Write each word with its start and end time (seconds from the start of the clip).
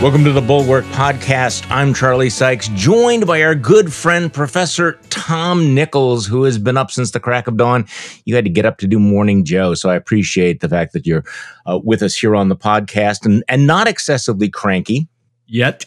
Welcome 0.00 0.22
to 0.26 0.32
the 0.32 0.40
Bulwark 0.40 0.84
Podcast. 0.84 1.68
I'm 1.72 1.92
Charlie 1.92 2.30
Sykes, 2.30 2.68
joined 2.68 3.26
by 3.26 3.42
our 3.42 3.56
good 3.56 3.92
friend, 3.92 4.32
Professor 4.32 4.92
Tom 5.10 5.74
Nichols, 5.74 6.24
who 6.24 6.44
has 6.44 6.56
been 6.56 6.76
up 6.76 6.92
since 6.92 7.10
the 7.10 7.18
crack 7.18 7.48
of 7.48 7.56
dawn. 7.56 7.84
You 8.24 8.36
had 8.36 8.44
to 8.44 8.50
get 8.50 8.64
up 8.64 8.78
to 8.78 8.86
do 8.86 9.00
Morning 9.00 9.44
Joe, 9.44 9.74
so 9.74 9.90
I 9.90 9.96
appreciate 9.96 10.60
the 10.60 10.68
fact 10.68 10.92
that 10.92 11.04
you're 11.04 11.24
uh, 11.66 11.80
with 11.82 12.04
us 12.04 12.14
here 12.16 12.36
on 12.36 12.48
the 12.48 12.54
podcast 12.54 13.26
and, 13.26 13.42
and 13.48 13.66
not 13.66 13.88
excessively 13.88 14.48
cranky. 14.48 15.08
Yet. 15.48 15.86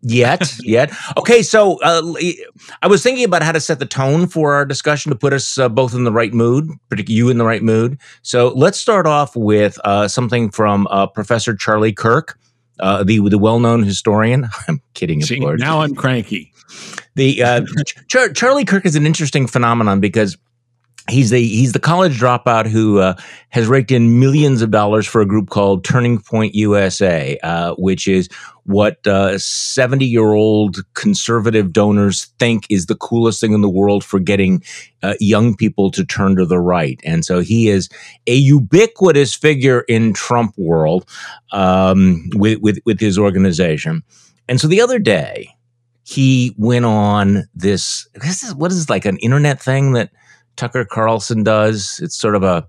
Yet, 0.00 0.52
yet. 0.62 0.92
Okay, 1.16 1.44
so 1.44 1.80
uh, 1.82 2.02
I 2.82 2.88
was 2.88 3.04
thinking 3.04 3.24
about 3.24 3.44
how 3.44 3.52
to 3.52 3.60
set 3.60 3.78
the 3.78 3.86
tone 3.86 4.26
for 4.26 4.54
our 4.54 4.64
discussion 4.64 5.10
to 5.10 5.16
put 5.16 5.32
us 5.32 5.56
uh, 5.56 5.68
both 5.68 5.94
in 5.94 6.02
the 6.02 6.10
right 6.10 6.34
mood, 6.34 6.68
particularly 6.88 7.16
you 7.16 7.28
in 7.28 7.38
the 7.38 7.44
right 7.44 7.62
mood. 7.62 8.00
So 8.22 8.48
let's 8.56 8.78
start 8.78 9.06
off 9.06 9.36
with 9.36 9.78
uh, 9.84 10.08
something 10.08 10.50
from 10.50 10.88
uh, 10.88 11.06
Professor 11.06 11.54
Charlie 11.54 11.92
Kirk 11.92 12.36
uh, 12.80 13.04
the 13.04 13.28
the 13.28 13.38
well 13.38 13.58
known 13.58 13.82
historian. 13.82 14.48
I'm 14.68 14.80
kidding, 14.94 15.22
of 15.22 15.28
See, 15.28 15.40
course. 15.40 15.60
Now 15.60 15.80
I'm 15.80 15.94
cranky. 15.94 16.52
The 17.14 17.42
uh, 17.42 17.66
Char- 18.08 18.32
Charlie 18.32 18.64
Kirk 18.64 18.86
is 18.86 18.96
an 18.96 19.06
interesting 19.06 19.46
phenomenon 19.46 20.00
because 20.00 20.38
he's 21.08 21.30
the 21.30 21.40
he's 21.40 21.72
the 21.72 21.80
college 21.80 22.18
dropout 22.18 22.66
who 22.66 22.98
uh, 22.98 23.14
has 23.48 23.66
raked 23.66 23.90
in 23.90 24.20
millions 24.20 24.62
of 24.62 24.70
dollars 24.70 25.06
for 25.06 25.20
a 25.20 25.26
group 25.26 25.50
called 25.50 25.84
Turning 25.84 26.20
Point 26.20 26.54
USA, 26.54 27.38
uh, 27.42 27.74
which 27.74 28.06
is 28.06 28.28
what 28.64 28.98
seventy 29.40 30.06
uh, 30.06 30.08
year 30.08 30.32
old 30.32 30.78
conservative 30.94 31.72
donors 31.72 32.26
think 32.38 32.66
is 32.70 32.86
the 32.86 32.94
coolest 32.94 33.40
thing 33.40 33.52
in 33.52 33.60
the 33.60 33.68
world 33.68 34.04
for 34.04 34.20
getting 34.20 34.62
uh, 35.02 35.14
young 35.18 35.56
people 35.56 35.90
to 35.90 36.04
turn 36.04 36.36
to 36.36 36.46
the 36.46 36.60
right, 36.60 37.00
and 37.04 37.24
so 37.24 37.40
he 37.40 37.68
is 37.68 37.88
a 38.26 38.34
ubiquitous 38.34 39.34
figure 39.34 39.80
in 39.88 40.12
Trump 40.12 40.54
world 40.56 41.08
um, 41.50 42.28
with, 42.34 42.60
with 42.60 42.78
with 42.84 43.00
his 43.00 43.18
organization. 43.18 44.02
And 44.48 44.60
so 44.60 44.68
the 44.68 44.80
other 44.80 44.98
day, 44.98 45.54
he 46.04 46.54
went 46.58 46.84
on 46.84 47.48
this. 47.54 48.06
This 48.14 48.42
is 48.42 48.54
what 48.54 48.70
is 48.70 48.90
like 48.90 49.04
an 49.04 49.16
internet 49.18 49.60
thing 49.60 49.92
that 49.92 50.10
Tucker 50.56 50.84
Carlson 50.84 51.42
does. 51.42 52.00
It's 52.02 52.16
sort 52.16 52.34
of 52.34 52.42
a 52.42 52.66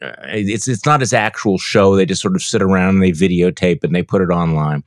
uh, 0.00 0.12
it's 0.24 0.68
it's 0.68 0.86
not 0.86 1.00
his 1.00 1.12
actual 1.12 1.58
show. 1.58 1.96
They 1.96 2.06
just 2.06 2.22
sort 2.22 2.36
of 2.36 2.42
sit 2.42 2.62
around 2.62 2.90
and 2.90 3.02
they 3.02 3.10
videotape 3.10 3.82
and 3.82 3.94
they 3.94 4.02
put 4.02 4.22
it 4.22 4.30
online. 4.30 4.84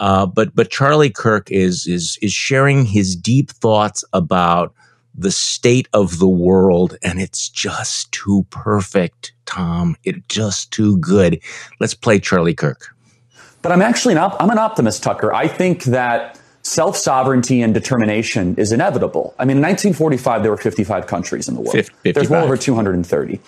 Uh, 0.00 0.26
but 0.26 0.54
but 0.54 0.70
Charlie 0.70 1.10
Kirk 1.10 1.50
is 1.50 1.86
is 1.86 2.18
is 2.20 2.32
sharing 2.32 2.84
his 2.84 3.16
deep 3.16 3.50
thoughts 3.50 4.04
about 4.12 4.74
the 5.14 5.30
state 5.30 5.88
of 5.92 6.18
the 6.18 6.28
world, 6.28 6.96
and 7.02 7.20
it's 7.20 7.48
just 7.48 8.10
too 8.12 8.46
perfect, 8.50 9.32
Tom. 9.46 9.96
It's 10.04 10.26
just 10.28 10.70
too 10.72 10.98
good. 10.98 11.40
Let's 11.80 11.94
play 11.94 12.18
Charlie 12.18 12.54
Kirk. 12.54 12.94
But 13.62 13.72
I'm 13.72 13.82
actually 13.82 14.14
an 14.14 14.18
op- 14.18 14.42
I'm 14.42 14.50
an 14.50 14.58
optimist, 14.58 15.02
Tucker. 15.02 15.32
I 15.32 15.46
think 15.46 15.84
that 15.84 16.38
self 16.62 16.96
sovereignty 16.96 17.62
and 17.62 17.74
determination 17.74 18.54
is 18.56 18.72
inevitable. 18.72 19.34
I 19.38 19.44
mean, 19.44 19.58
in 19.58 19.62
1945, 19.62 20.42
there 20.42 20.50
were 20.50 20.56
55 20.56 21.06
countries 21.06 21.48
in 21.48 21.54
the 21.54 21.60
world. 21.60 21.72
55. 21.72 22.14
There's 22.14 22.30
well 22.30 22.44
over 22.44 22.56
230. 22.56 23.40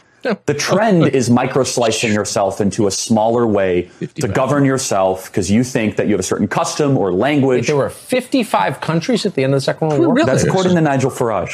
The 0.46 0.54
trend 0.54 1.06
is 1.14 1.28
micro 1.28 1.64
slicing 1.64 2.12
yourself 2.12 2.60
into 2.60 2.86
a 2.86 2.90
smaller 2.90 3.46
way 3.46 3.82
55. 3.82 4.14
to 4.16 4.34
govern 4.34 4.64
yourself 4.64 5.26
because 5.26 5.50
you 5.50 5.64
think 5.64 5.96
that 5.96 6.06
you 6.06 6.12
have 6.12 6.20
a 6.20 6.24
certain 6.24 6.48
custom 6.48 6.96
or 6.96 7.12
language. 7.12 7.62
Wait, 7.62 7.66
there 7.66 7.76
were 7.76 7.90
55 7.90 8.80
countries 8.80 9.26
at 9.26 9.34
the 9.34 9.44
end 9.44 9.52
of 9.52 9.58
the 9.58 9.64
Second 9.64 9.88
World 9.88 10.00
War? 10.00 10.14
Really? 10.14 10.26
That's 10.26 10.44
according 10.44 10.74
to 10.74 10.80
Nigel 10.80 11.10
Farage. 11.10 11.52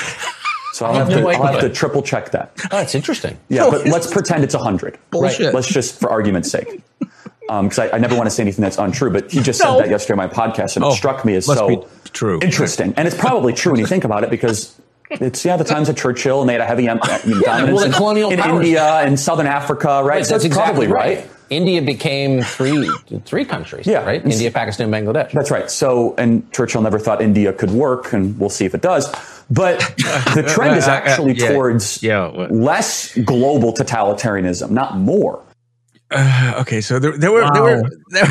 So 0.73 0.87
I'll 0.87 0.95
have, 0.95 1.09
to, 1.09 1.27
I'll 1.27 1.53
have 1.53 1.61
to 1.61 1.69
triple 1.69 2.01
check 2.01 2.31
that. 2.31 2.53
Oh, 2.67 2.69
that's 2.71 2.95
interesting. 2.95 3.37
Yeah, 3.49 3.69
but 3.71 3.87
let's 3.87 4.11
pretend 4.11 4.45
it's 4.45 4.55
100. 4.55 4.99
Bullshit. 5.11 5.47
Right. 5.47 5.55
Let's 5.55 5.67
just, 5.67 5.99
for 5.99 6.09
argument's 6.09 6.51
sake 6.51 6.81
because 7.41 7.79
um, 7.79 7.89
I, 7.93 7.97
I, 7.97 7.99
never 7.99 8.17
want 8.17 8.27
to 8.27 8.31
say 8.31 8.43
anything 8.43 8.63
that's 8.63 8.79
untrue, 8.79 9.11
but 9.11 9.33
he 9.33 9.41
just 9.41 9.61
no. 9.63 9.73
said 9.73 9.85
that 9.85 9.91
yesterday 9.91 10.21
on 10.21 10.29
my 10.29 10.33
podcast, 10.33 10.77
and 10.77 10.85
oh, 10.85 10.91
it 10.91 10.97
struck 10.97 11.25
me 11.25 11.35
as 11.35 11.47
so 11.47 11.89
true. 12.13 12.39
interesting. 12.43 12.95
And 12.97 13.09
it's 13.09 13.17
probably 13.17 13.53
true 13.53 13.73
when 13.73 13.81
you 13.81 13.87
think 13.87 14.05
about 14.05 14.23
it, 14.23 14.31
because 14.31 14.81
it's 15.11 15.45
yeah 15.45 15.57
the 15.57 15.65
times 15.65 15.89
of 15.89 15.97
Churchill, 15.97 16.41
and 16.41 16.49
they 16.49 16.55
had 16.55 16.61
a 16.61 16.67
heavy 16.67 16.89
um, 16.89 16.99
dominance 16.99 17.25
yeah, 17.47 17.65
well, 17.73 17.85
in, 17.85 17.93
colonial 17.93 18.31
in 18.31 18.39
India 18.39 18.85
and 18.85 19.19
Southern 19.19 19.47
Africa, 19.47 19.89
right? 19.89 20.05
right 20.05 20.27
so 20.27 20.35
that's, 20.35 20.45
that's 20.45 20.45
exactly 20.45 20.87
probably 20.87 21.17
right. 21.17 21.19
right. 21.19 21.31
India 21.51 21.83
became 21.83 22.43
three 22.43 22.89
three 23.25 23.45
countries, 23.45 23.85
yeah, 23.85 24.05
right? 24.05 24.25
India, 24.25 24.53
Pakistan, 24.53 24.89
Bangladesh. 24.91 25.33
That's 25.33 25.51
right. 25.51 25.69
So, 25.69 26.15
and 26.17 26.51
Churchill 26.53 26.81
never 26.81 27.01
thought 27.01 27.21
India 27.21 27.53
could 27.53 27.73
work, 27.73 28.13
and 28.13 28.39
we'll 28.39 28.51
see 28.51 28.65
if 28.65 28.75
it 28.75 28.83
does. 28.83 29.13
But 29.51 29.81
the 30.35 30.45
trend 30.55 30.77
is 30.77 30.87
actually 30.87 31.33
yeah, 31.33 31.53
towards 31.53 32.05
yeah, 32.05 32.27
less 32.27 33.17
global 33.19 33.75
totalitarianism, 33.75 34.71
not 34.71 34.97
more. 34.97 35.43
Uh, 36.11 36.55
okay, 36.61 36.81
so 36.81 36.99
there, 36.99 37.17
there 37.17 37.33
were 37.33 37.43
wow. 37.43 37.53
there 37.53 37.63
were. 37.63 37.83
There 38.11 38.29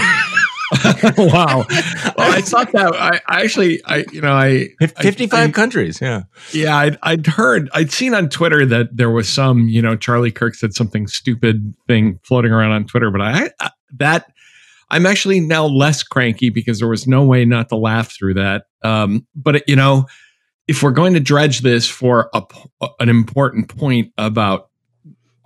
wow. 1.18 1.66
Well, 1.68 2.32
I 2.32 2.42
thought 2.42 2.72
that 2.74 2.94
I, 2.94 3.20
I, 3.28 3.42
actually, 3.42 3.84
I, 3.86 4.06
you 4.12 4.22
know, 4.22 4.34
I 4.34 4.68
55 4.80 5.34
I, 5.34 5.52
countries. 5.52 6.00
Yeah. 6.00 6.24
Yeah. 6.52 6.78
I'd, 6.78 6.98
I'd 7.02 7.26
heard, 7.26 7.72
I'd 7.74 7.92
seen 7.92 8.14
on 8.14 8.30
Twitter 8.30 8.68
that 8.68 8.96
there 8.96 9.10
was 9.10 9.28
some, 9.28 9.68
you 9.68 9.82
know, 9.82 9.96
Charlie 9.96 10.32
Kirk 10.32 10.54
said 10.54 10.76
something 10.76 11.08
stupid 11.08 11.74
thing 11.88 12.20
floating 12.24 12.52
around 12.52 12.74
on 12.74 12.86
Twitter, 12.86 13.10
but 13.10 13.22
I, 13.22 13.50
I 13.60 13.72
that 13.98 14.32
I'm 14.92 15.06
actually 15.06 15.40
now 15.40 15.66
less 15.66 16.04
cranky 16.04 16.50
because 16.50 16.80
there 16.80 16.88
was 16.88 17.08
no 17.08 17.24
way 17.24 17.46
not 17.46 17.70
to 17.70 17.76
laugh 17.76 18.16
through 18.16 18.36
that. 18.36 18.66
Um, 18.84 19.26
but 19.36 19.58
it, 19.58 19.64
you 19.68 19.76
know, 19.76 20.06
if 20.68 20.84
we're 20.84 20.92
going 20.92 21.14
to 21.14 21.20
dredge 21.20 21.62
this 21.62 21.88
for 21.88 22.30
a, 22.34 22.44
an 23.00 23.10
important 23.10 23.76
point 23.76 24.14
about 24.18 24.69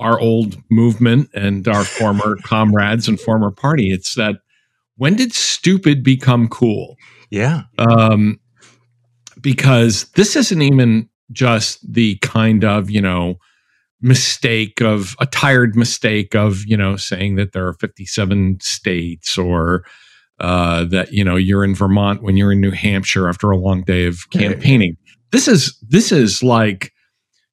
our 0.03 0.19
old 0.19 0.57
movement 0.69 1.29
and 1.33 1.67
our 1.67 1.83
former 1.83 2.35
comrades 2.43 3.07
and 3.07 3.19
former 3.19 3.51
party. 3.51 3.89
It's 3.89 4.15
that 4.15 4.35
when 4.97 5.15
did 5.15 5.33
stupid 5.33 6.03
become 6.03 6.47
cool? 6.47 6.97
Yeah. 7.29 7.63
Um, 7.77 8.39
because 9.41 10.05
this 10.15 10.35
isn't 10.35 10.61
even 10.61 11.09
just 11.31 11.79
the 11.91 12.17
kind 12.17 12.63
of, 12.63 12.89
you 12.89 13.01
know, 13.01 13.35
mistake 14.01 14.81
of 14.81 15.15
a 15.19 15.25
tired 15.25 15.75
mistake 15.75 16.35
of, 16.35 16.65
you 16.65 16.77
know, 16.77 16.95
saying 16.95 17.35
that 17.35 17.53
there 17.53 17.67
are 17.67 17.73
57 17.73 18.59
states 18.61 19.37
or 19.37 19.85
uh, 20.39 20.83
that, 20.85 21.13
you 21.13 21.23
know, 21.23 21.37
you're 21.37 21.63
in 21.63 21.73
Vermont 21.73 22.21
when 22.21 22.37
you're 22.37 22.51
in 22.51 22.61
New 22.61 22.71
Hampshire 22.71 23.29
after 23.29 23.49
a 23.49 23.57
long 23.57 23.83
day 23.83 24.05
of 24.05 24.29
campaigning. 24.29 24.97
This 25.31 25.47
is, 25.47 25.77
this 25.81 26.11
is 26.11 26.43
like, 26.43 26.91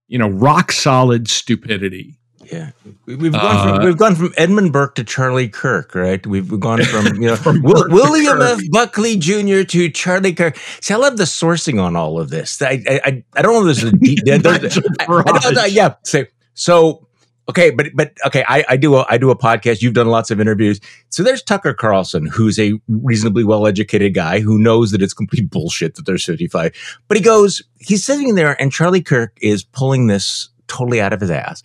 you 0.09 0.19
know, 0.19 0.29
rock 0.29 0.73
solid 0.73 1.29
stupidity 1.29 2.20
yeah, 2.51 2.71
we've 3.07 3.33
gone 3.33 3.57
uh, 3.57 3.77
from 3.77 3.85
we've 3.85 3.97
gone 3.97 4.15
from 4.17 4.33
Edmund 4.37 4.73
Burke 4.73 4.97
to 4.97 5.05
Charlie 5.05 5.49
Kirk, 5.49 5.95
right? 5.95 6.25
We've 6.27 6.59
gone 6.59 6.83
from 6.83 7.07
you 7.17 7.29
know 7.29 7.37
from 7.37 7.63
William 7.63 8.43
F. 8.43 8.61
Buckley 8.71 9.17
Jr. 9.17 9.63
to 9.63 9.89
Charlie 9.91 10.33
Kirk. 10.33 10.57
See, 10.81 10.93
I 10.93 10.97
love 10.97 11.17
the 11.17 11.25
sourcing 11.25 11.83
on 11.83 11.97
all 11.97 12.19
of 12.19 12.31
this. 12.31 12.61
I 12.61 12.83
I, 12.89 13.25
I 13.35 13.43
don't 13.43 13.53
know 13.53 13.69
if 13.69 13.77
there's 13.77 13.93
a 13.93 13.97
deep. 13.97 14.21
I, 14.27 15.63
I, 15.63 15.67
yeah, 15.67 15.95
say 16.05 16.27
so. 16.55 17.07
Okay, 17.49 17.71
but 17.71 17.87
but 17.95 18.13
okay, 18.27 18.45
I, 18.47 18.65
I 18.69 18.77
do 18.77 18.97
a 18.97 19.07
I 19.09 19.17
do 19.19 19.31
a 19.31 19.37
podcast. 19.37 19.83
You've 19.83 19.95
done 19.95 20.09
lots 20.09 20.31
of 20.31 20.41
interviews. 20.41 20.81
So 21.09 21.23
there's 21.23 21.43
Tucker 21.43 21.75
Carlson, 21.75 22.27
who's 22.27 22.59
a 22.59 22.75
reasonably 22.89 23.45
well 23.45 23.67
educated 23.67 24.15
guy 24.15 24.41
who 24.41 24.59
knows 24.59 24.91
that 24.93 25.03
it's 25.03 25.15
complete 25.15 25.51
bullshit 25.51 25.97
that 25.97 26.07
there's 26.07 26.25
55. 26.25 26.73
But 27.09 27.17
he 27.17 27.23
goes, 27.23 27.63
he's 27.79 28.05
sitting 28.05 28.35
there, 28.35 28.61
and 28.61 28.71
Charlie 28.71 29.03
Kirk 29.03 29.37
is 29.41 29.65
pulling 29.65 30.07
this 30.07 30.51
totally 30.71 31.01
out 31.01 31.13
of 31.13 31.21
his 31.21 31.31
ass. 31.31 31.63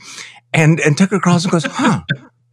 And 0.55 0.79
and 0.79 0.97
Tucker 0.97 1.19
Carlson 1.19 1.51
goes, 1.51 1.65
huh. 1.65 2.01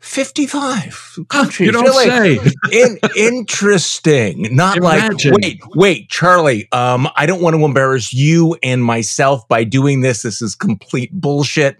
55 0.00 1.20
countries. 1.28 1.66
You 1.66 1.72
don't 1.72 1.84
really? 1.84 2.38
say. 2.38 2.52
In, 2.72 2.98
interesting. 3.16 4.54
Not 4.54 4.78
Imagine. 4.78 5.32
like, 5.32 5.42
wait, 5.42 5.60
wait, 5.76 6.08
Charlie, 6.10 6.68
um, 6.72 7.08
I 7.14 7.24
don't 7.24 7.40
want 7.40 7.54
to 7.54 7.64
embarrass 7.64 8.12
you 8.12 8.56
and 8.64 8.84
myself 8.84 9.46
by 9.46 9.62
doing 9.62 10.00
this. 10.00 10.22
This 10.22 10.42
is 10.42 10.56
complete 10.56 11.12
bullshit. 11.12 11.76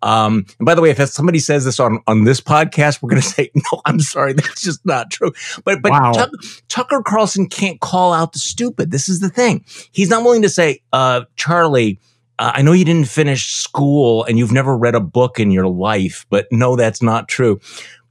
Um, 0.00 0.46
and 0.58 0.64
by 0.64 0.74
the 0.74 0.80
way, 0.80 0.88
if 0.88 1.06
somebody 1.10 1.38
says 1.38 1.66
this 1.66 1.78
on, 1.78 2.00
on 2.06 2.24
this 2.24 2.40
podcast, 2.40 3.02
we're 3.02 3.10
going 3.10 3.22
to 3.22 3.28
say, 3.28 3.50
no, 3.54 3.82
I'm 3.84 4.00
sorry. 4.00 4.32
That's 4.32 4.62
just 4.62 4.84
not 4.86 5.10
true. 5.10 5.32
But, 5.64 5.82
but 5.82 5.92
wow. 5.92 6.12
Tucker, 6.12 6.38
Tucker 6.68 7.02
Carlson 7.02 7.46
can't 7.46 7.80
call 7.80 8.14
out 8.14 8.32
the 8.32 8.38
stupid. 8.38 8.90
This 8.90 9.08
is 9.08 9.20
the 9.20 9.28
thing. 9.28 9.66
He's 9.92 10.08
not 10.08 10.24
willing 10.24 10.42
to 10.42 10.48
say, 10.48 10.80
uh, 10.94 11.24
Charlie, 11.36 12.00
uh, 12.38 12.52
I 12.54 12.62
know 12.62 12.72
you 12.72 12.84
didn't 12.84 13.08
finish 13.08 13.46
school 13.46 14.24
and 14.24 14.38
you've 14.38 14.52
never 14.52 14.76
read 14.76 14.94
a 14.94 15.00
book 15.00 15.40
in 15.40 15.50
your 15.50 15.66
life, 15.66 16.26
but 16.30 16.46
no, 16.50 16.76
that's 16.76 17.02
not 17.02 17.28
true. 17.28 17.60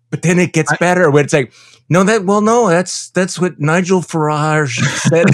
But 0.10 0.22
then 0.22 0.40
it 0.40 0.54
gets 0.54 0.72
I, 0.72 0.78
better 0.78 1.12
when 1.12 1.26
it's 1.26 1.34
like, 1.34 1.54
no, 1.90 2.04
that 2.04 2.26
well, 2.26 2.42
no, 2.42 2.68
that's 2.68 3.10
that's 3.12 3.40
what 3.40 3.60
Nigel 3.60 4.02
Farage 4.02 4.80
said 5.08 5.28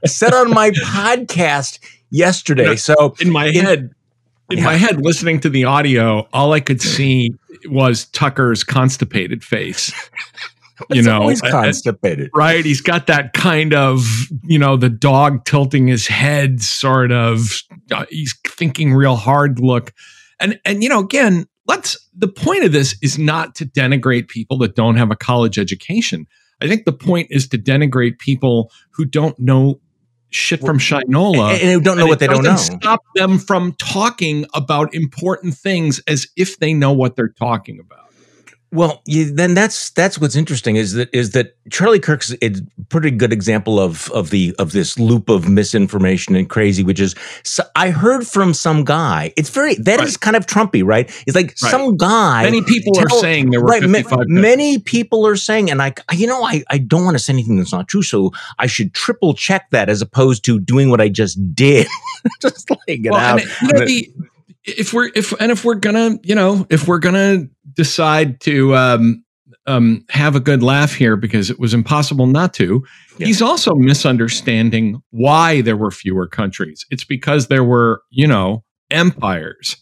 said 0.06 0.32
on 0.32 0.50
my 0.50 0.70
podcast 0.70 1.80
yesterday. 2.10 2.62
You 2.62 2.68
know, 2.70 2.74
so 2.76 3.16
in 3.20 3.30
my 3.30 3.46
in, 3.46 3.64
head, 3.64 3.90
in 4.50 4.58
yeah. 4.58 4.64
my 4.64 4.74
head, 4.74 5.04
listening 5.04 5.40
to 5.40 5.48
the 5.48 5.64
audio, 5.64 6.28
all 6.32 6.52
I 6.52 6.60
could 6.60 6.80
see 6.80 7.34
was 7.64 8.04
Tucker's 8.06 8.62
constipated 8.62 9.42
face 9.42 9.92
you 10.90 11.02
know, 11.02 11.20
always 11.20 11.40
constipated, 11.40 12.30
right? 12.34 12.64
He's 12.64 12.80
got 12.80 13.06
that 13.08 13.32
kind 13.32 13.74
of, 13.74 14.06
you 14.44 14.58
know, 14.58 14.76
the 14.76 14.88
dog 14.88 15.44
tilting 15.44 15.86
his 15.86 16.06
head, 16.06 16.62
sort 16.62 17.12
of. 17.12 17.62
Uh, 17.90 18.06
he's 18.10 18.34
thinking 18.46 18.94
real 18.94 19.16
hard 19.16 19.60
look, 19.60 19.92
and 20.40 20.58
and 20.64 20.82
you 20.82 20.88
know, 20.88 21.00
again, 21.00 21.46
let's. 21.66 21.96
The 22.16 22.28
point 22.28 22.64
of 22.64 22.72
this 22.72 22.96
is 23.02 23.18
not 23.18 23.54
to 23.56 23.66
denigrate 23.66 24.28
people 24.28 24.58
that 24.58 24.74
don't 24.74 24.96
have 24.96 25.10
a 25.10 25.16
college 25.16 25.58
education. 25.58 26.26
I 26.60 26.66
think 26.66 26.84
the 26.84 26.92
point 26.92 27.28
is 27.30 27.48
to 27.48 27.58
denigrate 27.58 28.18
people 28.18 28.72
who 28.90 29.04
don't 29.04 29.38
know 29.38 29.80
shit 30.30 30.60
from 30.60 30.78
Shinola 30.78 31.54
and, 31.54 31.62
and 31.62 31.84
don't 31.84 31.96
know 31.96 32.06
what 32.06 32.18
they 32.18 32.26
don't 32.26 32.42
know. 32.42 32.56
Stop 32.56 33.02
them 33.14 33.38
from 33.38 33.72
talking 33.74 34.44
about 34.54 34.94
important 34.94 35.54
things 35.54 36.00
as 36.06 36.26
if 36.36 36.58
they 36.58 36.74
know 36.74 36.92
what 36.92 37.16
they're 37.16 37.28
talking 37.28 37.78
about. 37.80 38.07
Well, 38.70 39.00
you, 39.06 39.32
then 39.32 39.54
that's 39.54 39.90
that's 39.90 40.18
what's 40.18 40.36
interesting 40.36 40.76
is 40.76 40.92
that 40.92 41.08
is 41.10 41.30
that 41.30 41.56
Charlie 41.70 42.00
Kirk's 42.00 42.34
a 42.42 42.52
pretty 42.90 43.10
good 43.10 43.32
example 43.32 43.80
of 43.80 44.10
of 44.10 44.28
the 44.28 44.54
of 44.58 44.72
this 44.72 44.98
loop 44.98 45.30
of 45.30 45.48
misinformation 45.48 46.36
and 46.36 46.50
crazy, 46.50 46.84
which 46.84 47.00
is 47.00 47.14
so 47.44 47.62
I 47.76 47.88
heard 47.88 48.26
from 48.26 48.52
some 48.52 48.84
guy. 48.84 49.32
It's 49.38 49.48
very 49.48 49.74
that 49.76 50.00
right. 50.00 50.06
is 50.06 50.18
kind 50.18 50.36
of 50.36 50.44
Trumpy, 50.44 50.84
right? 50.84 51.08
It's 51.26 51.34
like 51.34 51.46
right. 51.62 51.70
some 51.70 51.96
guy. 51.96 52.42
Many 52.42 52.62
people 52.62 52.92
tell, 52.92 53.06
are 53.06 53.20
saying 53.20 53.50
there 53.50 53.62
were 53.62 53.68
right, 53.68 53.82
55 53.82 54.28
Many 54.28 54.78
people 54.78 55.26
are 55.26 55.36
saying, 55.36 55.70
and 55.70 55.80
I, 55.80 55.94
you 56.12 56.26
know, 56.26 56.44
I 56.44 56.62
I 56.68 56.76
don't 56.76 57.04
want 57.04 57.14
to 57.14 57.22
say 57.22 57.32
anything 57.32 57.56
that's 57.56 57.72
not 57.72 57.88
true, 57.88 58.02
so 58.02 58.32
I 58.58 58.66
should 58.66 58.92
triple 58.92 59.32
check 59.32 59.70
that 59.70 59.88
as 59.88 60.02
opposed 60.02 60.44
to 60.44 60.60
doing 60.60 60.90
what 60.90 61.00
I 61.00 61.08
just 61.08 61.54
did, 61.54 61.86
just 62.42 62.70
laying 62.86 63.06
it 63.06 63.12
well, 63.12 63.20
out. 63.20 63.40
And, 63.40 63.50
you 63.62 63.72
know, 63.72 63.86
the, 63.86 64.12
if 64.76 64.92
we're 64.92 65.10
if 65.14 65.32
and 65.40 65.50
if 65.50 65.64
we're 65.64 65.74
gonna 65.74 66.18
you 66.22 66.34
know 66.34 66.66
if 66.70 66.86
we're 66.86 66.98
gonna 66.98 67.46
decide 67.74 68.40
to 68.42 68.74
um, 68.76 69.24
um, 69.68 70.04
have 70.08 70.34
a 70.34 70.40
good 70.40 70.62
laugh 70.62 70.94
here 70.94 71.16
because 71.16 71.50
it 71.50 71.60
was 71.60 71.74
impossible 71.74 72.26
not 72.26 72.54
to. 72.54 72.82
Yeah. 73.18 73.26
He's 73.26 73.42
also 73.42 73.74
misunderstanding 73.74 75.02
why 75.10 75.60
there 75.60 75.76
were 75.76 75.90
fewer 75.90 76.26
countries. 76.26 76.86
It's 76.90 77.04
because 77.04 77.48
there 77.48 77.64
were, 77.64 78.02
you 78.10 78.26
know, 78.26 78.64
empires. 78.90 79.76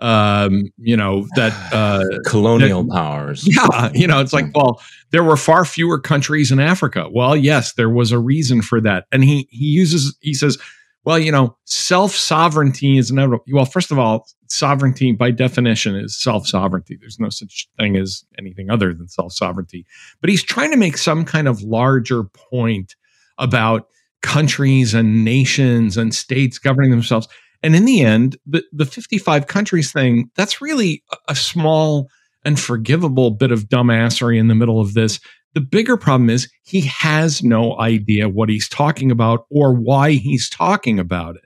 Um, 0.00 0.72
you 0.78 0.96
know 0.96 1.28
that 1.36 1.52
uh, 1.72 2.18
colonial 2.28 2.82
that, 2.82 2.92
powers. 2.92 3.46
Yeah, 3.46 3.92
you 3.94 4.08
know, 4.08 4.20
it's 4.20 4.32
like, 4.32 4.46
well, 4.52 4.82
there 5.12 5.22
were 5.22 5.36
far 5.36 5.64
fewer 5.64 6.00
countries 6.00 6.50
in 6.50 6.58
Africa. 6.58 7.06
Well, 7.08 7.36
yes, 7.36 7.74
there 7.74 7.90
was 7.90 8.10
a 8.10 8.18
reason 8.18 8.62
for 8.62 8.80
that, 8.80 9.06
and 9.12 9.22
he 9.22 9.46
he 9.50 9.66
uses 9.66 10.16
he 10.20 10.34
says 10.34 10.58
well, 11.04 11.18
you 11.18 11.32
know, 11.32 11.56
self 11.64 12.12
sovereignty 12.12 12.98
is 12.98 13.10
inevitable. 13.10 13.44
Well, 13.52 13.64
first 13.64 13.90
of 13.90 13.98
all, 13.98 14.26
sovereignty 14.48 15.12
by 15.12 15.30
definition 15.30 15.96
is 15.96 16.18
self 16.18 16.46
sovereignty. 16.46 16.96
There's 17.00 17.18
no 17.18 17.28
such 17.28 17.68
thing 17.78 17.96
as 17.96 18.24
anything 18.38 18.70
other 18.70 18.94
than 18.94 19.08
self 19.08 19.32
sovereignty. 19.32 19.84
But 20.20 20.30
he's 20.30 20.42
trying 20.42 20.70
to 20.70 20.76
make 20.76 20.96
some 20.96 21.24
kind 21.24 21.48
of 21.48 21.62
larger 21.62 22.24
point 22.24 22.94
about 23.38 23.88
countries 24.22 24.94
and 24.94 25.24
nations 25.24 25.96
and 25.96 26.14
states 26.14 26.58
governing 26.58 26.90
themselves. 26.90 27.26
And 27.64 27.74
in 27.74 27.84
the 27.84 28.02
end, 28.02 28.36
the, 28.46 28.64
the 28.72 28.86
55 28.86 29.46
countries 29.46 29.92
thing, 29.92 30.30
that's 30.36 30.60
really 30.60 31.02
a 31.28 31.34
small 31.34 32.08
and 32.44 32.58
forgivable 32.58 33.30
bit 33.30 33.52
of 33.52 33.68
dumbassery 33.68 34.38
in 34.38 34.48
the 34.48 34.54
middle 34.54 34.80
of 34.80 34.94
this 34.94 35.20
the 35.54 35.60
bigger 35.60 35.96
problem 35.96 36.30
is 36.30 36.50
he 36.62 36.82
has 36.82 37.42
no 37.42 37.78
idea 37.78 38.28
what 38.28 38.48
he's 38.48 38.68
talking 38.68 39.10
about 39.10 39.46
or 39.50 39.74
why 39.74 40.12
he's 40.12 40.48
talking 40.48 40.98
about 40.98 41.36
it. 41.36 41.44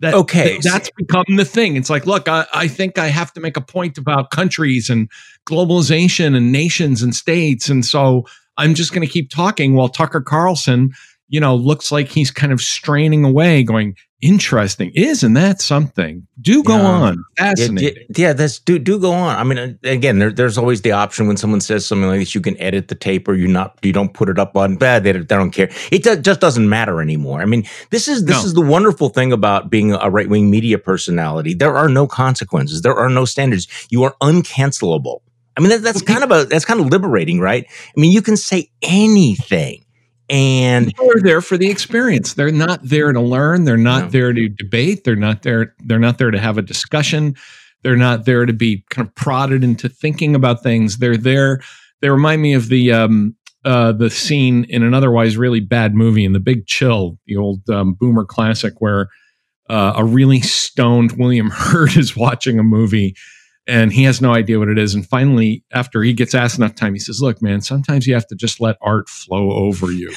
That, 0.00 0.14
okay. 0.14 0.58
That, 0.58 0.62
that's 0.62 0.90
become 0.96 1.24
the 1.36 1.44
thing. 1.44 1.76
It's 1.76 1.90
like, 1.90 2.06
look, 2.06 2.28
I, 2.28 2.46
I 2.52 2.68
think 2.68 2.98
I 2.98 3.08
have 3.08 3.32
to 3.32 3.40
make 3.40 3.56
a 3.56 3.62
point 3.62 3.96
about 3.96 4.30
countries 4.30 4.90
and 4.90 5.10
globalization 5.46 6.36
and 6.36 6.52
nations 6.52 7.02
and 7.02 7.14
states. 7.14 7.68
And 7.68 7.84
so 7.84 8.26
I'm 8.58 8.74
just 8.74 8.92
going 8.92 9.06
to 9.06 9.12
keep 9.12 9.30
talking 9.30 9.74
while 9.74 9.88
Tucker 9.88 10.20
Carlson, 10.20 10.92
you 11.28 11.40
know, 11.40 11.54
looks 11.54 11.90
like 11.90 12.08
he's 12.08 12.30
kind 12.30 12.52
of 12.52 12.60
straining 12.60 13.24
away, 13.24 13.62
going, 13.62 13.96
interesting 14.22 14.90
isn't 14.94 15.34
that 15.34 15.60
something? 15.60 16.26
Do 16.40 16.62
go 16.62 16.76
yeah. 16.76 16.84
on. 16.84 17.24
Fascinating 17.36 18.04
yeah, 18.08 18.28
yeah, 18.28 18.32
that's 18.32 18.58
do 18.58 18.78
do 18.78 18.98
go 18.98 19.12
on. 19.12 19.36
I 19.36 19.44
mean 19.44 19.78
again 19.84 20.18
there, 20.18 20.32
there's 20.32 20.56
always 20.56 20.82
the 20.82 20.92
option 20.92 21.26
when 21.26 21.36
someone 21.36 21.60
says 21.60 21.84
something 21.86 22.08
like 22.08 22.20
this 22.20 22.34
you 22.34 22.40
can 22.40 22.58
edit 22.58 22.88
the 22.88 22.94
tape 22.94 23.28
or 23.28 23.34
you 23.34 23.46
not 23.46 23.78
you 23.82 23.92
don't 23.92 24.14
put 24.14 24.28
it 24.28 24.38
up 24.38 24.56
on 24.56 24.76
bad 24.76 25.04
they, 25.04 25.12
they 25.12 25.22
don't 25.22 25.50
care. 25.50 25.70
It 25.92 26.02
do, 26.02 26.16
just 26.16 26.40
doesn't 26.40 26.68
matter 26.68 27.02
anymore. 27.02 27.42
I 27.42 27.44
mean 27.44 27.64
this 27.90 28.08
is 28.08 28.24
this 28.24 28.42
no. 28.42 28.46
is 28.46 28.54
the 28.54 28.62
wonderful 28.62 29.10
thing 29.10 29.32
about 29.32 29.70
being 29.70 29.92
a 29.92 30.10
right-wing 30.10 30.50
media 30.50 30.78
personality. 30.78 31.54
There 31.54 31.76
are 31.76 31.88
no 31.88 32.06
consequences. 32.06 32.82
There 32.82 32.96
are 32.96 33.10
no 33.10 33.26
standards. 33.26 33.68
You 33.90 34.02
are 34.04 34.16
uncancelable. 34.22 35.20
I 35.58 35.60
mean 35.60 35.70
that, 35.70 35.82
that's 35.82 36.02
kind 36.02 36.24
of 36.24 36.30
a 36.30 36.46
that's 36.46 36.64
kind 36.64 36.80
of 36.80 36.86
liberating 36.86 37.38
right? 37.38 37.66
I 37.68 38.00
mean 38.00 38.12
you 38.12 38.22
can 38.22 38.36
say 38.36 38.70
anything 38.82 39.85
and 40.28 40.92
they're 40.98 41.22
there 41.22 41.40
for 41.40 41.56
the 41.56 41.70
experience. 41.70 42.34
They're 42.34 42.50
not 42.50 42.80
there 42.82 43.12
to 43.12 43.20
learn. 43.20 43.64
They're 43.64 43.76
not 43.76 44.04
no. 44.04 44.10
there 44.10 44.32
to 44.32 44.48
debate. 44.48 45.04
They're 45.04 45.16
not 45.16 45.42
there 45.42 45.74
they're 45.80 45.98
not 45.98 46.18
there 46.18 46.30
to 46.30 46.38
have 46.38 46.58
a 46.58 46.62
discussion. 46.62 47.36
They're 47.82 47.96
not 47.96 48.24
there 48.24 48.46
to 48.46 48.52
be 48.52 48.84
kind 48.90 49.06
of 49.06 49.14
prodded 49.14 49.62
into 49.62 49.88
thinking 49.88 50.34
about 50.34 50.62
things. 50.62 50.98
They're 50.98 51.16
there 51.16 51.60
they 52.00 52.10
remind 52.10 52.42
me 52.42 52.54
of 52.54 52.68
the 52.68 52.92
um 52.92 53.34
uh 53.64 53.92
the 53.92 54.10
scene 54.10 54.64
in 54.64 54.82
an 54.82 54.94
otherwise 54.94 55.36
really 55.36 55.60
bad 55.60 55.94
movie 55.94 56.24
in 56.24 56.32
the 56.32 56.40
big 56.40 56.66
chill 56.66 57.18
the 57.26 57.36
old 57.36 57.68
um, 57.70 57.94
boomer 57.94 58.24
classic 58.24 58.74
where 58.78 59.08
uh, 59.68 59.94
a 59.96 60.04
really 60.04 60.40
stoned 60.40 61.12
william 61.12 61.50
hurt 61.52 61.96
is 61.96 62.16
watching 62.16 62.58
a 62.58 62.62
movie 62.62 63.16
and 63.66 63.92
he 63.92 64.04
has 64.04 64.20
no 64.20 64.32
idea 64.32 64.58
what 64.58 64.68
it 64.68 64.78
is. 64.78 64.94
And 64.94 65.06
finally, 65.06 65.64
after 65.72 66.02
he 66.02 66.12
gets 66.12 66.34
asked 66.34 66.58
enough 66.58 66.74
time, 66.74 66.94
he 66.94 67.00
says, 67.00 67.20
Look, 67.20 67.42
man, 67.42 67.60
sometimes 67.60 68.06
you 68.06 68.14
have 68.14 68.26
to 68.28 68.36
just 68.36 68.60
let 68.60 68.76
art 68.80 69.08
flow 69.08 69.50
over 69.52 69.90
you. 69.90 70.12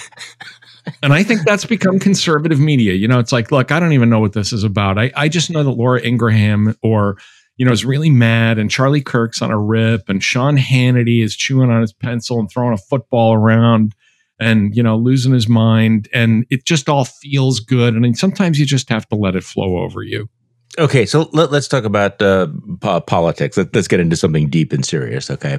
and 1.03 1.13
I 1.13 1.23
think 1.23 1.41
that's 1.45 1.65
become 1.65 1.99
conservative 1.99 2.59
media. 2.59 2.93
You 2.93 3.07
know, 3.07 3.19
it's 3.19 3.31
like, 3.31 3.51
look, 3.51 3.71
I 3.71 3.79
don't 3.79 3.93
even 3.93 4.09
know 4.09 4.19
what 4.19 4.33
this 4.33 4.53
is 4.53 4.63
about. 4.63 4.99
I, 4.99 5.11
I 5.15 5.29
just 5.29 5.49
know 5.49 5.63
that 5.63 5.71
Laura 5.71 6.01
Ingraham 6.01 6.75
or, 6.83 7.17
you 7.57 7.65
know, 7.65 7.71
is 7.71 7.85
really 7.85 8.09
mad 8.09 8.59
and 8.59 8.69
Charlie 8.69 9.01
Kirk's 9.01 9.41
on 9.41 9.51
a 9.51 9.59
rip 9.59 10.09
and 10.09 10.23
Sean 10.23 10.57
Hannity 10.57 11.23
is 11.23 11.35
chewing 11.35 11.71
on 11.71 11.81
his 11.81 11.93
pencil 11.93 12.39
and 12.39 12.49
throwing 12.49 12.73
a 12.73 12.77
football 12.77 13.33
around 13.33 13.95
and, 14.39 14.75
you 14.75 14.83
know, 14.83 14.95
losing 14.95 15.33
his 15.33 15.49
mind. 15.49 16.07
And 16.13 16.45
it 16.49 16.65
just 16.65 16.87
all 16.87 17.05
feels 17.05 17.59
good. 17.59 17.95
And 17.95 18.17
sometimes 18.17 18.59
you 18.59 18.65
just 18.65 18.89
have 18.89 19.07
to 19.09 19.15
let 19.15 19.35
it 19.35 19.43
flow 19.43 19.77
over 19.79 20.03
you. 20.03 20.29
Okay, 20.77 21.07
so 21.07 21.29
let, 21.33 21.51
us 21.51 21.67
talk 21.67 21.83
about 21.83 22.21
uh, 22.21 22.47
po- 22.79 23.01
politics. 23.01 23.57
Let, 23.57 23.75
us 23.75 23.87
get 23.87 23.99
into 23.99 24.15
something 24.15 24.49
deep 24.49 24.71
and 24.71 24.85
serious. 24.85 25.31
Okay, 25.31 25.57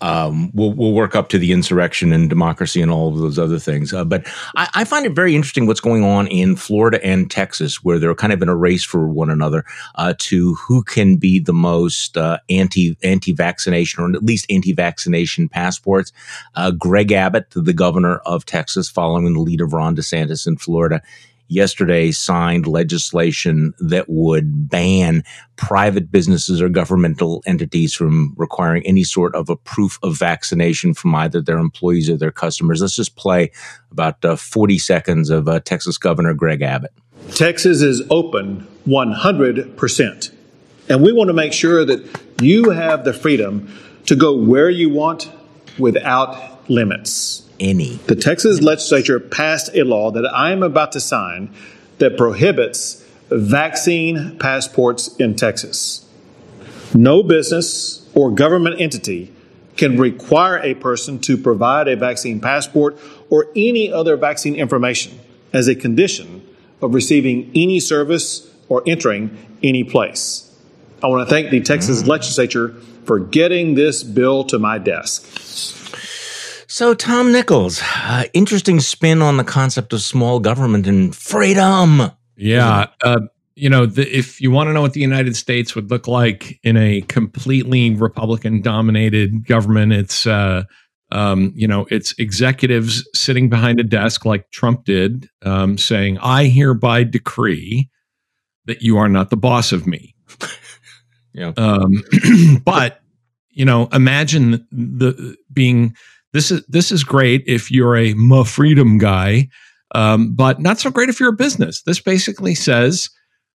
um, 0.00 0.50
we'll 0.52 0.72
we'll 0.72 0.92
work 0.92 1.14
up 1.14 1.28
to 1.28 1.38
the 1.38 1.52
insurrection 1.52 2.12
and 2.12 2.28
democracy 2.28 2.82
and 2.82 2.90
all 2.90 3.08
of 3.08 3.18
those 3.18 3.38
other 3.38 3.60
things. 3.60 3.92
Uh, 3.94 4.04
but 4.04 4.26
I, 4.56 4.68
I, 4.74 4.84
find 4.84 5.06
it 5.06 5.12
very 5.12 5.36
interesting 5.36 5.66
what's 5.66 5.80
going 5.80 6.02
on 6.02 6.26
in 6.26 6.56
Florida 6.56 7.02
and 7.04 7.30
Texas, 7.30 7.84
where 7.84 8.00
they're 8.00 8.14
kind 8.16 8.32
of 8.32 8.42
in 8.42 8.48
a 8.48 8.56
race 8.56 8.82
for 8.82 9.08
one 9.08 9.30
another 9.30 9.64
uh, 9.94 10.14
to 10.18 10.54
who 10.54 10.82
can 10.82 11.16
be 11.16 11.38
the 11.38 11.54
most 11.54 12.16
uh, 12.16 12.38
anti 12.50 12.96
anti 13.04 13.32
vaccination 13.32 14.02
or 14.02 14.12
at 14.12 14.24
least 14.24 14.44
anti 14.50 14.72
vaccination 14.72 15.48
passports. 15.48 16.12
Uh, 16.56 16.72
Greg 16.72 17.12
Abbott, 17.12 17.46
the 17.52 17.72
governor 17.72 18.16
of 18.26 18.44
Texas, 18.44 18.90
following 18.90 19.32
the 19.32 19.40
lead 19.40 19.60
of 19.60 19.72
Ron 19.72 19.94
DeSantis 19.94 20.48
in 20.48 20.56
Florida, 20.56 21.00
yesterday 21.48 22.12
signed 22.12 22.66
legislation 22.66 23.74
that 23.78 24.06
would 24.08 24.68
ban 24.68 25.24
private 25.56 26.12
businesses 26.12 26.62
or 26.62 26.68
governmental 26.68 27.42
entities 27.46 27.94
from 27.94 28.34
requiring 28.36 28.86
any 28.86 29.02
sort 29.02 29.34
of 29.34 29.48
a 29.48 29.56
proof 29.56 29.98
of 30.02 30.16
vaccination 30.16 30.94
from 30.94 31.14
either 31.14 31.40
their 31.40 31.58
employees 31.58 32.08
or 32.08 32.16
their 32.16 32.30
customers. 32.30 32.80
Let's 32.80 32.96
just 32.96 33.16
play 33.16 33.50
about 33.90 34.24
uh, 34.24 34.36
40 34.36 34.78
seconds 34.78 35.30
of 35.30 35.48
uh, 35.48 35.60
Texas 35.60 35.98
Governor 35.98 36.34
Greg 36.34 36.62
Abbott. 36.62 36.92
Texas 37.34 37.82
is 37.82 38.02
open 38.10 38.66
100%. 38.86 40.34
And 40.88 41.02
we 41.02 41.12
want 41.12 41.28
to 41.28 41.34
make 41.34 41.52
sure 41.52 41.84
that 41.84 42.20
you 42.40 42.70
have 42.70 43.04
the 43.04 43.12
freedom 43.12 43.74
to 44.06 44.16
go 44.16 44.34
where 44.34 44.70
you 44.70 44.88
want 44.88 45.30
without 45.78 46.70
limits 46.70 47.47
any. 47.60 47.96
The 48.06 48.16
Texas 48.16 48.60
legislature 48.60 49.20
passed 49.20 49.74
a 49.74 49.84
law 49.84 50.10
that 50.10 50.26
I 50.26 50.52
am 50.52 50.62
about 50.62 50.92
to 50.92 51.00
sign 51.00 51.50
that 51.98 52.16
prohibits 52.16 53.04
vaccine 53.30 54.38
passports 54.38 55.14
in 55.16 55.36
Texas. 55.36 56.06
No 56.94 57.22
business 57.22 58.08
or 58.14 58.30
government 58.30 58.80
entity 58.80 59.32
can 59.76 59.98
require 59.98 60.58
a 60.58 60.74
person 60.74 61.18
to 61.20 61.36
provide 61.36 61.88
a 61.88 61.96
vaccine 61.96 62.40
passport 62.40 62.98
or 63.30 63.46
any 63.54 63.92
other 63.92 64.16
vaccine 64.16 64.54
information 64.54 65.18
as 65.52 65.68
a 65.68 65.74
condition 65.74 66.46
of 66.82 66.94
receiving 66.94 67.50
any 67.54 67.80
service 67.80 68.52
or 68.68 68.82
entering 68.86 69.36
any 69.62 69.84
place. 69.84 70.44
I 71.02 71.06
want 71.06 71.28
to 71.28 71.32
thank 71.32 71.50
the 71.50 71.60
Texas 71.60 72.02
mm. 72.02 72.08
legislature 72.08 72.70
for 73.04 73.18
getting 73.18 73.74
this 73.74 74.02
bill 74.02 74.44
to 74.44 74.58
my 74.58 74.78
desk. 74.78 75.22
So, 76.70 76.92
Tom 76.92 77.32
Nichols, 77.32 77.80
uh, 77.82 78.24
interesting 78.34 78.78
spin 78.80 79.22
on 79.22 79.38
the 79.38 79.44
concept 79.44 79.94
of 79.94 80.02
small 80.02 80.38
government 80.38 80.86
and 80.86 81.16
freedom. 81.16 82.12
Yeah. 82.36 82.88
Uh, 83.02 83.20
you 83.54 83.70
know, 83.70 83.86
the, 83.86 84.06
if 84.14 84.38
you 84.38 84.50
want 84.50 84.68
to 84.68 84.74
know 84.74 84.82
what 84.82 84.92
the 84.92 85.00
United 85.00 85.34
States 85.34 85.74
would 85.74 85.90
look 85.90 86.06
like 86.06 86.60
in 86.62 86.76
a 86.76 87.00
completely 87.00 87.94
Republican 87.94 88.60
dominated 88.60 89.46
government, 89.46 89.94
it's, 89.94 90.26
uh, 90.26 90.64
um, 91.10 91.54
you 91.56 91.66
know, 91.66 91.86
it's 91.90 92.12
executives 92.18 93.02
sitting 93.14 93.48
behind 93.48 93.80
a 93.80 93.82
desk 93.84 94.26
like 94.26 94.50
Trump 94.50 94.84
did, 94.84 95.26
um, 95.46 95.78
saying, 95.78 96.18
I 96.18 96.48
hereby 96.48 97.02
decree 97.02 97.88
that 98.66 98.82
you 98.82 98.98
are 98.98 99.08
not 99.08 99.30
the 99.30 99.38
boss 99.38 99.72
of 99.72 99.86
me. 99.86 100.14
yeah. 101.32 101.52
Um, 101.56 102.04
but, 102.62 103.00
you 103.48 103.64
know, 103.64 103.88
imagine 103.90 104.66
the 104.70 105.34
being 105.50 105.96
this 106.32 106.50
is 106.50 106.64
this 106.66 106.92
is 106.92 107.04
great 107.04 107.42
if 107.46 107.70
you're 107.70 107.96
a 107.96 108.14
ma 108.14 108.44
freedom 108.44 108.98
guy, 108.98 109.48
um, 109.94 110.34
but 110.34 110.60
not 110.60 110.78
so 110.78 110.90
great 110.90 111.08
if 111.08 111.18
you're 111.20 111.30
a 111.30 111.36
business. 111.36 111.82
This 111.82 112.00
basically 112.00 112.54
says, 112.54 113.10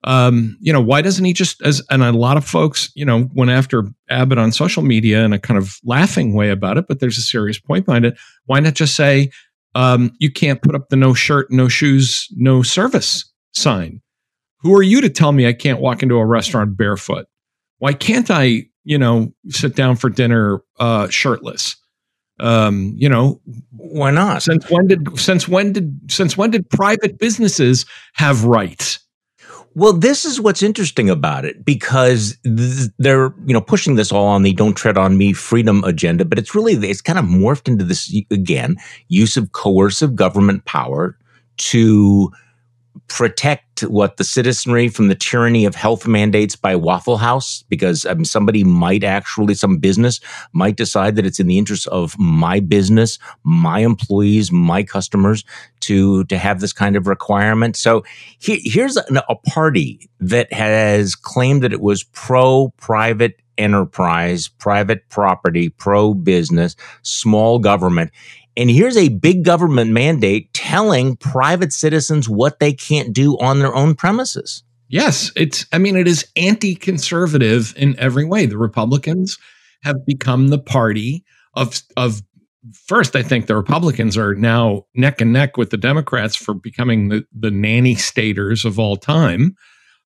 um, 0.04 0.56
you 0.60 0.72
know, 0.72 0.80
why 0.80 1.02
doesn't 1.02 1.24
he 1.24 1.32
just 1.32 1.62
as 1.62 1.82
and 1.90 2.02
a 2.02 2.12
lot 2.12 2.36
of 2.36 2.44
folks, 2.44 2.90
you 2.94 3.04
know, 3.04 3.28
went 3.34 3.50
after 3.50 3.84
Abbott 4.10 4.38
on 4.38 4.52
social 4.52 4.82
media 4.82 5.24
in 5.24 5.32
a 5.32 5.38
kind 5.38 5.58
of 5.58 5.78
laughing 5.84 6.34
way 6.34 6.50
about 6.50 6.78
it, 6.78 6.86
but 6.86 7.00
there's 7.00 7.18
a 7.18 7.22
serious 7.22 7.58
point 7.58 7.86
behind 7.86 8.04
it. 8.04 8.18
Why 8.46 8.60
not 8.60 8.74
just 8.74 8.94
say 8.94 9.30
um, 9.74 10.12
you 10.18 10.30
can't 10.30 10.62
put 10.62 10.74
up 10.74 10.88
the 10.88 10.96
no 10.96 11.14
shirt, 11.14 11.50
no 11.50 11.68
shoes, 11.68 12.28
no 12.36 12.62
service 12.62 13.24
sign? 13.52 14.00
Who 14.60 14.74
are 14.74 14.82
you 14.82 15.00
to 15.00 15.08
tell 15.08 15.32
me 15.32 15.46
I 15.46 15.52
can't 15.52 15.80
walk 15.80 16.02
into 16.02 16.16
a 16.16 16.26
restaurant 16.26 16.76
barefoot? 16.76 17.26
Why 17.78 17.92
can't 17.92 18.30
I, 18.30 18.64
you 18.84 18.98
know, 18.98 19.32
sit 19.48 19.76
down 19.76 19.96
for 19.96 20.10
dinner 20.10 20.62
uh, 20.78 21.08
shirtless? 21.08 21.76
Um, 22.40 22.94
you 22.96 23.08
know, 23.08 23.40
why 23.72 24.10
not? 24.10 24.42
Since 24.42 24.70
when 24.70 24.86
did 24.86 25.18
since 25.18 25.48
when 25.48 25.72
did 25.72 26.00
since 26.10 26.36
when 26.36 26.50
did 26.50 26.68
private 26.70 27.18
businesses 27.18 27.84
have 28.14 28.44
rights? 28.44 29.00
Well, 29.74 29.92
this 29.92 30.24
is 30.24 30.40
what's 30.40 30.62
interesting 30.62 31.08
about 31.08 31.44
it 31.44 31.64
because 31.64 32.36
th- 32.44 32.90
they're 32.98 33.32
you 33.46 33.54
know 33.54 33.60
pushing 33.60 33.94
this 33.94 34.10
all 34.10 34.26
on 34.26 34.42
the 34.42 34.52
"don't 34.52 34.76
tread 34.76 34.98
on 34.98 35.16
me" 35.16 35.32
freedom 35.32 35.84
agenda, 35.84 36.24
but 36.24 36.38
it's 36.38 36.54
really 36.54 36.74
it's 36.88 37.00
kind 37.00 37.18
of 37.18 37.24
morphed 37.24 37.68
into 37.68 37.84
this 37.84 38.12
again 38.30 38.76
use 39.08 39.36
of 39.36 39.52
coercive 39.52 40.16
government 40.16 40.64
power 40.64 41.16
to 41.58 42.32
protect 43.06 43.82
what 43.84 44.16
the 44.16 44.24
citizenry 44.24 44.88
from 44.88 45.08
the 45.08 45.14
tyranny 45.14 45.64
of 45.64 45.74
health 45.74 46.06
mandates 46.06 46.56
by 46.56 46.74
Waffle 46.74 47.16
House 47.16 47.62
because 47.68 48.04
um, 48.06 48.24
somebody 48.24 48.64
might 48.64 49.04
actually 49.04 49.54
some 49.54 49.78
business 49.78 50.20
might 50.52 50.76
decide 50.76 51.16
that 51.16 51.26
it's 51.26 51.38
in 51.38 51.46
the 51.46 51.58
interest 51.58 51.86
of 51.88 52.18
my 52.18 52.60
business, 52.60 53.18
my 53.44 53.80
employees, 53.80 54.50
my 54.50 54.82
customers 54.82 55.44
to 55.80 56.24
to 56.24 56.38
have 56.38 56.60
this 56.60 56.72
kind 56.72 56.96
of 56.96 57.06
requirement. 57.06 57.76
So 57.76 58.04
he, 58.38 58.60
here's 58.64 58.96
a, 58.96 59.04
a 59.28 59.36
party 59.36 60.08
that 60.20 60.52
has 60.52 61.14
claimed 61.14 61.62
that 61.62 61.72
it 61.72 61.80
was 61.80 62.02
pro 62.02 62.72
private 62.78 63.40
enterprise, 63.58 64.48
private 64.48 65.08
property, 65.08 65.68
pro 65.68 66.14
business, 66.14 66.76
small 67.02 67.58
government. 67.58 68.10
And 68.58 68.68
here's 68.68 68.96
a 68.96 69.08
big 69.08 69.44
government 69.44 69.92
mandate 69.92 70.52
telling 70.52 71.16
private 71.16 71.72
citizens 71.72 72.28
what 72.28 72.58
they 72.58 72.72
can't 72.72 73.14
do 73.14 73.38
on 73.38 73.60
their 73.60 73.72
own 73.72 73.94
premises. 73.94 74.64
Yes, 74.88 75.30
it's 75.36 75.64
I 75.72 75.78
mean 75.78 75.96
it 75.96 76.08
is 76.08 76.26
anti-conservative 76.34 77.72
in 77.76 77.96
every 78.00 78.24
way. 78.24 78.46
The 78.46 78.58
Republicans 78.58 79.38
have 79.84 80.04
become 80.04 80.48
the 80.48 80.58
party 80.58 81.24
of 81.54 81.80
of 81.96 82.20
first 82.86 83.14
I 83.14 83.22
think 83.22 83.46
the 83.46 83.54
Republicans 83.54 84.16
are 84.16 84.34
now 84.34 84.86
neck 84.92 85.20
and 85.20 85.32
neck 85.32 85.56
with 85.56 85.70
the 85.70 85.76
Democrats 85.76 86.34
for 86.34 86.52
becoming 86.52 87.10
the 87.10 87.24
the 87.32 87.52
nanny 87.52 87.94
staters 87.94 88.64
of 88.64 88.80
all 88.80 88.96
time. 88.96 89.54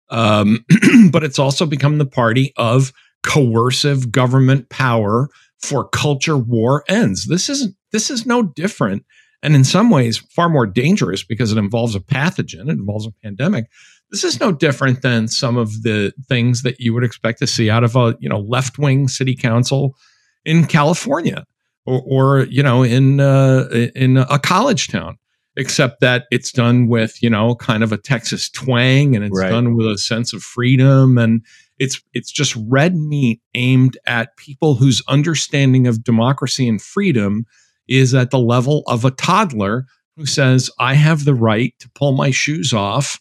Um, 0.09 0.65
but 1.13 1.23
it's 1.23 1.39
also 1.39 1.67
become 1.67 1.99
the 1.99 2.07
party 2.07 2.55
of 2.57 2.95
coercive 3.23 4.11
government 4.11 4.71
power 4.71 5.29
for 5.61 5.87
culture 5.89 6.39
war 6.39 6.85
ends. 6.89 7.27
This 7.27 7.51
isn't 7.51 7.75
this 7.93 8.11
is 8.11 8.27
no 8.27 8.43
different 8.43 9.05
and 9.43 9.55
in 9.55 9.65
some 9.65 9.91
ways 9.91 10.19
far 10.19 10.49
more 10.49 10.67
dangerous 10.67 11.23
because 11.23 11.53
it 11.53 11.59
involves 11.59 11.95
a 11.95 12.01
pathogen, 12.01 12.69
it 12.69 12.79
involves 12.79 13.07
a 13.07 13.13
pandemic. 13.23 13.67
This 14.11 14.25
is 14.25 14.41
no 14.41 14.53
different 14.53 15.03
than 15.03 15.29
some 15.29 15.57
of 15.57 15.83
the 15.83 16.13
things 16.29 16.63
that 16.63 16.81
you 16.81 16.95
would 16.95 17.05
expect 17.05 17.39
to 17.41 17.47
see 17.47 17.71
out 17.71 17.85
of 17.85 17.95
a, 17.95 18.17
you 18.21 18.29
know, 18.29 18.41
left-wing 18.41 19.07
city 19.07 19.37
council 19.37 19.97
in 20.45 20.67
California 20.67 21.45
or, 21.87 22.03
or 22.07 22.39
you 22.47 22.63
know, 22.63 22.83
in 22.83 23.21
uh, 23.21 23.69
in 23.95 24.17
a 24.17 24.39
college 24.39 24.89
town 24.89 25.19
except 25.57 26.01
that 26.01 26.27
it's 26.31 26.53
done 26.53 26.87
with 26.87 27.21
you 27.23 27.29
know 27.29 27.55
kind 27.57 27.83
of 27.83 27.93
a 27.93 27.99
Texas 27.99 28.49
twang 28.49 29.15
and 29.15 29.25
it's 29.25 29.39
right. 29.39 29.51
done 29.51 29.77
with 29.77 29.87
a 29.87 29.99
sense 29.99 30.33
of 30.33 30.43
freedom 30.43 31.19
and 31.19 31.45
it's 31.79 32.01
it's 32.15 32.31
just 32.31 32.57
red 32.69 32.97
meat 32.97 33.41
aimed 33.55 33.99
at 34.07 34.37
people 34.37 34.77
whose 34.77 35.03
understanding 35.09 35.87
of 35.87 36.05
democracy 36.05 36.69
and 36.69 36.81
freedom 36.81 37.45
is 37.89 38.15
at 38.15 38.31
the 38.31 38.39
level 38.39 38.83
of 38.87 39.05
a 39.05 39.11
toddler 39.11 39.87
who 40.17 40.27
says, 40.27 40.71
I 40.79 40.95
have 40.95 41.25
the 41.25 41.35
right 41.35 41.75
to 41.81 41.91
pull 41.95 42.13
my 42.13 42.31
shoes 42.31 42.73
off, 42.73 43.21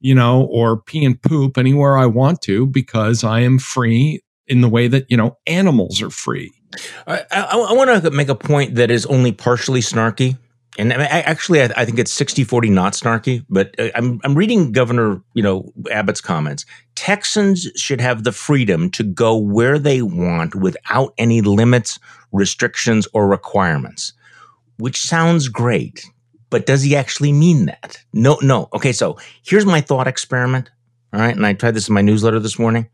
you 0.00 0.14
know, 0.14 0.44
or 0.44 0.80
pee 0.80 1.04
and 1.04 1.20
poop 1.20 1.58
anywhere 1.58 1.98
I 1.98 2.06
want 2.06 2.40
to 2.42 2.66
because 2.66 3.24
I 3.24 3.40
am 3.40 3.58
free 3.58 4.22
in 4.46 4.60
the 4.60 4.68
way 4.68 4.88
that, 4.88 5.06
you 5.10 5.16
know, 5.16 5.36
animals 5.46 6.00
are 6.00 6.10
free. 6.10 6.52
I, 7.06 7.22
I, 7.30 7.42
I 7.42 7.72
want 7.72 8.02
to 8.02 8.10
make 8.10 8.28
a 8.28 8.34
point 8.34 8.76
that 8.76 8.90
is 8.90 9.06
only 9.06 9.32
partially 9.32 9.80
snarky. 9.80 10.38
And 10.78 10.92
actually, 10.92 11.62
I, 11.62 11.70
I, 11.76 11.84
think 11.84 11.98
it's 11.98 12.12
60 12.12 12.44
40 12.44 12.70
not 12.70 12.92
snarky, 12.92 13.44
but 13.48 13.74
uh, 13.78 13.88
I'm, 13.94 14.20
I'm 14.24 14.34
reading 14.34 14.72
Governor, 14.72 15.22
you 15.34 15.42
know, 15.42 15.72
Abbott's 15.90 16.20
comments. 16.20 16.66
Texans 16.94 17.70
should 17.76 18.00
have 18.00 18.24
the 18.24 18.32
freedom 18.32 18.90
to 18.90 19.02
go 19.02 19.36
where 19.36 19.78
they 19.78 20.02
want 20.02 20.54
without 20.54 21.14
any 21.16 21.40
limits, 21.40 21.98
restrictions, 22.32 23.08
or 23.14 23.26
requirements, 23.26 24.12
which 24.78 25.00
sounds 25.00 25.48
great. 25.48 26.04
But 26.50 26.66
does 26.66 26.82
he 26.82 26.94
actually 26.94 27.32
mean 27.32 27.66
that? 27.66 27.98
No, 28.12 28.38
no. 28.42 28.68
Okay, 28.72 28.92
so 28.92 29.18
here's 29.42 29.66
my 29.66 29.80
thought 29.80 30.06
experiment. 30.06 30.70
All 31.12 31.20
right. 31.20 31.34
And 31.34 31.46
I 31.46 31.54
tried 31.54 31.74
this 31.74 31.88
in 31.88 31.94
my 31.94 32.02
newsletter 32.02 32.40
this 32.40 32.58
morning. 32.58 32.88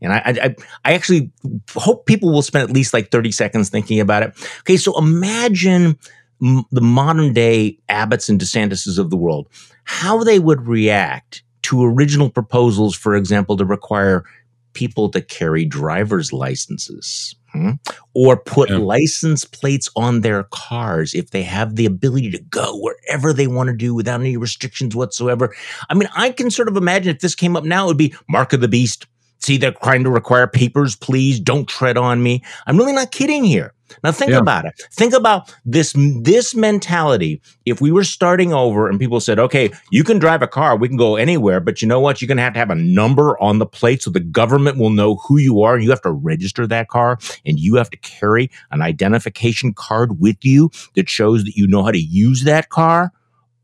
And 0.00 0.12
I, 0.12 0.22
I, 0.24 0.56
I 0.84 0.92
actually 0.94 1.32
hope 1.74 2.06
people 2.06 2.32
will 2.32 2.42
spend 2.42 2.68
at 2.68 2.74
least 2.74 2.94
like 2.94 3.10
30 3.10 3.32
seconds 3.32 3.68
thinking 3.68 3.98
about 4.00 4.22
it. 4.22 4.32
Okay, 4.60 4.76
so 4.76 4.96
imagine 4.96 5.98
the 6.40 6.80
modern 6.80 7.32
day 7.32 7.78
Abbotts 7.88 8.28
and 8.28 8.40
DeSantises 8.40 8.98
of 8.98 9.10
the 9.10 9.16
world, 9.16 9.48
how 9.84 10.22
they 10.22 10.38
would 10.38 10.66
react 10.66 11.42
to 11.62 11.84
original 11.84 12.30
proposals, 12.30 12.94
for 12.94 13.14
example, 13.14 13.56
to 13.56 13.64
require 13.64 14.24
people 14.72 15.08
to 15.10 15.20
carry 15.20 15.64
driver's 15.64 16.32
licenses 16.32 17.34
hmm? 17.52 17.72
or 18.14 18.36
put 18.36 18.70
yeah. 18.70 18.76
license 18.76 19.44
plates 19.44 19.88
on 19.96 20.20
their 20.20 20.44
cars 20.44 21.14
if 21.14 21.30
they 21.30 21.42
have 21.42 21.76
the 21.76 21.86
ability 21.86 22.30
to 22.30 22.38
go 22.38 22.78
wherever 22.78 23.32
they 23.32 23.46
want 23.46 23.68
to 23.68 23.74
do 23.74 23.94
without 23.94 24.20
any 24.20 24.36
restrictions 24.36 24.94
whatsoever. 24.94 25.54
I 25.88 25.94
mean, 25.94 26.08
I 26.14 26.30
can 26.30 26.50
sort 26.50 26.68
of 26.68 26.76
imagine 26.76 27.14
if 27.14 27.20
this 27.20 27.34
came 27.34 27.56
up 27.56 27.64
now, 27.64 27.84
it 27.84 27.88
would 27.88 27.98
be 27.98 28.14
Mark 28.28 28.52
of 28.52 28.60
the 28.60 28.68
Beast. 28.68 29.06
See, 29.40 29.56
they're 29.56 29.72
trying 29.72 30.04
to 30.04 30.10
require 30.10 30.46
papers, 30.46 30.96
please 30.96 31.40
don't 31.40 31.68
tread 31.68 31.96
on 31.96 32.22
me. 32.22 32.42
I'm 32.66 32.76
really 32.76 32.92
not 32.92 33.12
kidding 33.12 33.44
here. 33.44 33.72
Now 34.02 34.12
think 34.12 34.30
yeah. 34.30 34.38
about 34.38 34.64
it. 34.64 34.80
Think 34.92 35.14
about 35.14 35.54
this 35.64 35.94
this 36.22 36.54
mentality. 36.54 37.40
If 37.66 37.80
we 37.80 37.90
were 37.90 38.04
starting 38.04 38.52
over 38.52 38.88
and 38.88 38.98
people 38.98 39.20
said, 39.20 39.38
"Okay, 39.38 39.70
you 39.90 40.04
can 40.04 40.18
drive 40.18 40.42
a 40.42 40.48
car, 40.48 40.76
we 40.76 40.88
can 40.88 40.96
go 40.96 41.16
anywhere, 41.16 41.60
but 41.60 41.82
you 41.82 41.88
know 41.88 42.00
what? 42.00 42.20
You're 42.20 42.28
going 42.28 42.36
to 42.38 42.42
have 42.42 42.54
to 42.54 42.58
have 42.58 42.70
a 42.70 42.74
number 42.74 43.40
on 43.40 43.58
the 43.58 43.66
plate 43.66 44.02
so 44.02 44.10
the 44.10 44.20
government 44.20 44.78
will 44.78 44.90
know 44.90 45.16
who 45.16 45.38
you 45.38 45.62
are. 45.62 45.78
You 45.78 45.90
have 45.90 46.02
to 46.02 46.12
register 46.12 46.66
that 46.66 46.88
car 46.88 47.18
and 47.44 47.58
you 47.58 47.76
have 47.76 47.90
to 47.90 47.96
carry 47.98 48.50
an 48.70 48.82
identification 48.82 49.72
card 49.74 50.20
with 50.20 50.44
you 50.44 50.70
that 50.94 51.08
shows 51.08 51.44
that 51.44 51.56
you 51.56 51.66
know 51.66 51.82
how 51.82 51.90
to 51.90 52.00
use 52.00 52.44
that 52.44 52.68
car." 52.68 53.12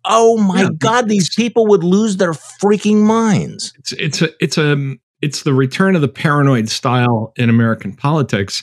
Oh 0.06 0.36
my 0.36 0.62
yeah, 0.62 0.68
god, 0.76 1.08
these 1.08 1.34
people 1.34 1.66
would 1.68 1.82
lose 1.82 2.18
their 2.18 2.32
freaking 2.32 3.02
minds. 3.02 3.72
It's 3.78 3.92
it's 3.92 4.22
a 4.22 4.28
it's 4.38 4.58
a 4.58 4.96
it's 5.22 5.42
the 5.42 5.54
return 5.54 5.96
of 5.96 6.02
the 6.02 6.08
paranoid 6.08 6.68
style 6.68 7.32
in 7.36 7.48
American 7.48 7.94
politics. 7.94 8.62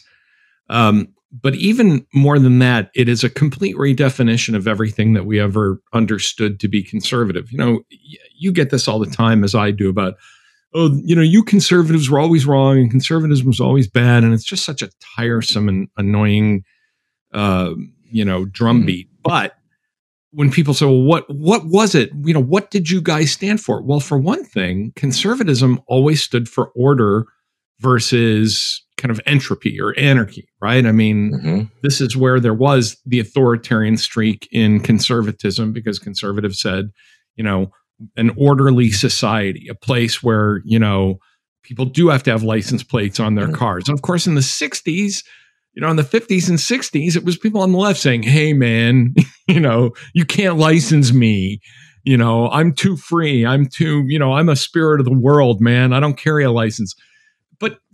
Um, 0.69 1.07
but 1.31 1.55
even 1.55 2.05
more 2.13 2.39
than 2.39 2.59
that, 2.59 2.91
it 2.93 3.07
is 3.07 3.23
a 3.23 3.29
complete 3.29 3.75
redefinition 3.75 4.55
of 4.55 4.67
everything 4.67 5.13
that 5.13 5.25
we 5.25 5.39
ever 5.39 5.81
understood 5.93 6.59
to 6.59 6.67
be 6.67 6.83
conservative. 6.83 7.51
You 7.51 7.57
know, 7.57 7.81
you 8.37 8.51
get 8.51 8.69
this 8.69 8.87
all 8.87 8.99
the 8.99 9.05
time, 9.05 9.43
as 9.43 9.55
I 9.55 9.71
do, 9.71 9.89
about, 9.89 10.15
oh, 10.73 10.91
you 11.03 11.15
know, 11.15 11.21
you 11.21 11.43
conservatives 11.43 12.09
were 12.09 12.19
always 12.19 12.45
wrong 12.45 12.77
and 12.77 12.91
conservatism 12.91 13.47
was 13.47 13.61
always 13.61 13.87
bad. 13.87 14.23
And 14.23 14.33
it's 14.33 14.43
just 14.43 14.65
such 14.65 14.81
a 14.81 14.89
tiresome 15.15 15.69
and 15.69 15.87
annoying, 15.95 16.63
uh, 17.33 17.73
you 18.03 18.25
know, 18.25 18.45
drumbeat. 18.45 19.07
Mm-hmm. 19.07 19.21
But 19.23 19.55
when 20.31 20.51
people 20.51 20.73
say, 20.73 20.85
well, 20.85 21.01
what, 21.01 21.29
what 21.29 21.65
was 21.65 21.95
it? 21.95 22.11
You 22.23 22.33
know, 22.33 22.43
what 22.43 22.71
did 22.71 22.89
you 22.89 23.01
guys 23.01 23.31
stand 23.31 23.61
for? 23.61 23.81
Well, 23.81 24.01
for 24.01 24.17
one 24.17 24.43
thing, 24.43 24.91
conservatism 24.97 25.79
always 25.87 26.21
stood 26.21 26.49
for 26.49 26.71
order 26.75 27.25
versus 27.81 28.83
kind 28.97 29.11
of 29.11 29.19
entropy 29.25 29.81
or 29.81 29.97
anarchy, 29.97 30.47
right? 30.61 30.85
I 30.85 30.91
mean, 30.91 31.31
mm-hmm. 31.33 31.61
this 31.81 31.99
is 31.99 32.15
where 32.15 32.39
there 32.39 32.53
was 32.53 32.97
the 33.05 33.19
authoritarian 33.19 33.97
streak 33.97 34.47
in 34.51 34.79
conservatism 34.79 35.73
because 35.73 35.97
conservatives 35.97 36.61
said, 36.61 36.91
you 37.35 37.43
know, 37.43 37.71
an 38.15 38.31
orderly 38.37 38.91
society, 38.91 39.67
a 39.69 39.75
place 39.75 40.21
where, 40.21 40.61
you 40.65 40.77
know, 40.77 41.17
people 41.63 41.85
do 41.85 42.09
have 42.09 42.23
to 42.23 42.31
have 42.31 42.43
license 42.43 42.83
plates 42.83 43.19
on 43.19 43.35
their 43.35 43.45
mm-hmm. 43.45 43.55
cars. 43.55 43.87
And 43.87 43.97
of 43.97 44.03
course, 44.03 44.27
in 44.27 44.35
the 44.35 44.41
60s, 44.41 45.23
you 45.73 45.81
know, 45.81 45.89
in 45.89 45.95
the 45.95 46.03
50s 46.03 46.49
and 46.49 46.57
60s, 46.57 47.15
it 47.15 47.23
was 47.23 47.37
people 47.37 47.61
on 47.61 47.71
the 47.71 47.77
left 47.77 47.99
saying, 47.99 48.23
hey, 48.23 48.53
man, 48.53 49.15
you 49.47 49.59
know, 49.59 49.91
you 50.13 50.25
can't 50.25 50.57
license 50.57 51.11
me. 51.11 51.59
You 52.03 52.17
know, 52.17 52.49
I'm 52.49 52.73
too 52.73 52.97
free. 52.97 53.45
I'm 53.45 53.67
too, 53.67 54.03
you 54.07 54.17
know, 54.19 54.33
I'm 54.33 54.49
a 54.49 54.55
spirit 54.55 54.99
of 54.99 55.05
the 55.05 55.17
world, 55.17 55.61
man. 55.61 55.93
I 55.93 55.99
don't 55.99 56.17
carry 56.17 56.43
a 56.43 56.51
license 56.51 56.95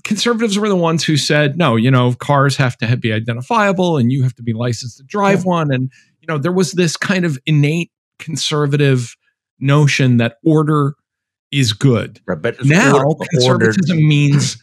conservatives 0.08 0.58
were 0.58 0.70
the 0.70 0.76
ones 0.76 1.04
who 1.04 1.18
said, 1.18 1.58
no, 1.58 1.76
you 1.76 1.92
know, 1.92 2.14
cars 2.14 2.56
have 2.56 2.78
to 2.78 2.98
be 2.98 3.12
identifiable 3.12 3.98
and 3.98 4.12
you 4.12 4.24
have 4.24 4.34
to 4.36 4.44
be 4.44 4.54
licensed 4.54 4.98
to 4.98 5.04
drive 5.04 5.40
yeah. 5.40 5.52
one. 5.52 5.72
And, 5.72 5.92
you 6.22 6.28
know, 6.28 6.38
there 6.38 6.52
was 6.52 6.72
this 6.72 6.96
kind 6.96 7.26
of 7.26 7.38
innate 7.46 7.92
conservative 8.18 9.16
notion 9.60 10.18
that 10.18 10.38
order 10.44 10.96
is 11.52 11.74
good. 11.74 12.20
Right, 12.26 12.42
but 12.42 12.64
now 12.66 13.16
conservatism 13.32 13.98
ordered. 13.98 14.08
means 14.08 14.58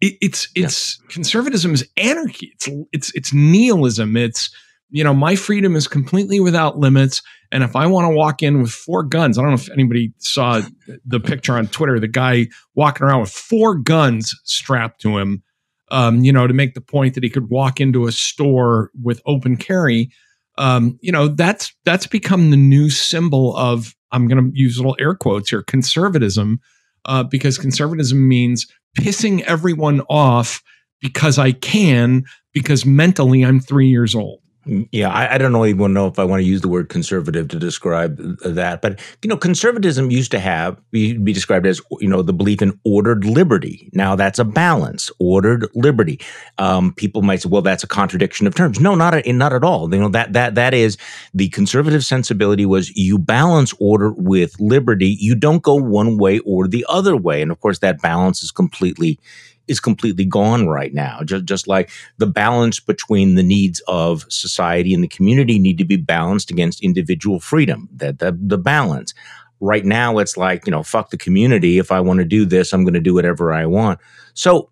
it, 0.00 0.14
it's 0.20 0.48
it's 0.54 0.98
yeah. 1.00 1.08
conservatism 1.08 1.72
is 1.72 1.88
anarchy. 1.96 2.52
It's 2.54 2.68
it's 2.92 3.14
it's 3.14 3.32
nihilism. 3.32 4.16
It's 4.16 4.50
you 4.90 5.02
know 5.02 5.14
my 5.14 5.34
freedom 5.34 5.76
is 5.76 5.88
completely 5.88 6.40
without 6.40 6.78
limits. 6.78 7.22
And 7.56 7.64
if 7.64 7.74
I 7.74 7.86
want 7.86 8.04
to 8.04 8.14
walk 8.14 8.42
in 8.42 8.60
with 8.60 8.70
four 8.70 9.02
guns, 9.02 9.38
I 9.38 9.40
don't 9.40 9.52
know 9.52 9.54
if 9.54 9.70
anybody 9.70 10.12
saw 10.18 10.60
the 11.06 11.18
picture 11.18 11.54
on 11.54 11.68
Twitter. 11.68 11.98
The 11.98 12.06
guy 12.06 12.48
walking 12.74 13.06
around 13.06 13.22
with 13.22 13.30
four 13.30 13.74
guns 13.76 14.38
strapped 14.44 15.00
to 15.00 15.16
him. 15.16 15.42
Um, 15.90 16.22
you 16.22 16.34
know, 16.34 16.46
to 16.46 16.52
make 16.52 16.74
the 16.74 16.82
point 16.82 17.14
that 17.14 17.24
he 17.24 17.30
could 17.30 17.48
walk 17.48 17.80
into 17.80 18.06
a 18.06 18.12
store 18.12 18.90
with 19.02 19.22
open 19.24 19.56
carry. 19.56 20.10
Um, 20.58 20.98
you 21.00 21.10
know, 21.10 21.28
that's 21.28 21.74
that's 21.86 22.06
become 22.06 22.50
the 22.50 22.58
new 22.58 22.90
symbol 22.90 23.56
of 23.56 23.96
I'm 24.12 24.28
going 24.28 24.52
to 24.52 24.54
use 24.54 24.76
little 24.76 24.96
air 25.00 25.14
quotes 25.14 25.48
here, 25.48 25.62
conservatism, 25.62 26.60
uh, 27.06 27.22
because 27.22 27.56
conservatism 27.56 28.28
means 28.28 28.66
pissing 28.98 29.40
everyone 29.44 30.02
off 30.10 30.62
because 31.00 31.38
I 31.38 31.52
can, 31.52 32.24
because 32.52 32.84
mentally 32.84 33.46
I'm 33.46 33.60
three 33.60 33.88
years 33.88 34.14
old. 34.14 34.42
Yeah, 34.66 35.10
I, 35.10 35.34
I, 35.34 35.38
don't 35.38 35.52
know 35.52 35.64
even 35.64 35.92
know 35.92 36.08
if 36.08 36.18
I 36.18 36.24
want 36.24 36.40
to 36.40 36.44
use 36.44 36.60
the 36.60 36.68
word 36.68 36.88
conservative 36.88 37.46
to 37.48 37.58
describe 37.58 38.16
that, 38.40 38.82
but 38.82 38.98
you 39.22 39.28
know, 39.28 39.36
conservatism 39.36 40.10
used 40.10 40.32
to 40.32 40.40
have 40.40 40.76
be, 40.90 41.16
be 41.16 41.32
described 41.32 41.66
as 41.66 41.80
you 42.00 42.08
know 42.08 42.20
the 42.20 42.32
belief 42.32 42.60
in 42.60 42.76
ordered 42.84 43.24
liberty. 43.24 43.88
Now 43.92 44.16
that's 44.16 44.40
a 44.40 44.44
balance, 44.44 45.08
ordered 45.20 45.68
liberty. 45.76 46.20
Um, 46.58 46.92
people 46.94 47.22
might 47.22 47.42
say, 47.42 47.48
well, 47.48 47.62
that's 47.62 47.84
a 47.84 47.86
contradiction 47.86 48.48
of 48.48 48.56
terms. 48.56 48.80
No, 48.80 48.96
not 48.96 49.14
a, 49.14 49.32
not 49.32 49.52
at 49.52 49.62
all. 49.62 49.92
You 49.94 50.00
know 50.00 50.08
that 50.08 50.32
that 50.32 50.56
that 50.56 50.74
is 50.74 50.98
the 51.32 51.48
conservative 51.50 52.04
sensibility 52.04 52.66
was 52.66 52.90
you 52.96 53.18
balance 53.18 53.72
order 53.78 54.10
with 54.10 54.58
liberty. 54.58 55.16
You 55.20 55.36
don't 55.36 55.62
go 55.62 55.76
one 55.76 56.18
way 56.18 56.40
or 56.40 56.66
the 56.66 56.84
other 56.88 57.16
way, 57.16 57.40
and 57.40 57.52
of 57.52 57.60
course 57.60 57.78
that 57.78 58.02
balance 58.02 58.42
is 58.42 58.50
completely 58.50 59.20
is 59.68 59.80
completely 59.80 60.24
gone 60.24 60.68
right 60.68 60.94
now. 60.94 61.20
Just, 61.24 61.44
just 61.44 61.66
like 61.66 61.90
the 62.18 62.26
balance 62.26 62.80
between 62.80 63.34
the 63.34 63.42
needs 63.42 63.80
of 63.88 64.24
society 64.28 64.94
and 64.94 65.02
the 65.02 65.08
community 65.08 65.58
need 65.58 65.78
to 65.78 65.84
be 65.84 65.96
balanced 65.96 66.50
against 66.50 66.82
individual 66.82 67.40
freedom. 67.40 67.88
That 67.92 68.18
the, 68.18 68.36
the 68.38 68.58
balance. 68.58 69.14
Right 69.58 69.86
now, 69.86 70.18
it's 70.18 70.36
like 70.36 70.66
you 70.66 70.70
know, 70.70 70.82
fuck 70.82 71.10
the 71.10 71.16
community. 71.16 71.78
If 71.78 71.90
I 71.90 72.00
want 72.00 72.18
to 72.18 72.26
do 72.26 72.44
this, 72.44 72.72
I'm 72.72 72.84
going 72.84 72.94
to 72.94 73.00
do 73.00 73.14
whatever 73.14 73.54
I 73.54 73.64
want. 73.64 73.98
So 74.34 74.68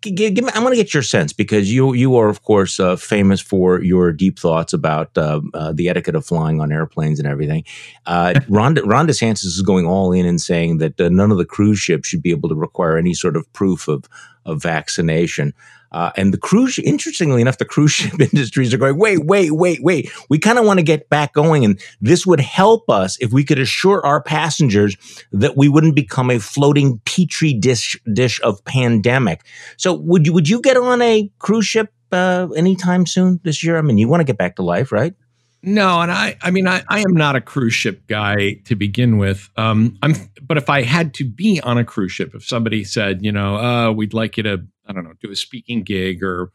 give, 0.00 0.34
give 0.34 0.44
me, 0.44 0.50
I 0.54 0.60
want 0.60 0.72
to 0.72 0.76
get 0.76 0.94
your 0.94 1.02
sense 1.02 1.32
because 1.32 1.72
you 1.72 1.92
you 1.92 2.16
are 2.16 2.28
of 2.28 2.42
course 2.42 2.80
uh, 2.80 2.96
famous 2.96 3.40
for 3.40 3.82
your 3.82 4.12
deep 4.12 4.38
thoughts 4.38 4.72
about 4.72 5.16
uh, 5.16 5.40
uh, 5.54 5.72
the 5.72 5.88
etiquette 5.88 6.14
of 6.14 6.24
flying 6.24 6.60
on 6.60 6.72
airplanes 6.72 7.18
and 7.18 7.28
everything. 7.28 7.64
Uh, 8.06 8.34
Ron, 8.48 8.74
Ron 8.84 9.06
DeSantis 9.06 9.44
is 9.44 9.62
going 9.62 9.86
all 9.86 10.12
in 10.12 10.26
and 10.26 10.40
saying 10.40 10.78
that 10.78 11.00
uh, 11.00 11.08
none 11.08 11.30
of 11.30 11.38
the 11.38 11.44
cruise 11.44 11.78
ships 11.78 12.08
should 12.08 12.22
be 12.22 12.30
able 12.30 12.48
to 12.48 12.54
require 12.54 12.96
any 12.96 13.14
sort 13.14 13.36
of 13.36 13.50
proof 13.52 13.88
of 13.88 14.08
of 14.46 14.62
vaccination. 14.62 15.52
Uh, 15.92 16.10
and 16.16 16.32
the 16.32 16.38
cruise, 16.38 16.78
interestingly 16.78 17.40
enough, 17.40 17.58
the 17.58 17.64
cruise 17.64 17.90
ship 17.92 18.20
industries 18.20 18.72
are 18.72 18.78
going, 18.78 18.98
wait, 18.98 19.24
wait, 19.24 19.52
wait, 19.52 19.82
wait. 19.82 20.10
We 20.28 20.38
kind 20.38 20.58
of 20.58 20.64
want 20.64 20.78
to 20.78 20.84
get 20.84 21.08
back 21.08 21.32
going. 21.32 21.64
And 21.64 21.80
this 22.00 22.26
would 22.26 22.40
help 22.40 22.88
us 22.88 23.16
if 23.20 23.32
we 23.32 23.44
could 23.44 23.58
assure 23.58 24.04
our 24.04 24.22
passengers 24.22 24.96
that 25.32 25.56
we 25.56 25.68
wouldn't 25.68 25.96
become 25.96 26.30
a 26.30 26.38
floating 26.38 27.00
petri 27.04 27.52
dish, 27.54 28.00
dish 28.12 28.40
of 28.42 28.64
pandemic. 28.64 29.44
So 29.76 29.94
would 29.94 30.26
you, 30.26 30.32
would 30.32 30.48
you 30.48 30.60
get 30.60 30.76
on 30.76 31.02
a 31.02 31.30
cruise 31.38 31.66
ship 31.66 31.92
uh, 32.12 32.48
anytime 32.56 33.06
soon 33.06 33.40
this 33.42 33.62
year? 33.62 33.78
I 33.78 33.82
mean, 33.82 33.98
you 33.98 34.08
want 34.08 34.20
to 34.20 34.24
get 34.24 34.38
back 34.38 34.56
to 34.56 34.62
life, 34.62 34.92
right? 34.92 35.14
No, 35.62 36.00
and 36.00 36.10
I, 36.10 36.36
I 36.40 36.50
mean, 36.50 36.66
I, 36.66 36.82
I 36.88 37.00
am 37.00 37.12
not 37.12 37.36
a 37.36 37.40
cruise 37.40 37.74
ship 37.74 38.06
guy 38.06 38.54
to 38.64 38.74
begin 38.74 39.18
with. 39.18 39.50
Um, 39.56 39.98
I'm, 40.02 40.14
but 40.42 40.56
if 40.56 40.70
I 40.70 40.82
had 40.82 41.12
to 41.14 41.24
be 41.24 41.60
on 41.60 41.76
a 41.76 41.84
cruise 41.84 42.12
ship, 42.12 42.34
if 42.34 42.46
somebody 42.46 42.82
said, 42.82 43.22
you 43.22 43.30
know, 43.30 43.56
uh, 43.56 43.92
we'd 43.92 44.14
like 44.14 44.38
you 44.38 44.42
to, 44.44 44.64
I 44.90 44.92
don't 44.92 45.04
know, 45.04 45.12
do 45.20 45.30
a 45.30 45.36
speaking 45.36 45.84
gig 45.84 46.22
or, 46.22 46.50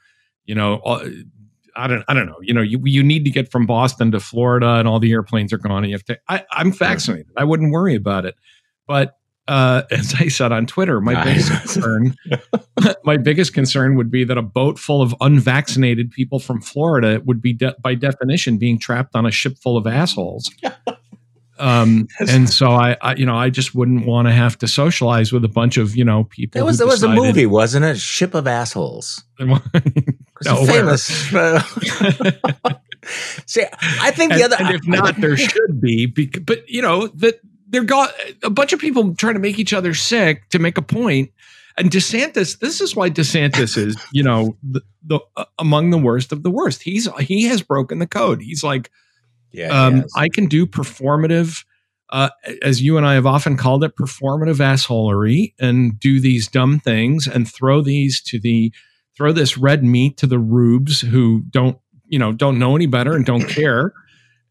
you 0.45 0.55
know, 0.55 0.81
I 1.75 1.87
don't, 1.87 2.03
I 2.09 2.13
don't 2.13 2.25
know, 2.25 2.39
you 2.41 2.53
know, 2.53 2.61
you, 2.61 2.81
you 2.83 3.01
need 3.01 3.23
to 3.23 3.31
get 3.31 3.49
from 3.49 3.65
Boston 3.65 4.11
to 4.11 4.19
Florida 4.19 4.75
and 4.75 4.87
all 4.89 4.99
the 4.99 5.11
airplanes 5.13 5.53
are 5.53 5.57
gone 5.57 5.83
and 5.83 5.87
you 5.87 5.95
have 5.95 6.05
to, 6.05 6.19
I, 6.27 6.43
I'm 6.51 6.73
vaccinated. 6.73 7.31
I 7.37 7.45
wouldn't 7.45 7.71
worry 7.71 7.95
about 7.95 8.25
it. 8.25 8.35
But 8.87 9.17
uh, 9.47 9.83
as 9.91 10.13
I 10.19 10.27
said 10.27 10.51
on 10.51 10.65
Twitter, 10.65 10.99
my 10.99 11.13
nice. 11.13 11.49
biggest 11.49 11.73
concern, 11.73 12.15
my 13.05 13.15
biggest 13.15 13.53
concern 13.53 13.95
would 13.95 14.11
be 14.11 14.25
that 14.25 14.37
a 14.37 14.41
boat 14.41 14.77
full 14.77 15.01
of 15.01 15.15
unvaccinated 15.21 16.11
people 16.11 16.39
from 16.39 16.61
Florida 16.61 17.21
would 17.25 17.41
be, 17.41 17.53
de- 17.53 17.75
by 17.81 17.95
definition, 17.95 18.57
being 18.57 18.77
trapped 18.77 19.15
on 19.15 19.25
a 19.25 19.31
ship 19.31 19.57
full 19.57 19.77
of 19.77 19.87
assholes. 19.87 20.51
Um, 21.57 22.07
and 22.19 22.49
so 22.49 22.71
I, 22.71 22.97
I, 23.01 23.15
you 23.15 23.25
know, 23.25 23.37
I 23.37 23.49
just 23.49 23.75
wouldn't 23.75 24.05
want 24.05 24.27
to 24.27 24.33
have 24.33 24.57
to 24.59 24.67
socialize 24.67 25.31
with 25.31 25.45
a 25.45 25.49
bunch 25.49 25.77
of, 25.77 25.95
you 25.95 26.03
know, 26.03 26.25
people. 26.25 26.59
It 26.59 26.65
was, 26.65 26.81
it 26.81 26.87
was 26.87 27.03
a 27.03 27.09
movie, 27.09 27.45
wasn't 27.45 27.85
it? 27.85 27.97
Ship 27.97 28.33
of 28.33 28.47
Assholes. 28.47 29.23
no, 29.39 29.59
famous. 30.65 31.03
See, 33.45 33.63
I 34.01 34.11
think 34.11 34.33
the 34.33 34.43
and, 34.43 34.53
other. 34.53 34.55
And 34.59 34.75
if 34.75 34.87
not, 34.87 35.15
there 35.17 35.37
should 35.37 35.79
be, 35.79 36.07
but 36.07 36.67
you 36.67 36.81
know 36.81 37.07
that 37.07 37.39
they're 37.67 37.83
got 37.83 38.13
a 38.43 38.49
bunch 38.49 38.73
of 38.73 38.79
people 38.79 39.13
trying 39.15 39.35
to 39.35 39.39
make 39.39 39.59
each 39.59 39.73
other 39.73 39.93
sick 39.93 40.49
to 40.49 40.59
make 40.59 40.77
a 40.77 40.81
point. 40.81 41.31
And 41.77 41.91
DeSantis, 41.91 42.59
this 42.59 42.79
is 42.79 42.95
why 42.95 43.09
DeSantis 43.09 43.77
is, 43.77 43.97
you 44.13 44.23
know, 44.23 44.55
the, 44.63 44.81
the 45.03 45.19
uh, 45.35 45.43
among 45.59 45.89
the 45.89 45.97
worst 45.97 46.31
of 46.31 46.41
the 46.41 46.49
worst. 46.49 46.81
He's 46.81 47.07
he 47.19 47.43
has 47.43 47.61
broken 47.61 47.99
the 47.99 48.07
code. 48.07 48.41
He's 48.41 48.63
like, 48.63 48.89
yeah, 49.55 49.85
um, 49.85 50.05
I 50.15 50.27
can 50.29 50.47
do 50.47 50.65
performative, 50.65 51.65
uh, 52.09 52.29
as 52.61 52.81
you 52.81 52.97
and 52.97 53.05
I 53.05 53.13
have 53.13 53.25
often 53.25 53.57
called 53.57 53.83
it, 53.83 53.95
performative 53.95 54.57
assholery, 54.57 55.53
and 55.59 55.99
do 55.99 56.19
these 56.19 56.47
dumb 56.47 56.79
things 56.79 57.27
and 57.27 57.49
throw 57.49 57.81
these 57.81 58.21
to 58.23 58.39
the 58.39 58.73
throw 59.15 59.31
this 59.31 59.57
red 59.57 59.83
meat 59.83 60.17
to 60.17 60.27
the 60.27 60.39
rubes 60.39 60.99
who 60.99 61.43
don't, 61.49 61.77
you 62.07 62.19
know, 62.19 62.33
don't 62.33 62.59
know 62.59 62.75
any 62.75 62.85
better 62.85 63.15
and 63.15 63.25
don't 63.25 63.47
care 63.47 63.93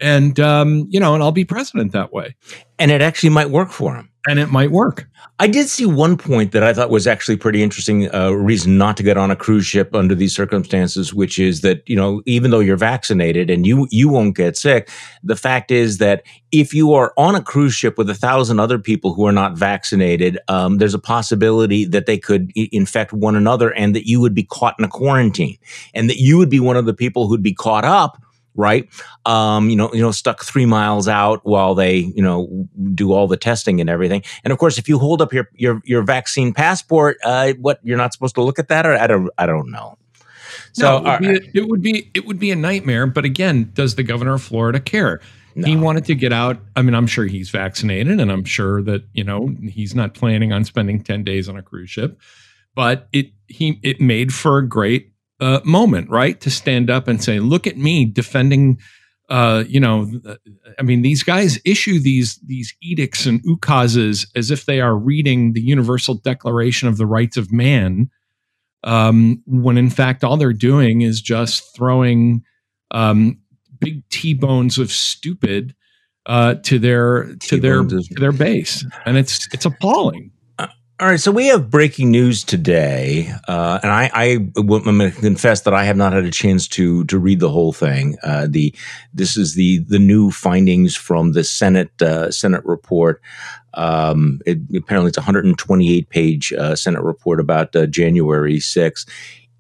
and 0.01 0.39
um, 0.41 0.87
you 0.91 1.01
know, 1.01 1.15
and 1.15 1.23
I'll 1.23 1.33
be 1.33 1.45
president 1.45 1.93
that 1.93 2.13
way. 2.13 2.37
And 2.79 2.91
it 2.91 3.01
actually 3.01 3.31
might 3.31 3.51
work 3.51 3.71
for 3.71 3.95
him. 3.95 4.11
And 4.27 4.39
it 4.39 4.51
might 4.51 4.71
work. 4.71 5.07
I 5.39 5.47
did 5.47 5.69
see 5.69 5.85
one 5.85 6.17
point 6.17 6.53
that 6.53 6.63
I 6.63 6.73
thought 6.73 6.89
was 6.89 7.07
actually 7.07 7.37
pretty 7.37 7.63
interesting. 7.63 8.13
Uh, 8.15 8.31
reason 8.31 8.79
not 8.79 8.97
to 8.97 9.03
get 9.03 9.19
on 9.19 9.31
a 9.31 9.37
cruise 9.37 9.67
ship 9.67 9.95
under 9.95 10.15
these 10.15 10.35
circumstances, 10.35 11.13
which 11.13 11.39
is 11.39 11.61
that 11.61 11.83
you 11.87 11.95
know, 11.95 12.23
even 12.25 12.51
though 12.51 12.61
you're 12.61 12.77
vaccinated 12.79 13.51
and 13.51 13.67
you 13.67 13.87
you 13.91 14.09
won't 14.09 14.35
get 14.35 14.57
sick, 14.57 14.89
the 15.23 15.37
fact 15.37 15.71
is 15.71 15.99
that 15.99 16.23
if 16.53 16.73
you 16.73 16.95
are 16.95 17.13
on 17.19 17.35
a 17.35 17.43
cruise 17.43 17.75
ship 17.75 17.99
with 17.99 18.09
a 18.09 18.15
thousand 18.15 18.61
other 18.61 18.79
people 18.79 19.13
who 19.13 19.27
are 19.27 19.33
not 19.33 19.59
vaccinated, 19.59 20.39
um, 20.49 20.79
there's 20.79 20.95
a 20.95 20.99
possibility 20.99 21.85
that 21.85 22.07
they 22.07 22.17
could 22.17 22.51
I- 22.57 22.69
infect 22.73 23.13
one 23.13 23.37
another, 23.37 23.75
and 23.75 23.95
that 23.95 24.09
you 24.09 24.21
would 24.21 24.35
be 24.35 24.45
caught 24.45 24.77
in 24.79 24.87
a 24.87 24.89
quarantine, 24.89 25.59
and 25.93 26.09
that 26.09 26.17
you 26.17 26.39
would 26.39 26.51
be 26.51 26.61
one 26.61 26.77
of 26.79 26.87
the 26.87 26.95
people 26.95 27.29
who'd 27.29 27.43
be 27.43 27.55
caught 27.55 27.85
up 27.85 28.23
right? 28.55 28.89
Um, 29.27 29.71
you 29.71 29.77
know, 29.77 29.93
you 29.93 30.01
know, 30.01 30.11
stuck 30.11 30.45
three 30.45 30.67
miles 30.67 31.09
out 31.09 31.41
while 31.45 31.75
they, 31.75 31.97
you 31.97 32.23
know, 32.23 32.69
do 32.95 33.13
all 33.13 33.27
the 33.27 33.37
testing 33.37 33.81
and 33.81 33.91
everything. 33.91 34.23
And 34.45 34.53
of 34.53 34.59
course, 34.59 34.79
if 34.79 34.89
you 34.89 34.99
hold 34.99 35.21
up 35.21 35.33
your 35.33 35.49
your 35.55 35.81
your 35.85 36.03
vaccine 36.03 36.53
passport, 36.53 37.19
uh, 37.25 37.53
what 37.61 37.81
you're 37.83 37.99
not 37.99 38.13
supposed 38.13 38.35
to 38.37 38.43
look 38.43 38.59
at 38.59 38.69
that, 38.69 38.87
or 38.87 38.97
I 38.97 39.07
don't, 39.07 39.31
I 39.39 39.47
don't 39.47 39.71
know. 39.71 39.99
So 40.73 41.01
no, 41.01 41.19
it, 41.21 41.21
would 41.21 41.21
be, 41.21 41.29
a, 41.29 41.61
it 41.61 41.69
would 41.69 41.83
be 41.83 42.11
it 42.15 42.27
would 42.27 42.39
be 42.39 42.51
a 42.51 42.57
nightmare. 42.57 43.07
But 43.07 43.25
again, 43.25 43.71
does 43.75 43.95
the 43.95 44.03
governor 44.03 44.35
of 44.35 44.43
Florida 44.43 44.81
care? 44.81 45.21
No. 45.57 45.69
He 45.69 45.77
wanted 45.77 46.05
to 46.07 46.17
get 46.17 46.33
out. 46.33 46.59
I 46.75 46.83
mean, 46.83 46.95
I'm 46.95 47.07
sure 47.07 47.27
he's 47.27 47.51
vaccinated, 47.51 48.19
and 48.19 48.33
I'm 48.33 48.45
sure 48.45 48.83
that 48.83 49.05
you 49.13 49.23
know 49.23 49.55
he's 49.69 49.95
not 49.95 50.15
planning 50.15 50.53
on 50.53 50.65
spending 50.65 51.03
ten 51.03 51.23
days 51.23 51.49
on 51.49 51.57
a 51.57 51.63
cruise 51.63 51.91
ship. 51.91 52.21
But 52.75 53.09
it 53.13 53.31
he 53.47 53.79
it 53.83 54.01
made 54.01 54.35
for 54.35 54.59
a 54.59 54.69
great 54.69 55.13
uh, 55.45 55.61
moment, 55.63 56.09
right? 56.09 56.41
To 56.41 56.51
stand 56.51 56.89
up 56.89 57.07
and 57.07 57.23
say, 57.23 57.39
"Look 57.39 57.67
at 57.67 57.77
me 57.77 58.07
defending." 58.07 58.79
Uh, 59.29 59.65
you 59.67 59.81
know, 59.81 60.11
I 60.79 60.83
mean, 60.83 61.03
these 61.03 61.23
guys 61.23 61.59
issue 61.65 61.99
these 61.99 62.37
these 62.47 62.75
edicts 62.83 63.27
and 63.27 63.43
ukases 63.45 64.27
as 64.35 64.51
if 64.51 64.65
they 64.65 64.81
are 64.81 64.97
reading 64.97 65.53
the 65.53 65.61
Universal 65.61 66.17
Declaration 66.25 66.89
of 66.89 66.97
the 66.97 67.07
Rights 67.07 67.37
of 67.37 67.53
Man, 67.53 68.11
um, 68.85 69.43
when 69.47 69.77
in 69.77 69.91
fact 69.91 70.25
all 70.25 70.39
they're 70.39 70.53
doing 70.53 71.03
is 71.03 71.21
just 71.21 71.75
throwing 71.77 72.43
um, 72.91 73.39
big 73.81 74.09
t-bones 74.09 74.79
of 74.79 74.91
stupid 74.91 75.75
uh, 76.25 76.55
to 76.55 76.79
their 76.79 77.35
to 77.41 77.61
their 77.61 77.85
to 77.85 78.15
their 78.17 78.33
base, 78.33 78.85
and 79.05 79.19
it's 79.19 79.47
it's 79.53 79.67
appalling. 79.67 80.31
All 81.01 81.09
right, 81.09 81.19
so 81.19 81.33
we 81.33 81.49
have 81.49 81.73
breaking 81.73 82.13
news 82.13 82.45
today, 82.45 83.29
uh, 83.49 83.81
and 83.83 83.91
I, 83.91 84.11
I 84.15 84.25
am 84.25 84.53
going 84.53 85.01
to 85.01 85.11
confess 85.11 85.63
that 85.63 85.75
I 85.75 85.83
have 85.83 85.97
not 85.97 86.13
had 86.13 86.25
a 86.25 86.31
chance 86.31 86.69
to 86.69 87.05
to 87.07 87.19
read 87.19 87.41
the 87.41 87.49
whole 87.51 87.73
thing. 87.73 88.17
Uh, 88.23 88.47
the 88.49 88.73
this 89.13 89.37
is 89.37 89.57
the 89.57 89.79
the 89.89 89.99
new 89.99 90.31
findings 90.31 90.95
from 90.95 91.33
the 91.33 91.43
Senate 91.43 92.01
uh, 92.01 92.31
Senate 92.31 92.65
report. 92.65 93.21
Um, 93.75 94.41
it, 94.47 94.59
apparently, 94.77 95.09
it's 95.09 95.19
a 95.19 95.23
128 95.23 96.09
page 96.11 96.53
uh, 96.53 96.77
Senate 96.77 97.03
report 97.03 97.41
about 97.41 97.75
uh, 97.75 97.87
January 97.87 98.59
6th. 98.59 99.09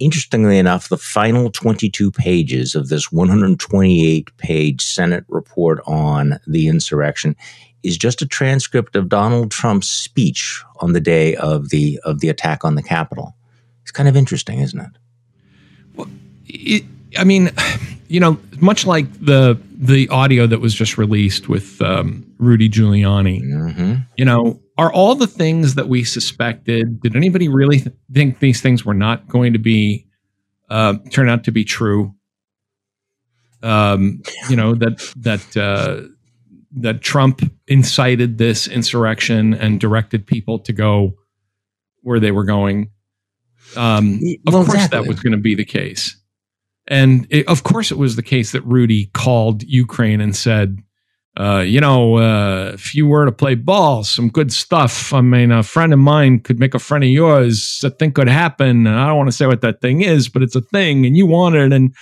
Interestingly 0.05 0.59
enough, 0.59 0.90
the 0.90 0.99
final 0.99 1.51
22 1.51 2.11
pages 2.11 2.75
of 2.75 2.90
this 2.90 3.11
128 3.11 4.37
page 4.37 4.85
Senate 4.85 5.25
report 5.29 5.81
on 5.87 6.38
the 6.47 6.69
insurrection 6.69 7.35
is 7.83 7.97
just 7.97 8.21
a 8.21 8.27
transcript 8.27 8.97
of 8.97 9.09
Donald 9.09 9.51
Trump's 9.51 9.88
speech 9.88 10.62
on 10.81 10.93
the 10.93 11.01
day 11.01 11.37
of 11.37 11.71
the 11.71 11.99
of 12.05 12.21
the 12.21 12.29
attack 12.29 12.67
on 12.67 12.75
the 12.75 12.83
Capitol. 12.83 13.35
It's 13.81 13.93
kind 13.93 14.07
of 14.07 14.14
interesting, 14.14 14.61
isn't 14.61 14.79
it? 14.79 14.90
Well, 15.95 16.09
it, 16.45 16.85
I 17.17 17.25
mean, 17.25 17.51
you 18.09 18.21
know, 18.21 18.38
much 18.61 18.85
like 18.85 19.11
the 19.25 19.59
the 19.75 20.07
audio 20.11 20.47
that 20.47 20.61
was 20.61 20.75
just 20.75 20.99
released 20.99 21.49
with 21.49 21.81
um, 21.81 22.31
Rudy 22.37 22.69
Giuliani, 22.69 23.40
mm-hmm. 23.43 23.95
you 24.19 24.27
know, 24.27 24.61
are 24.77 24.93
all 24.93 25.15
the 25.15 25.27
things 25.27 25.77
that 25.77 25.89
we 25.89 26.05
suspected? 26.05 27.01
Did 27.01 27.17
anybody 27.17 27.49
really 27.49 27.81
th- 27.81 27.95
think 28.13 28.41
these 28.41 28.61
things 28.61 28.85
were 28.85 28.95
not 28.95 29.29
going 29.29 29.53
to 29.53 29.59
be 29.59 30.07
uh, 30.69 30.95
turn 31.11 31.29
out 31.29 31.45
to 31.45 31.53
be 31.53 31.65
true? 31.65 32.15
Um, 33.63 34.23
you 34.51 34.57
know 34.57 34.75
that 34.75 34.99
that 35.17 35.57
uh, 35.57 36.09
that 36.77 37.01
Trump 37.01 37.41
incited 37.67 38.37
this 38.39 38.67
insurrection 38.67 39.55
and 39.55 39.81
directed 39.81 40.27
people 40.27 40.59
to 40.61 40.73
go 40.73 41.15
where 42.03 42.21
they 42.21 42.33
were 42.33 42.45
going. 42.45 42.91
Um, 43.77 44.21
well, 44.45 44.61
of 44.61 44.67
course, 44.67 44.75
exactly. 44.75 44.99
that 44.99 45.09
was 45.09 45.21
going 45.21 45.33
to 45.33 45.39
be 45.39 45.55
the 45.55 45.65
case. 45.65 46.17
And 46.87 47.27
it, 47.31 47.49
of 47.49 47.63
course, 47.63 47.91
it 47.91 47.97
was 47.97 48.17
the 48.17 48.23
case 48.23 48.53
that 48.53 48.63
Rudy 48.63 49.07
called 49.15 49.63
Ukraine 49.63 50.21
and 50.21 50.37
said, 50.37 50.83
uh, 51.37 51.64
you 51.66 51.81
know, 51.81 52.16
uh, 52.18 52.70
if 52.75 52.94
you 52.94 53.07
were 53.07 53.25
to 53.25 53.33
play 53.33 53.57
ball, 53.57 54.05
some 54.05 54.29
good 54.29 54.53
stuff. 54.53 55.12
I 55.12 55.20
mean, 55.20 55.51
a 55.51 55.64
friend 55.64 55.92
of 55.92 55.99
mine 55.99 56.40
could 56.40 56.61
make 56.61 56.75
a 56.75 56.79
friend 56.79 57.03
of 57.03 57.11
yours. 57.11 57.81
A 57.83 57.90
thing 57.90 58.12
could 58.12 58.29
happen. 58.29 58.87
I 58.87 59.09
don't 59.09 59.16
want 59.16 59.29
to 59.29 59.37
say 59.37 59.47
what 59.47 59.61
that 59.62 59.81
thing 59.81 60.03
is, 60.03 60.29
but 60.29 60.42
it's 60.42 60.55
a 60.55 60.61
thing 60.61 61.05
and 61.05 61.16
you 61.16 61.27
want 61.27 61.57
it. 61.57 61.73
And, 61.73 61.94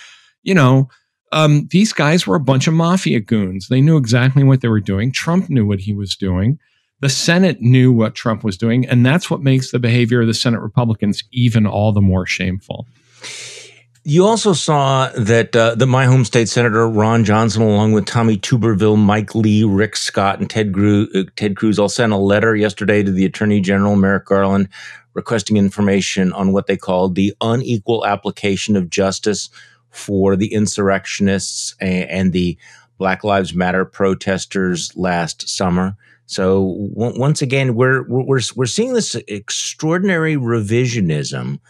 you 0.42 0.54
know, 0.54 0.88
um, 1.32 1.66
these 1.70 1.94
guys 1.94 2.26
were 2.26 2.36
a 2.36 2.40
bunch 2.40 2.66
of 2.66 2.74
mafia 2.74 3.20
goons. 3.20 3.68
They 3.68 3.80
knew 3.80 3.96
exactly 3.96 4.44
what 4.44 4.60
they 4.60 4.68
were 4.68 4.80
doing. 4.80 5.12
Trump 5.12 5.48
knew 5.48 5.66
what 5.66 5.80
he 5.80 5.94
was 5.94 6.14
doing. 6.14 6.58
The 7.00 7.08
Senate 7.08 7.62
knew 7.62 7.90
what 7.90 8.14
Trump 8.14 8.44
was 8.44 8.58
doing. 8.58 8.86
And 8.86 9.04
that's 9.04 9.30
what 9.30 9.40
makes 9.40 9.70
the 9.70 9.78
behavior 9.78 10.20
of 10.20 10.26
the 10.26 10.34
Senate 10.34 10.60
Republicans 10.60 11.24
even 11.32 11.66
all 11.66 11.92
the 11.92 12.02
more 12.02 12.26
shameful. 12.26 12.86
You 14.04 14.26
also 14.26 14.52
saw 14.52 15.10
that 15.16 15.54
uh, 15.54 15.76
the 15.76 15.86
my 15.86 16.06
home 16.06 16.24
state 16.24 16.48
senator 16.48 16.88
Ron 16.88 17.24
Johnson, 17.24 17.62
along 17.62 17.92
with 17.92 18.04
Tommy 18.04 18.36
Tuberville, 18.36 18.98
Mike 18.98 19.36
Lee, 19.36 19.62
Rick 19.62 19.96
Scott, 19.96 20.40
and 20.40 20.50
Ted, 20.50 20.72
Gru- 20.72 21.08
uh, 21.14 21.22
Ted 21.36 21.56
Cruz, 21.56 21.78
all 21.78 21.88
sent 21.88 22.12
a 22.12 22.16
letter 22.16 22.56
yesterday 22.56 23.04
to 23.04 23.12
the 23.12 23.24
Attorney 23.24 23.60
General 23.60 23.94
Merrick 23.94 24.26
Garland, 24.26 24.68
requesting 25.14 25.56
information 25.56 26.32
on 26.32 26.52
what 26.52 26.66
they 26.66 26.76
called 26.76 27.14
the 27.14 27.32
unequal 27.40 28.04
application 28.04 28.74
of 28.74 28.90
justice 28.90 29.50
for 29.90 30.34
the 30.34 30.52
insurrectionists 30.52 31.76
and, 31.80 32.10
and 32.10 32.32
the 32.32 32.58
Black 32.98 33.22
Lives 33.22 33.54
Matter 33.54 33.84
protesters 33.84 34.90
last 34.96 35.48
summer. 35.48 35.96
So 36.26 36.88
w- 36.94 37.20
once 37.20 37.40
again, 37.40 37.76
we're 37.76 38.02
we're 38.08 38.40
we're 38.56 38.66
seeing 38.66 38.94
this 38.94 39.14
extraordinary 39.28 40.34
revisionism. 40.34 41.60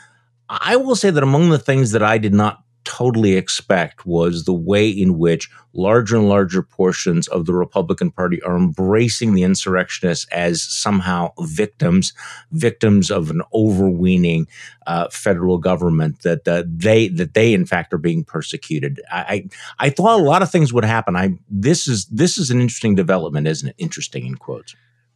I 0.49 0.77
will 0.77 0.97
say 0.97 1.11
that 1.11 1.23
among 1.23 1.51
the 1.51 1.59
things 1.59 1.93
that 1.93 2.03
I 2.03 2.19
did 2.19 2.35
not 2.35 2.63
totally 2.85 3.35
expect 3.37 4.05
was 4.05 4.45
the 4.45 4.53
way 4.53 4.89
in 4.89 5.19
which 5.19 5.49
larger 5.73 6.17
and 6.17 6.29
larger 6.29 6.63
portions 6.63 7.29
of 7.29 7.47
the 7.47 7.55
Republican 7.55 8.11
Party 8.11 8.43
are 8.43 8.57
embracing 8.57 9.35
the 9.35 9.45
insurrectionists 9.45 10.27
as 10.33 10.63
somehow 10.63 11.33
victims, 11.41 12.13
victims 12.51 13.11
of 13.11 13.31
an 13.31 13.43
overweening 13.55 14.47
uh, 14.87 15.09
federal 15.11 15.59
government 15.59 16.23
that 16.23 16.47
uh, 16.47 16.65
they 16.67 17.09
that 17.09 17.35
they 17.35 17.55
in 17.55 17.67
fact 17.67 17.93
are 17.93 17.99
being 17.99 18.25
persecuted. 18.25 19.01
I, 19.11 19.49
I 19.79 19.87
I 19.87 19.91
thought 19.91 20.21
a 20.21 20.23
lot 20.23 20.43
of 20.43 20.51
things 20.51 20.73
would 20.73 20.85
happen. 20.85 21.17
I 21.17 21.39
this 21.49 21.87
is 21.87 22.07
this 22.07 22.37
is 22.37 22.51
an 22.51 22.61
interesting 22.61 22.95
development, 22.95 23.47
isn't 23.47 23.69
it? 23.69 23.77
Interesting 23.79 24.27
in 24.27 24.35
quotes. 24.35 24.75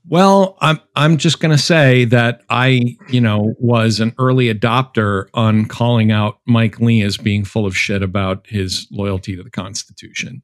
Well, 0.09 0.57
I'm 0.61 0.81
I'm 0.95 1.17
just 1.17 1.41
going 1.41 1.51
to 1.51 1.63
say 1.63 2.05
that 2.07 2.43
I, 2.49 2.97
you 3.09 3.21
know, 3.21 3.55
was 3.59 3.99
an 3.99 4.15
early 4.19 4.53
adopter 4.53 5.29
on 5.35 5.67
calling 5.67 6.13
out 6.13 6.39
Mike 6.47 6.79
Lee 6.79 7.03
as 7.03 7.17
being 7.17 7.45
full 7.45 7.67
of 7.67 7.77
shit 7.77 8.03
about 8.03 8.47
his 8.47 8.87
loyalty 8.93 9.37
to 9.37 9.43
the 9.43 9.51
Constitution. 9.51 10.43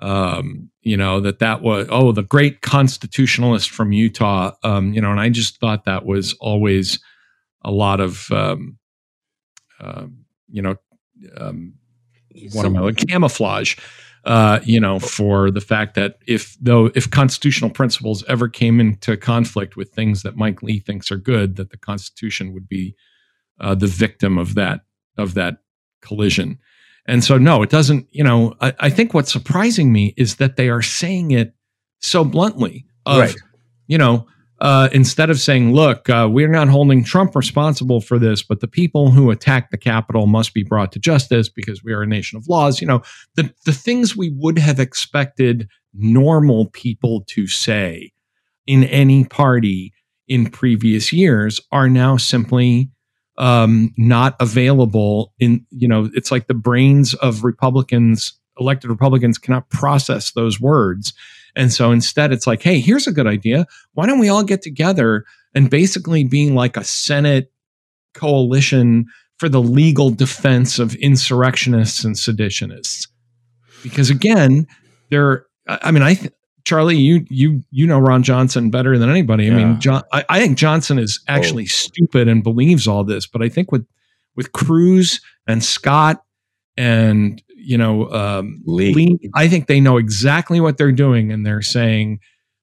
Um, 0.00 0.70
you 0.82 0.96
know 0.96 1.18
that 1.20 1.40
that 1.40 1.62
was 1.62 1.88
oh 1.90 2.12
the 2.12 2.22
great 2.22 2.60
constitutionalist 2.60 3.70
from 3.70 3.92
Utah. 3.92 4.52
Um, 4.62 4.92
you 4.92 5.00
know, 5.00 5.10
and 5.10 5.20
I 5.20 5.30
just 5.30 5.58
thought 5.58 5.86
that 5.86 6.04
was 6.04 6.34
always 6.34 7.00
a 7.64 7.70
lot 7.70 8.00
of 8.00 8.30
um, 8.30 8.78
uh, 9.80 10.06
you 10.50 10.62
know 10.62 10.76
um, 11.36 11.72
what 12.52 12.66
am 12.66 12.76
I 12.76 12.80
like 12.80 13.08
camouflage 13.08 13.76
uh, 14.28 14.60
you 14.62 14.78
know, 14.78 14.98
for 14.98 15.50
the 15.50 15.60
fact 15.60 15.94
that 15.94 16.18
if 16.26 16.54
though 16.60 16.90
if 16.94 17.10
constitutional 17.10 17.70
principles 17.70 18.22
ever 18.28 18.46
came 18.46 18.78
into 18.78 19.16
conflict 19.16 19.74
with 19.74 19.88
things 19.90 20.22
that 20.22 20.36
Mike 20.36 20.62
Lee 20.62 20.80
thinks 20.80 21.10
are 21.10 21.16
good, 21.16 21.56
that 21.56 21.70
the 21.70 21.78
Constitution 21.78 22.52
would 22.52 22.68
be 22.68 22.94
uh, 23.58 23.74
the 23.74 23.86
victim 23.86 24.36
of 24.36 24.54
that 24.54 24.80
of 25.16 25.32
that 25.32 25.56
collision. 26.02 26.58
And 27.06 27.24
so, 27.24 27.38
no, 27.38 27.62
it 27.62 27.70
doesn't. 27.70 28.06
You 28.10 28.22
know, 28.22 28.54
I, 28.60 28.74
I 28.78 28.90
think 28.90 29.14
what's 29.14 29.32
surprising 29.32 29.94
me 29.94 30.12
is 30.18 30.36
that 30.36 30.56
they 30.56 30.68
are 30.68 30.82
saying 30.82 31.30
it 31.30 31.54
so 32.00 32.22
bluntly. 32.22 32.84
Of, 33.06 33.20
right. 33.20 33.36
You 33.86 33.96
know, 33.96 34.26
uh, 34.60 34.88
instead 34.92 35.30
of 35.30 35.38
saying, 35.38 35.72
look, 35.72 36.10
uh, 36.10 36.28
we're 36.30 36.48
not 36.48 36.68
holding 36.68 37.04
Trump 37.04 37.36
responsible 37.36 38.00
for 38.00 38.18
this, 38.18 38.42
but 38.42 38.60
the 38.60 38.68
people 38.68 39.10
who 39.10 39.30
attacked 39.30 39.70
the 39.70 39.78
Capitol 39.78 40.26
must 40.26 40.52
be 40.52 40.64
brought 40.64 40.90
to 40.92 40.98
justice 40.98 41.48
because 41.48 41.84
we 41.84 41.92
are 41.92 42.02
a 42.02 42.06
nation 42.06 42.36
of 42.36 42.48
laws. 42.48 42.80
You 42.80 42.88
know, 42.88 43.02
the, 43.36 43.52
the 43.64 43.72
things 43.72 44.16
we 44.16 44.30
would 44.36 44.58
have 44.58 44.80
expected 44.80 45.68
normal 45.94 46.66
people 46.66 47.24
to 47.28 47.46
say 47.46 48.12
in 48.66 48.84
any 48.84 49.24
party 49.24 49.92
in 50.26 50.50
previous 50.50 51.12
years 51.12 51.60
are 51.72 51.88
now 51.88 52.16
simply 52.16 52.90
um, 53.38 53.94
not 53.96 54.34
available 54.40 55.32
in, 55.38 55.64
you 55.70 55.86
know, 55.86 56.10
it's 56.14 56.32
like 56.32 56.48
the 56.48 56.54
brains 56.54 57.14
of 57.14 57.44
Republicans, 57.44 58.37
elected 58.58 58.90
Republicans 58.90 59.38
cannot 59.38 59.68
process 59.70 60.32
those 60.32 60.60
words. 60.60 61.12
And 61.56 61.72
so 61.72 61.90
instead, 61.90 62.32
it's 62.32 62.46
like, 62.46 62.62
hey, 62.62 62.80
here's 62.80 63.06
a 63.06 63.12
good 63.12 63.26
idea. 63.26 63.66
Why 63.94 64.06
don't 64.06 64.18
we 64.18 64.28
all 64.28 64.44
get 64.44 64.62
together 64.62 65.24
and 65.54 65.70
basically 65.70 66.24
being 66.24 66.54
like 66.54 66.76
a 66.76 66.84
Senate 66.84 67.52
coalition 68.14 69.06
for 69.38 69.48
the 69.48 69.60
legal 69.60 70.10
defense 70.10 70.78
of 70.78 70.94
insurrectionists 70.96 72.04
and 72.04 72.14
seditionists? 72.14 73.08
Because 73.82 74.10
again, 74.10 74.66
they're, 75.10 75.46
I 75.66 75.90
mean, 75.90 76.02
I, 76.02 76.14
th- 76.14 76.32
Charlie, 76.64 76.96
you 76.96 77.24
you 77.30 77.64
you 77.70 77.86
know 77.86 77.98
Ron 77.98 78.22
Johnson 78.22 78.68
better 78.68 78.98
than 78.98 79.08
anybody. 79.08 79.46
Yeah. 79.46 79.52
I 79.52 79.56
mean, 79.56 79.80
John, 79.80 80.02
I, 80.12 80.24
I, 80.28 80.38
think 80.38 80.58
Johnson 80.58 80.98
is 80.98 81.18
actually 81.26 81.62
oh. 81.62 81.66
stupid 81.66 82.28
and 82.28 82.42
believes 82.42 82.86
all 82.86 83.04
this, 83.04 83.26
but 83.26 83.40
I 83.42 83.48
think 83.48 83.72
with 83.72 83.86
with 84.36 84.52
Cruz 84.52 85.22
and 85.46 85.64
Scott 85.64 86.22
and 86.76 87.42
you 87.68 87.76
know, 87.76 88.10
um, 88.12 88.62
Lee. 88.64 88.94
Lee. 88.94 89.30
I 89.34 89.46
think 89.46 89.66
they 89.66 89.78
know 89.78 89.98
exactly 89.98 90.58
what 90.58 90.78
they're 90.78 90.90
doing, 90.90 91.30
and 91.30 91.44
they're 91.44 91.60
saying, 91.60 92.20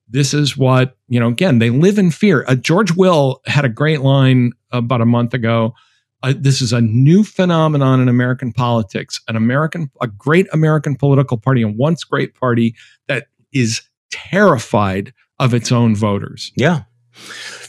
"This 0.09 0.33
is 0.33 0.57
what 0.57 0.97
you 1.07 1.19
know." 1.19 1.27
Again, 1.27 1.59
they 1.59 1.69
live 1.69 1.99
in 1.99 2.09
fear. 2.09 2.43
Uh, 2.47 2.55
George 2.55 2.91
Will 2.91 3.39
had 3.45 3.65
a 3.65 3.69
great 3.69 4.01
line 4.01 4.53
about 4.71 5.01
a 5.01 5.05
month 5.05 5.35
ago. 5.35 5.75
Uh, 6.23 6.33
this 6.35 6.59
is 6.59 6.73
a 6.73 6.81
new 6.81 7.23
phenomenon 7.23 8.01
in 8.01 8.09
American 8.09 8.51
politics. 8.51 9.21
An 9.27 9.35
American, 9.35 9.91
a 10.01 10.07
great 10.07 10.47
American 10.51 10.95
political 10.95 11.37
party, 11.37 11.61
and 11.61 11.77
once 11.77 12.03
great 12.03 12.33
party 12.33 12.73
that 13.07 13.27
is 13.53 13.83
terrified 14.09 15.13
of 15.37 15.53
its 15.53 15.71
own 15.71 15.95
voters. 15.95 16.51
Yeah, 16.55 16.81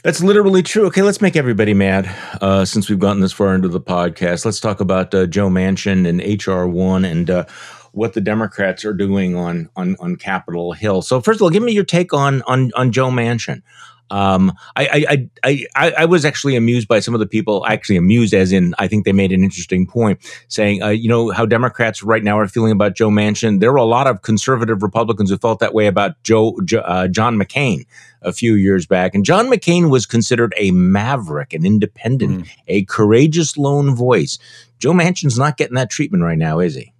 that's 0.03 0.21
literally 0.21 0.63
true. 0.63 0.85
Okay, 0.87 1.01
let's 1.01 1.21
make 1.21 1.35
everybody 1.35 1.73
mad 1.73 2.13
uh, 2.41 2.65
since 2.65 2.89
we've 2.89 2.99
gotten 2.99 3.21
this 3.21 3.33
far 3.33 3.55
into 3.55 3.67
the 3.67 3.81
podcast. 3.81 4.45
Let's 4.45 4.59
talk 4.59 4.79
about 4.79 5.13
uh, 5.13 5.25
Joe 5.25 5.49
Manchin 5.49 6.07
and 6.07 6.45
HR 6.45 6.65
one 6.67 7.05
and 7.05 7.29
uh, 7.29 7.45
what 7.91 8.13
the 8.13 8.21
Democrats 8.21 8.85
are 8.85 8.93
doing 8.93 9.35
on 9.35 9.69
on 9.75 9.95
on 9.99 10.15
Capitol 10.15 10.73
Hill. 10.73 11.01
So 11.01 11.21
first 11.21 11.37
of 11.37 11.43
all, 11.43 11.49
give 11.49 11.63
me 11.63 11.71
your 11.71 11.83
take 11.83 12.13
on 12.13 12.41
on 12.43 12.71
on 12.75 12.91
Joe 12.91 13.09
Manchin. 13.09 13.61
Um, 14.09 14.53
I, 14.77 15.27
I, 15.43 15.65
I, 15.75 15.91
I, 15.97 16.05
was 16.05 16.23
actually 16.23 16.55
amused 16.55 16.87
by 16.87 17.01
some 17.01 17.13
of 17.13 17.19
the 17.19 17.27
people. 17.27 17.65
Actually, 17.67 17.97
amused 17.97 18.33
as 18.33 18.53
in 18.53 18.73
I 18.79 18.87
think 18.87 19.03
they 19.03 19.11
made 19.11 19.33
an 19.33 19.43
interesting 19.43 19.85
point, 19.85 20.19
saying, 20.47 20.81
uh, 20.81 20.89
you 20.89 21.09
know, 21.09 21.31
how 21.31 21.45
Democrats 21.45 22.01
right 22.01 22.23
now 22.23 22.39
are 22.39 22.47
feeling 22.47 22.71
about 22.71 22.95
Joe 22.95 23.09
Manchin. 23.09 23.59
There 23.59 23.69
were 23.69 23.77
a 23.77 23.83
lot 23.83 24.07
of 24.07 24.21
conservative 24.21 24.81
Republicans 24.81 25.29
who 25.29 25.37
felt 25.37 25.59
that 25.59 25.73
way 25.73 25.87
about 25.87 26.23
Joe 26.23 26.57
uh, 26.85 27.09
John 27.09 27.37
McCain 27.37 27.85
a 28.21 28.33
few 28.33 28.55
years 28.55 28.85
back, 28.85 29.13
and 29.15 29.25
John 29.25 29.47
McCain 29.47 29.89
was 29.89 30.05
considered 30.05 30.53
a 30.57 30.71
maverick, 30.71 31.53
an 31.53 31.65
independent, 31.65 32.45
mm. 32.45 32.49
a 32.67 32.85
courageous 32.85 33.57
lone 33.57 33.95
voice. 33.95 34.37
Joe 34.79 34.93
Manchin's 34.93 35.37
not 35.37 35.57
getting 35.57 35.75
that 35.75 35.89
treatment 35.89 36.23
right 36.23 36.37
now, 36.37 36.59
is 36.59 36.75
he? 36.75 36.93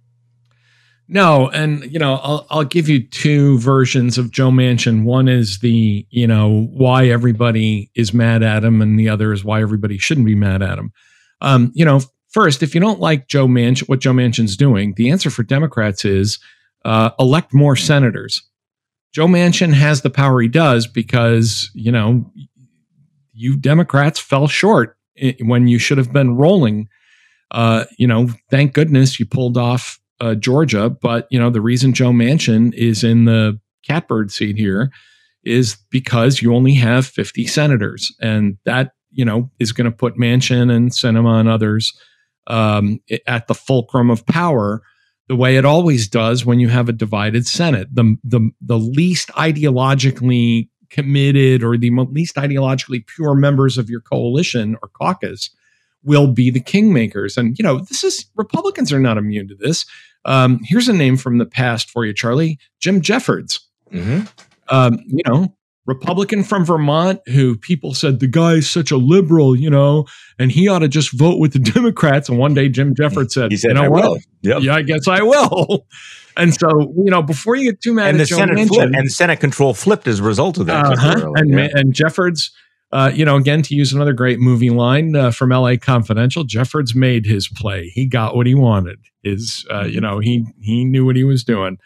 No, 1.10 1.48
and 1.48 1.90
you 1.90 1.98
know, 1.98 2.16
I'll 2.16 2.46
I'll 2.50 2.64
give 2.64 2.88
you 2.88 3.02
two 3.02 3.58
versions 3.60 4.18
of 4.18 4.30
Joe 4.30 4.50
Manchin. 4.50 5.04
One 5.04 5.26
is 5.26 5.60
the, 5.60 6.06
you 6.10 6.26
know, 6.26 6.68
why 6.70 7.06
everybody 7.08 7.90
is 7.94 8.12
mad 8.12 8.42
at 8.42 8.62
him, 8.62 8.82
and 8.82 8.98
the 8.98 9.08
other 9.08 9.32
is 9.32 9.42
why 9.42 9.62
everybody 9.62 9.96
shouldn't 9.96 10.26
be 10.26 10.34
mad 10.34 10.60
at 10.62 10.78
him. 10.78 10.92
Um, 11.40 11.72
you 11.74 11.86
know, 11.86 12.00
first, 12.28 12.62
if 12.62 12.74
you 12.74 12.80
don't 12.80 13.00
like 13.00 13.26
Joe 13.26 13.46
Manchin, 13.46 13.88
what 13.88 14.00
Joe 14.00 14.12
Manchin's 14.12 14.56
doing, 14.56 14.92
the 14.96 15.10
answer 15.10 15.30
for 15.30 15.42
Democrats 15.42 16.04
is 16.04 16.38
uh, 16.84 17.10
elect 17.18 17.54
more 17.54 17.74
senators. 17.74 18.42
Joe 19.12 19.26
Manchin 19.26 19.72
has 19.72 20.02
the 20.02 20.10
power 20.10 20.40
he 20.40 20.48
does 20.48 20.86
because, 20.86 21.70
you 21.74 21.90
know, 21.90 22.30
you 23.32 23.56
Democrats 23.56 24.18
fell 24.18 24.48
short 24.48 24.96
when 25.40 25.68
you 25.68 25.78
should 25.78 25.98
have 25.98 26.12
been 26.12 26.36
rolling. 26.36 26.88
Uh, 27.50 27.84
you 27.98 28.06
know, 28.06 28.28
thank 28.50 28.74
goodness 28.74 29.18
you 29.18 29.26
pulled 29.26 29.56
off 29.56 29.98
uh, 30.20 30.34
Georgia, 30.34 30.90
but 30.90 31.26
you 31.30 31.38
know 31.38 31.50
the 31.50 31.60
reason 31.60 31.92
Joe 31.92 32.10
Manchin 32.10 32.74
is 32.74 33.04
in 33.04 33.24
the 33.24 33.58
catbird 33.86 34.30
seat 34.30 34.56
here 34.56 34.90
is 35.44 35.76
because 35.90 36.42
you 36.42 36.54
only 36.54 36.74
have 36.74 37.06
50 37.06 37.46
senators, 37.46 38.12
and 38.20 38.58
that 38.64 38.92
you 39.12 39.24
know 39.24 39.50
is 39.58 39.72
going 39.72 39.90
to 39.90 39.96
put 39.96 40.16
Manchin 40.16 40.74
and 40.74 40.90
Sinema 40.90 41.40
and 41.40 41.48
others 41.48 41.92
um, 42.48 43.00
at 43.26 43.46
the 43.46 43.54
fulcrum 43.54 44.10
of 44.10 44.26
power, 44.26 44.82
the 45.28 45.36
way 45.36 45.56
it 45.56 45.64
always 45.64 46.08
does 46.08 46.44
when 46.44 46.58
you 46.58 46.68
have 46.68 46.88
a 46.88 46.92
divided 46.92 47.46
Senate. 47.46 47.88
The 47.94 48.16
the 48.24 48.50
the 48.60 48.78
least 48.78 49.28
ideologically 49.30 50.68
committed 50.90 51.62
or 51.62 51.76
the 51.76 51.90
least 51.90 52.36
ideologically 52.36 53.06
pure 53.06 53.34
members 53.34 53.76
of 53.76 53.90
your 53.90 54.00
coalition 54.00 54.76
or 54.82 54.88
caucus 54.88 55.50
will 56.02 56.32
be 56.32 56.50
the 56.50 56.60
kingmakers. 56.60 57.36
And 57.36 57.58
you 57.58 57.62
know 57.62 57.78
this 57.78 58.02
is 58.02 58.26
Republicans 58.36 58.92
are 58.92 59.00
not 59.00 59.18
immune 59.18 59.48
to 59.48 59.54
this. 59.54 59.84
Um, 60.24 60.60
here's 60.64 60.88
a 60.88 60.92
name 60.92 61.16
from 61.16 61.38
the 61.38 61.46
past 61.46 61.90
for 61.90 62.04
you, 62.04 62.12
Charlie 62.12 62.58
Jim 62.80 63.00
Jeffords. 63.00 63.60
Mm-hmm. 63.92 64.26
Um, 64.70 64.98
you 65.06 65.22
know, 65.26 65.54
Republican 65.88 66.44
from 66.44 66.64
Vermont 66.64 67.20
who 67.26 67.56
people 67.56 67.94
said 67.94 68.20
the 68.20 68.26
guy's 68.26 68.68
such 68.68 68.90
a 68.90 68.98
liberal, 68.98 69.56
you 69.56 69.70
know, 69.70 70.06
and 70.38 70.52
he 70.52 70.68
ought 70.68 70.80
to 70.80 70.88
just 70.88 71.18
vote 71.18 71.40
with 71.40 71.54
the 71.54 71.58
Democrats. 71.72 72.28
And 72.28 72.38
one 72.38 72.54
day 72.54 72.68
Jim 72.68 72.94
Jeffords 72.94 73.34
said, 73.34 73.50
he 73.50 73.56
said, 73.56 73.68
you 73.68 73.74
know 73.74 73.84
I 73.84 73.88
what? 73.88 74.04
will. 74.04 74.18
Yep. 74.42 74.62
Yeah, 74.62 74.74
I 74.74 74.82
guess 74.82 75.08
I 75.08 75.22
will. 75.22 75.86
And 76.36 76.54
so, 76.54 76.68
you 76.96 77.10
know, 77.10 77.20
before 77.20 77.56
you 77.56 77.72
get 77.72 77.80
too 77.80 77.92
mad 77.92 78.10
and 78.10 78.20
the 78.20 78.24
Senate 78.24 78.56
Manchin, 78.56 78.68
flipped, 78.68 78.94
and 78.94 79.10
Senate 79.10 79.40
control 79.40 79.74
flipped 79.74 80.06
as 80.06 80.20
a 80.20 80.22
result 80.22 80.56
of 80.58 80.66
that. 80.66 80.84
Uh-huh. 80.84 81.32
And, 81.34 81.50
yeah. 81.50 81.66
and 81.72 81.92
Jeffords 81.92 82.52
uh, 82.90 83.10
you 83.14 83.24
know, 83.24 83.36
again, 83.36 83.62
to 83.62 83.74
use 83.74 83.92
another 83.92 84.12
great 84.12 84.40
movie 84.40 84.70
line 84.70 85.14
uh, 85.14 85.30
from 85.30 85.50
LA 85.50 85.74
Confidential, 85.76 86.44
Jeffords 86.44 86.94
made 86.94 87.26
his 87.26 87.48
play. 87.48 87.88
He 87.88 88.06
got 88.06 88.34
what 88.34 88.46
he 88.46 88.54
wanted. 88.54 88.98
Is 89.22 89.66
uh, 89.70 89.84
you 89.84 90.00
know, 90.00 90.20
he 90.20 90.46
he 90.60 90.84
knew 90.84 91.04
what 91.04 91.16
he 91.16 91.24
was 91.24 91.44
doing. 91.44 91.78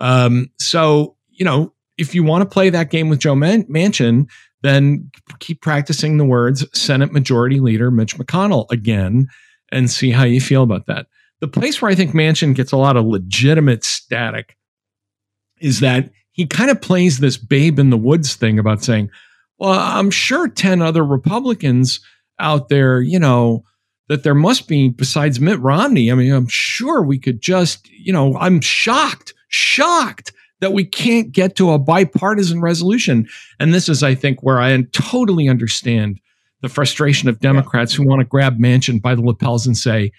Um, 0.00 0.50
so 0.58 1.16
you 1.30 1.44
know, 1.44 1.74
if 1.98 2.14
you 2.14 2.22
want 2.22 2.42
to 2.42 2.52
play 2.52 2.70
that 2.70 2.90
game 2.90 3.08
with 3.08 3.20
Joe 3.20 3.34
Man- 3.34 3.64
Manchin, 3.64 4.28
then 4.62 5.10
keep 5.38 5.60
practicing 5.60 6.16
the 6.16 6.24
words 6.24 6.66
Senate 6.78 7.12
Majority 7.12 7.60
Leader 7.60 7.90
Mitch 7.90 8.16
McConnell 8.16 8.70
again, 8.70 9.28
and 9.72 9.90
see 9.90 10.10
how 10.10 10.24
you 10.24 10.40
feel 10.40 10.62
about 10.62 10.86
that. 10.86 11.06
The 11.40 11.48
place 11.48 11.80
where 11.80 11.90
I 11.90 11.94
think 11.94 12.12
Manchin 12.12 12.54
gets 12.54 12.72
a 12.72 12.76
lot 12.76 12.96
of 12.96 13.04
legitimate 13.04 13.84
static 13.84 14.56
is 15.60 15.80
that 15.80 16.10
he 16.32 16.46
kind 16.46 16.70
of 16.70 16.80
plays 16.80 17.18
this 17.18 17.36
babe 17.36 17.78
in 17.78 17.90
the 17.90 17.96
woods 17.96 18.34
thing 18.34 18.58
about 18.58 18.82
saying, 18.82 19.10
well, 19.58 19.78
I'm 19.78 20.10
sure 20.10 20.48
10 20.48 20.82
other 20.82 21.04
Republicans 21.04 22.00
out 22.38 22.68
there, 22.68 23.00
you 23.00 23.18
know, 23.18 23.64
that 24.08 24.22
there 24.22 24.34
must 24.34 24.68
be 24.68 24.88
besides 24.88 25.40
Mitt 25.40 25.58
Romney. 25.60 26.12
I 26.12 26.14
mean, 26.14 26.32
I'm 26.32 26.48
sure 26.48 27.02
we 27.02 27.18
could 27.18 27.40
just, 27.40 27.88
you 27.90 28.12
know, 28.12 28.36
I'm 28.36 28.60
shocked, 28.60 29.34
shocked 29.48 30.32
that 30.66 30.72
we 30.72 30.84
can't 30.84 31.30
get 31.30 31.54
to 31.56 31.70
a 31.70 31.78
bipartisan 31.78 32.60
resolution. 32.60 33.28
And 33.60 33.72
this 33.72 33.88
is, 33.88 34.02
I 34.02 34.16
think, 34.16 34.42
where 34.42 34.60
I 34.60 34.82
totally 34.92 35.48
understand 35.48 36.20
the 36.60 36.68
frustration 36.68 37.28
of 37.28 37.38
Democrats 37.38 37.92
yeah. 37.92 38.02
who 38.02 38.08
want 38.08 38.20
to 38.20 38.26
grab 38.26 38.58
Manchin 38.58 39.00
by 39.00 39.14
the 39.14 39.22
lapels 39.22 39.64
and 39.66 39.76
say, 39.76 40.10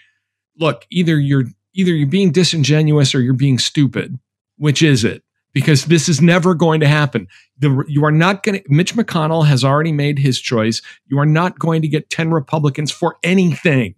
look, 0.57 0.85
either 0.89 1.19
you're 1.19 1.45
either 1.73 1.93
you're 1.93 2.07
being 2.07 2.31
disingenuous 2.31 3.13
or 3.13 3.21
you're 3.21 3.33
being 3.33 3.59
stupid. 3.59 4.17
Which 4.57 4.81
is 4.81 5.03
it? 5.03 5.23
because 5.57 5.85
this 5.85 6.07
is 6.07 6.21
never 6.21 6.53
going 6.53 6.79
to 6.79 6.87
happen. 6.87 7.27
The, 7.57 7.83
you 7.87 8.05
are 8.05 8.11
not 8.11 8.43
going 8.43 8.61
to, 8.61 8.63
Mitch 8.69 8.93
McConnell 8.93 9.47
has 9.47 9.63
already 9.63 9.91
made 9.91 10.19
his 10.19 10.39
choice. 10.39 10.83
You 11.07 11.17
are 11.17 11.25
not 11.25 11.57
going 11.57 11.81
to 11.81 11.87
get 11.87 12.11
10 12.11 12.29
Republicans 12.29 12.91
for 12.91 13.17
anything. 13.23 13.95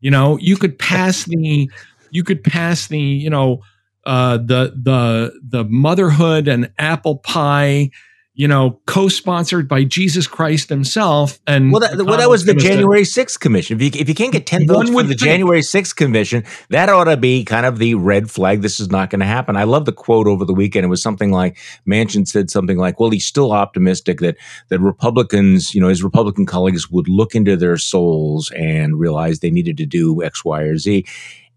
You 0.00 0.10
know, 0.10 0.38
you 0.38 0.56
could 0.56 0.76
pass 0.76 1.24
the, 1.24 1.70
you 2.10 2.24
could 2.24 2.42
pass 2.42 2.88
the, 2.88 2.98
you 2.98 3.30
know, 3.30 3.62
uh, 4.10 4.38
the, 4.38 4.74
the, 4.74 5.40
the 5.40 5.64
motherhood 5.66 6.48
and 6.48 6.72
apple 6.80 7.18
pie, 7.18 7.90
you 8.34 8.48
know, 8.48 8.80
co-sponsored 8.86 9.68
by 9.68 9.84
Jesus 9.84 10.26
Christ 10.26 10.68
himself. 10.68 11.38
And 11.46 11.70
well, 11.70 11.78
that, 11.78 12.04
well, 12.04 12.18
that 12.18 12.28
was 12.28 12.44
the 12.44 12.54
January 12.54 13.02
6th 13.02 13.38
commission. 13.38 13.80
If 13.80 13.94
you, 13.94 14.00
if 14.00 14.08
you 14.08 14.16
can't 14.16 14.32
get 14.32 14.46
10 14.46 14.66
votes 14.66 14.90
from 14.90 15.06
the 15.06 15.14
January 15.14 15.60
6th 15.60 15.94
commission, 15.94 16.42
that 16.70 16.88
ought 16.88 17.04
to 17.04 17.16
be 17.16 17.44
kind 17.44 17.64
of 17.64 17.78
the 17.78 17.94
red 17.94 18.32
flag. 18.32 18.62
This 18.62 18.80
is 18.80 18.90
not 18.90 19.10
going 19.10 19.20
to 19.20 19.26
happen. 19.26 19.54
I 19.54 19.62
love 19.62 19.84
the 19.84 19.92
quote 19.92 20.26
over 20.26 20.44
the 20.44 20.54
weekend. 20.54 20.84
It 20.84 20.88
was 20.88 21.00
something 21.00 21.30
like 21.30 21.56
Manchin 21.88 22.26
said 22.26 22.50
something 22.50 22.78
like, 22.78 22.98
well, 22.98 23.10
he's 23.10 23.26
still 23.26 23.52
optimistic 23.52 24.18
that, 24.18 24.36
that 24.70 24.80
Republicans, 24.80 25.72
you 25.72 25.80
know, 25.80 25.88
his 25.88 26.02
Republican 26.02 26.46
colleagues 26.46 26.90
would 26.90 27.08
look 27.08 27.36
into 27.36 27.56
their 27.56 27.76
souls 27.76 28.50
and 28.56 28.98
realize 28.98 29.38
they 29.38 29.52
needed 29.52 29.76
to 29.76 29.86
do 29.86 30.20
X, 30.20 30.44
Y, 30.44 30.62
or 30.62 30.78
Z. 30.78 31.06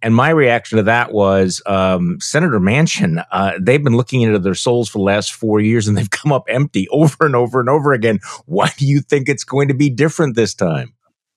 And 0.03 0.13
my 0.13 0.29
reaction 0.31 0.77
to 0.77 0.83
that 0.83 1.13
was 1.13 1.61
um, 1.65 2.19
Senator 2.19 2.59
Manchin, 2.59 3.25
uh, 3.31 3.53
they've 3.59 3.83
been 3.83 3.95
looking 3.95 4.21
into 4.21 4.37
their 4.37 4.53
souls 4.53 4.89
for 4.89 4.97
the 4.97 5.03
last 5.03 5.33
four 5.33 5.61
years 5.61 5.87
and 5.87 5.97
they've 5.97 6.09
come 6.11 6.33
up 6.33 6.43
empty 6.49 6.89
over 6.89 7.25
and 7.25 7.35
over 7.35 7.61
and 7.61 7.69
over 7.69 7.93
again. 7.93 8.19
Why 8.45 8.69
do 8.77 8.85
you 8.85 8.99
think 8.99 9.29
it's 9.29 9.45
going 9.45 9.69
to 9.69 9.73
be 9.73 9.89
different 9.89 10.35
this 10.35 10.53
time? 10.53 10.92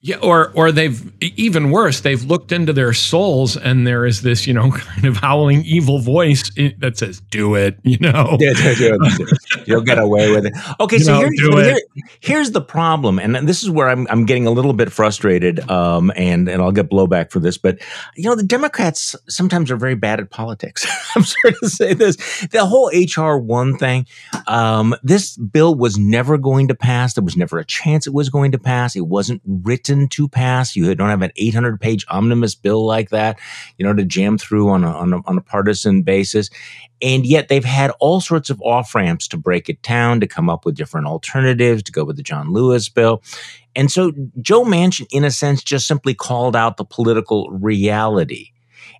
Yeah, 0.06 0.18
or 0.18 0.52
or 0.54 0.70
they've 0.70 1.12
even 1.20 1.72
worse. 1.72 2.02
They've 2.02 2.22
looked 2.22 2.52
into 2.52 2.72
their 2.72 2.92
souls, 2.92 3.56
and 3.56 3.84
there 3.84 4.06
is 4.06 4.22
this, 4.22 4.46
you 4.46 4.54
know, 4.54 4.70
kind 4.92 5.04
of 5.04 5.16
howling 5.16 5.64
evil 5.64 5.98
voice 5.98 6.48
that 6.78 6.96
says, 6.96 7.20
"Do 7.28 7.56
it," 7.56 7.76
you 7.82 7.98
know. 7.98 8.36
Yeah, 8.38 8.52
do 8.52 8.96
it. 9.00 9.66
You'll 9.66 9.80
get 9.80 9.98
away 9.98 10.30
with 10.30 10.46
it. 10.46 10.52
Okay, 10.78 10.96
you 10.98 11.04
so 11.04 11.20
know, 11.20 11.28
here, 11.32 11.64
here, 11.64 11.80
here's 12.20 12.52
the 12.52 12.60
problem, 12.60 13.18
and 13.18 13.48
this 13.48 13.64
is 13.64 13.68
where 13.68 13.88
I'm 13.88 14.06
I'm 14.08 14.26
getting 14.26 14.46
a 14.46 14.52
little 14.52 14.74
bit 14.74 14.92
frustrated, 14.92 15.68
um, 15.68 16.12
and 16.14 16.48
and 16.48 16.62
I'll 16.62 16.70
get 16.70 16.88
blowback 16.88 17.32
for 17.32 17.40
this, 17.40 17.58
but 17.58 17.80
you 18.14 18.28
know, 18.28 18.36
the 18.36 18.44
Democrats 18.44 19.16
sometimes 19.28 19.72
are 19.72 19.76
very 19.76 19.96
bad 19.96 20.20
at 20.20 20.30
politics. 20.30 20.86
I'm 21.16 21.24
sorry 21.24 21.54
to 21.60 21.68
say 21.68 21.94
this. 21.94 22.14
The 22.52 22.64
whole 22.64 22.92
HR 22.94 23.38
one 23.38 23.76
thing, 23.76 24.06
um, 24.46 24.94
this 25.02 25.36
bill 25.36 25.74
was 25.74 25.98
never 25.98 26.38
going 26.38 26.68
to 26.68 26.76
pass. 26.76 27.14
There 27.14 27.24
was 27.24 27.36
never 27.36 27.58
a 27.58 27.64
chance 27.64 28.06
it 28.06 28.14
was 28.14 28.28
going 28.28 28.52
to 28.52 28.58
pass. 28.58 28.94
It 28.94 29.08
wasn't 29.08 29.42
written 29.44 29.95
to 30.10 30.28
pass. 30.28 30.76
You 30.76 30.94
don't 30.94 31.08
have 31.08 31.22
an 31.22 31.32
800 31.36 31.80
page 31.80 32.04
omnibus 32.08 32.54
bill 32.54 32.84
like 32.84 33.10
that, 33.10 33.38
you 33.78 33.86
know, 33.86 33.94
to 33.94 34.04
jam 34.04 34.38
through 34.38 34.68
on 34.68 34.84
a, 34.84 34.90
on 34.90 35.12
a, 35.12 35.20
on 35.26 35.38
a 35.38 35.42
partisan 35.42 36.02
basis. 36.02 36.50
And 37.02 37.26
yet 37.26 37.48
they've 37.48 37.64
had 37.64 37.90
all 38.00 38.20
sorts 38.20 38.50
of 38.50 38.60
off 38.62 38.94
ramps 38.94 39.28
to 39.28 39.36
break 39.36 39.68
it 39.68 39.82
down, 39.82 40.20
to 40.20 40.26
come 40.26 40.48
up 40.48 40.64
with 40.64 40.76
different 40.76 41.06
alternatives, 41.06 41.82
to 41.84 41.92
go 41.92 42.04
with 42.04 42.16
the 42.16 42.22
John 42.22 42.52
Lewis 42.52 42.88
bill. 42.88 43.22
And 43.74 43.90
so 43.90 44.12
Joe 44.40 44.64
Manchin, 44.64 45.06
in 45.10 45.24
a 45.24 45.30
sense, 45.30 45.62
just 45.62 45.86
simply 45.86 46.14
called 46.14 46.56
out 46.56 46.76
the 46.78 46.84
political 46.84 47.50
reality. 47.50 48.50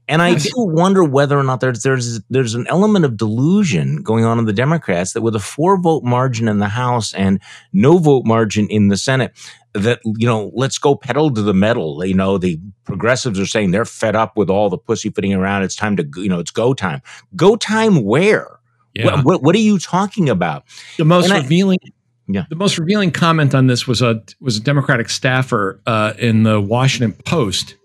And 0.09 0.23
I 0.23 0.35
do 0.35 0.51
wonder 0.57 1.03
whether 1.03 1.37
or 1.37 1.43
not 1.43 1.61
there's 1.61 1.83
there's 1.83 2.21
there's 2.31 2.55
an 2.55 2.67
element 2.69 3.05
of 3.05 3.17
delusion 3.17 4.03
going 4.03 4.25
on 4.25 4.39
in 4.39 4.45
the 4.45 4.53
Democrats 4.53 5.13
that 5.13 5.23
with 5.23 5.35
a 5.35 5.41
four 5.41 5.81
vote 5.81 6.05
margin 6.05 6.47
in 6.47 6.61
the 6.61 6.69
House 6.69 7.13
and 7.15 7.41
no 7.73 7.99
vote 7.99 8.25
margin 8.25 8.69
in 8.69 8.87
the 8.87 8.97
Senate, 8.97 9.33
that 9.73 10.01
you 10.05 10.27
know 10.27 10.53
let's 10.55 10.79
go 10.79 10.95
pedal 10.95 11.33
to 11.33 11.43
the 11.43 11.55
metal. 11.55 12.05
You 12.05 12.15
know 12.15 12.39
the 12.39 12.61
progressives 12.85 13.41
are 13.41 13.47
saying 13.47 13.73
they're 13.73 13.85
fed 13.85 14.15
up 14.15 14.37
with 14.37 14.49
all 14.49 14.71
the 14.71 14.79
pussyfooting 14.79 15.35
around. 15.35 15.65
It's 15.65 15.77
time 15.77 15.97
to 15.97 16.09
you 16.17 16.29
know 16.29 16.39
it's 16.39 16.53
go 16.53 16.73
time. 16.73 17.03
Go 17.35 17.57
time 17.57 18.05
where? 18.05 18.61
Yeah. 18.95 19.17
what, 19.17 19.25
what, 19.25 19.43
what 19.43 19.55
are 19.55 19.59
you 19.59 19.79
talking 19.79 20.31
about? 20.31 20.65
The 20.97 21.05
most 21.05 21.31
and 21.31 21.43
revealing 21.43 21.79
I, 21.85 21.91
yeah. 22.29 22.45
The 22.49 22.57
most 22.57 22.79
revealing 22.79 23.11
comment 23.11 23.55
on 23.55 23.67
this 23.67 23.87
was 23.87 24.03
a 24.03 24.23
was 24.41 24.57
a 24.57 24.61
Democratic 24.61 25.09
staffer 25.09 25.81
uh, 25.87 26.15
in 26.19 26.45
the 26.45 26.61
Washington 26.61 27.21
Post 27.25 27.77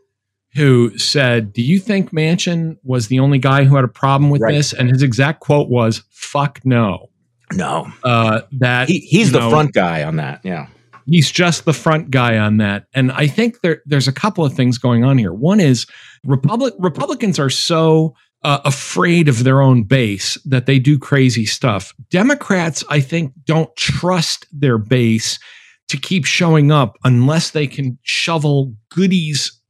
who 0.56 0.98
said, 0.98 1.54
"Do 1.54 1.62
you 1.62 1.80
think 1.80 2.12
Manchin 2.12 2.78
was 2.84 3.08
the 3.08 3.20
only 3.20 3.40
guy 3.40 3.64
who 3.64 3.76
had 3.76 3.86
a 3.86 3.90
problem 3.90 4.30
with 4.30 4.42
right. 4.42 4.54
this?" 4.54 4.74
And 4.74 4.90
his 4.90 5.04
exact 5.04 5.40
quote 5.40 5.70
was, 5.70 6.04
"Fuck 6.10 6.60
no." 6.64 7.10
No, 7.54 7.92
uh, 8.04 8.42
that 8.54 8.88
he, 8.88 9.00
he's 9.00 9.32
the 9.32 9.40
know, 9.40 9.50
front 9.50 9.74
guy 9.74 10.04
on 10.04 10.16
that. 10.16 10.40
Yeah, 10.44 10.68
he's 11.06 11.30
just 11.32 11.66
the 11.66 11.74
front 11.74 12.10
guy 12.10 12.38
on 12.38 12.58
that. 12.58 12.86
And 12.94 13.12
I 13.12 13.28
think 13.28 13.62
there, 13.62 13.82
there's 13.86 14.08
a 14.08 14.14
couple 14.14 14.46
of 14.46 14.54
things 14.54 14.78
going 14.78 15.04
on 15.04 15.18
here. 15.18 15.34
One 15.34 15.60
is 15.60 15.86
Republic 16.24 16.74
Republicans 16.80 17.40
are 17.40 17.50
so 17.50 18.16
uh, 18.44 18.60
afraid 18.66 19.28
of 19.28 19.44
their 19.44 19.62
own 19.62 19.84
base 19.84 20.38
that 20.46 20.66
they 20.66 20.80
do 20.80 20.98
crazy 20.98 21.46
stuff. 21.46 21.94
Democrats, 22.10 22.84
I 22.90 23.00
think, 23.00 23.34
don't 23.46 23.74
trust 23.76 24.46
their 24.52 24.78
base 24.78 25.40
to 25.90 25.98
keep 25.98 26.26
showing 26.26 26.72
up 26.72 26.98
unless 27.04 27.52
they 27.52 27.68
can 27.68 28.00
shovel 28.04 28.74
goodies 28.90 29.61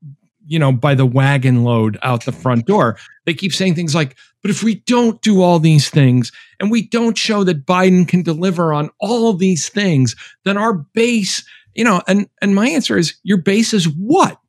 you 0.46 0.60
know, 0.60 0.72
by 0.72 0.96
the 0.96 1.06
wagon 1.06 1.64
load 1.64 1.98
out 2.04 2.26
the 2.26 2.32
front 2.32 2.66
door. 2.66 2.98
They 3.26 3.34
keep 3.34 3.54
saying 3.54 3.76
things 3.76 3.96
like, 3.96 4.16
but 4.42 4.52
if 4.52 4.64
we 4.64 4.76
don't 4.76 5.22
do 5.22 5.42
all 5.42 5.60
these 5.60 5.90
things 5.90 6.32
and 6.60 6.72
we 6.72 6.88
don't 6.88 7.18
show 7.18 7.44
that 7.44 7.66
Biden 7.66 8.08
can 8.08 8.24
deliver 8.24 8.74
on 8.74 8.90
all 9.00 9.34
these 9.34 9.70
things, 9.70 10.16
then 10.46 10.58
our 10.58 10.74
base, 10.74 11.44
you 11.76 11.84
know, 11.84 12.02
and 12.08 12.28
and 12.42 12.56
my 12.56 12.68
answer 12.68 12.98
is 12.98 13.16
your 13.24 13.38
base 13.38 13.74
is 13.74 13.88
what? 13.88 14.40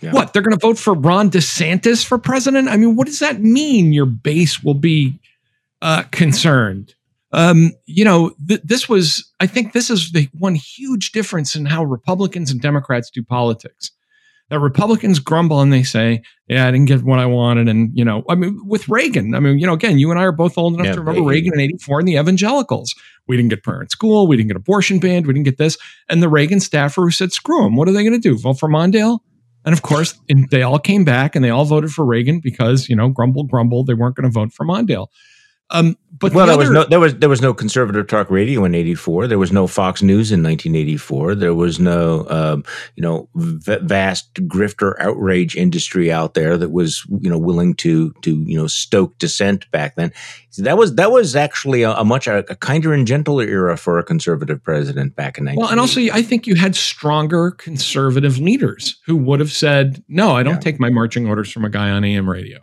Yeah. 0.00 0.12
What? 0.12 0.32
They're 0.32 0.42
going 0.42 0.56
to 0.56 0.64
vote 0.64 0.78
for 0.78 0.94
Ron 0.94 1.30
DeSantis 1.30 2.04
for 2.04 2.18
president? 2.18 2.68
I 2.68 2.76
mean, 2.76 2.94
what 2.94 3.06
does 3.06 3.18
that 3.18 3.40
mean 3.40 3.92
your 3.92 4.06
base 4.06 4.62
will 4.62 4.74
be 4.74 5.18
uh, 5.82 6.04
concerned? 6.12 6.94
Um, 7.32 7.72
you 7.86 8.04
know, 8.04 8.32
th- 8.46 8.62
this 8.62 8.88
was, 8.88 9.30
I 9.40 9.46
think 9.46 9.72
this 9.72 9.90
is 9.90 10.12
the 10.12 10.28
one 10.38 10.54
huge 10.54 11.10
difference 11.12 11.56
in 11.56 11.66
how 11.66 11.84
Republicans 11.84 12.50
and 12.50 12.60
Democrats 12.60 13.10
do 13.10 13.22
politics 13.24 13.90
that 14.50 14.60
Republicans 14.60 15.18
grumble 15.18 15.60
and 15.60 15.72
they 15.72 15.82
say, 15.82 16.22
"Yeah, 16.48 16.66
I 16.66 16.70
didn't 16.70 16.86
get 16.86 17.02
what 17.02 17.18
I 17.18 17.26
wanted." 17.26 17.68
And 17.68 17.90
you 17.94 18.04
know, 18.04 18.24
I 18.28 18.34
mean, 18.34 18.60
with 18.66 18.88
Reagan, 18.88 19.34
I 19.34 19.40
mean, 19.40 19.58
you 19.58 19.66
know, 19.66 19.74
again, 19.74 19.98
you 19.98 20.10
and 20.10 20.18
I 20.18 20.24
are 20.24 20.32
both 20.32 20.56
old 20.56 20.74
enough 20.74 20.86
yeah, 20.86 20.92
to 20.92 21.00
remember 21.00 21.28
Reagan 21.28 21.54
in 21.54 21.60
'84 21.60 22.00
and 22.00 22.08
the 22.08 22.16
evangelicals. 22.16 22.94
We 23.26 23.36
didn't 23.36 23.50
get 23.50 23.62
parent 23.62 23.90
school, 23.90 24.26
we 24.26 24.36
didn't 24.36 24.48
get 24.48 24.56
abortion 24.56 24.98
banned, 25.00 25.26
we 25.26 25.34
didn't 25.34 25.44
get 25.44 25.58
this, 25.58 25.76
and 26.08 26.22
the 26.22 26.28
Reagan 26.28 26.60
staffer 26.60 27.02
who 27.02 27.10
said, 27.10 27.32
"Screw 27.32 27.62
them. 27.62 27.76
What 27.76 27.88
are 27.88 27.92
they 27.92 28.02
going 28.02 28.20
to 28.20 28.28
do? 28.28 28.38
Vote 28.38 28.58
for 28.58 28.68
Mondale?" 28.68 29.18
And 29.64 29.74
of 29.74 29.82
course, 29.82 30.18
and 30.28 30.48
they 30.50 30.62
all 30.62 30.78
came 30.78 31.04
back 31.04 31.36
and 31.36 31.44
they 31.44 31.50
all 31.50 31.64
voted 31.66 31.90
for 31.90 32.04
Reagan 32.04 32.40
because 32.40 32.88
you 32.88 32.96
know, 32.96 33.08
grumble, 33.08 33.44
grumble, 33.44 33.84
they 33.84 33.94
weren't 33.94 34.16
going 34.16 34.28
to 34.28 34.32
vote 34.32 34.52
for 34.52 34.64
Mondale. 34.64 35.08
Um, 35.70 35.96
but 36.18 36.32
well, 36.34 36.46
the 36.46 36.52
there 36.52 36.60
other, 36.60 36.70
was 36.70 36.70
no 36.70 36.84
there 36.84 37.00
was 37.00 37.14
there 37.16 37.28
was 37.28 37.42
no 37.42 37.54
conservative 37.54 38.06
talk 38.06 38.30
radio 38.30 38.64
in 38.64 38.74
'84. 38.74 39.28
There 39.28 39.38
was 39.38 39.52
no 39.52 39.66
Fox 39.66 40.02
News 40.02 40.32
in 40.32 40.42
1984. 40.42 41.34
There 41.34 41.54
was 41.54 41.78
no 41.78 42.26
um, 42.28 42.64
you 42.96 43.02
know 43.02 43.28
v- 43.34 43.78
vast 43.82 44.34
grifter 44.48 44.94
outrage 44.98 45.54
industry 45.54 46.10
out 46.10 46.34
there 46.34 46.56
that 46.56 46.70
was 46.70 47.04
you 47.20 47.30
know 47.30 47.38
willing 47.38 47.74
to 47.74 48.12
to 48.22 48.36
you 48.36 48.56
know 48.56 48.66
stoke 48.66 49.16
dissent 49.18 49.70
back 49.70 49.94
then. 49.96 50.12
So 50.50 50.62
that 50.62 50.78
was 50.78 50.94
that 50.94 51.12
was 51.12 51.36
actually 51.36 51.82
a, 51.82 51.92
a 51.92 52.04
much 52.04 52.26
a, 52.26 52.38
a, 52.50 52.56
kinder 52.56 52.92
and 52.92 53.06
gentler 53.06 53.44
era 53.44 53.76
for 53.76 53.98
a 53.98 54.02
conservative 54.02 54.62
president 54.64 55.14
back 55.14 55.38
in 55.38 55.44
19. 55.44 55.60
Well, 55.60 55.70
and 55.70 55.78
also 55.78 56.00
I 56.00 56.22
think 56.22 56.46
you 56.46 56.56
had 56.56 56.74
stronger 56.74 57.50
conservative 57.50 58.38
leaders 58.38 58.98
who 59.06 59.16
would 59.16 59.40
have 59.40 59.52
said, 59.52 60.02
"No, 60.08 60.34
I 60.34 60.42
don't 60.42 60.54
yeah. 60.54 60.60
take 60.60 60.80
my 60.80 60.88
marching 60.90 61.28
orders 61.28 61.52
from 61.52 61.64
a 61.64 61.70
guy 61.70 61.90
on 61.90 62.02
AM 62.02 62.28
radio." 62.28 62.60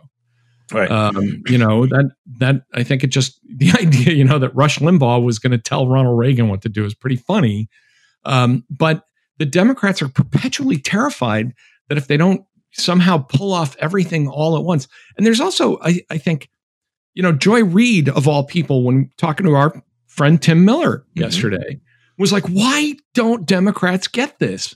Right. 0.72 0.90
Um, 0.90 1.42
you 1.46 1.58
know 1.58 1.86
that 1.86 2.10
that 2.38 2.62
I 2.74 2.82
think 2.82 3.04
it 3.04 3.08
just 3.08 3.40
the 3.56 3.70
idea 3.72 4.14
you 4.14 4.24
know 4.24 4.38
that 4.38 4.54
Rush 4.54 4.78
Limbaugh 4.78 5.22
was 5.22 5.38
going 5.38 5.52
to 5.52 5.58
tell 5.58 5.88
Ronald 5.88 6.18
Reagan 6.18 6.48
what 6.48 6.62
to 6.62 6.68
do 6.68 6.84
is 6.84 6.94
pretty 6.94 7.16
funny. 7.16 7.68
Um, 8.24 8.64
but 8.70 9.04
the 9.38 9.46
Democrats 9.46 10.02
are 10.02 10.08
perpetually 10.08 10.78
terrified 10.78 11.52
that 11.88 11.98
if 11.98 12.08
they 12.08 12.16
don't 12.16 12.44
somehow 12.72 13.18
pull 13.18 13.52
off 13.52 13.76
everything 13.78 14.28
all 14.28 14.56
at 14.56 14.64
once, 14.64 14.88
and 15.16 15.24
there's 15.24 15.40
also 15.40 15.78
I, 15.82 16.00
I 16.10 16.18
think 16.18 16.50
you 17.14 17.22
know 17.22 17.32
Joy 17.32 17.62
Reid 17.64 18.08
of 18.08 18.26
all 18.26 18.44
people 18.44 18.82
when 18.82 19.10
talking 19.16 19.46
to 19.46 19.54
our 19.54 19.82
friend 20.06 20.40
Tim 20.40 20.64
Miller 20.64 20.98
mm-hmm. 20.98 21.22
yesterday 21.22 21.80
was 22.18 22.32
like, 22.32 22.44
why 22.46 22.94
don't 23.14 23.46
Democrats 23.46 24.08
get 24.08 24.38
this? 24.38 24.74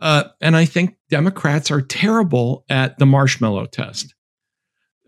Uh, 0.00 0.24
and 0.40 0.56
I 0.56 0.64
think 0.64 0.96
Democrats 1.08 1.70
are 1.70 1.80
terrible 1.80 2.64
at 2.68 2.98
the 2.98 3.06
marshmallow 3.06 3.66
test. 3.66 4.14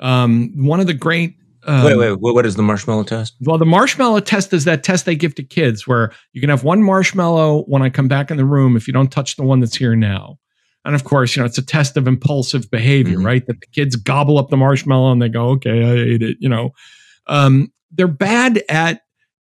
Um, 0.00 0.52
one 0.56 0.80
of 0.80 0.86
the 0.86 0.94
great 0.94 1.36
um, 1.66 1.84
wait, 1.84 1.96
wait, 1.96 2.12
what 2.20 2.46
is 2.46 2.54
the 2.54 2.62
marshmallow 2.62 3.02
test? 3.02 3.34
Well, 3.40 3.58
the 3.58 3.66
marshmallow 3.66 4.20
test 4.20 4.52
is 4.52 4.64
that 4.64 4.84
test 4.84 5.04
they 5.04 5.16
give 5.16 5.34
to 5.34 5.42
kids 5.42 5.86
where 5.86 6.12
you 6.32 6.40
can 6.40 6.48
have 6.48 6.62
one 6.62 6.82
marshmallow 6.82 7.64
when 7.64 7.82
I 7.82 7.90
come 7.90 8.06
back 8.06 8.30
in 8.30 8.36
the 8.36 8.44
room 8.44 8.76
if 8.76 8.86
you 8.86 8.92
don't 8.92 9.10
touch 9.10 9.34
the 9.34 9.42
one 9.42 9.58
that's 9.58 9.76
here 9.76 9.96
now. 9.96 10.38
And 10.84 10.94
of 10.94 11.02
course, 11.02 11.34
you 11.34 11.42
know, 11.42 11.46
it's 11.46 11.58
a 11.58 11.66
test 11.66 11.96
of 11.96 12.06
impulsive 12.06 12.70
behavior, 12.70 13.16
mm-hmm. 13.16 13.26
right? 13.26 13.46
That 13.46 13.60
the 13.60 13.66
kids 13.66 13.96
gobble 13.96 14.38
up 14.38 14.50
the 14.50 14.56
marshmallow 14.56 15.10
and 15.10 15.20
they 15.20 15.28
go, 15.28 15.48
okay, 15.50 15.84
I 15.84 15.92
ate 15.94 16.22
it, 16.22 16.36
you 16.38 16.48
know. 16.48 16.70
Um, 17.26 17.72
they're 17.90 18.06
bad 18.06 18.62
at 18.68 19.00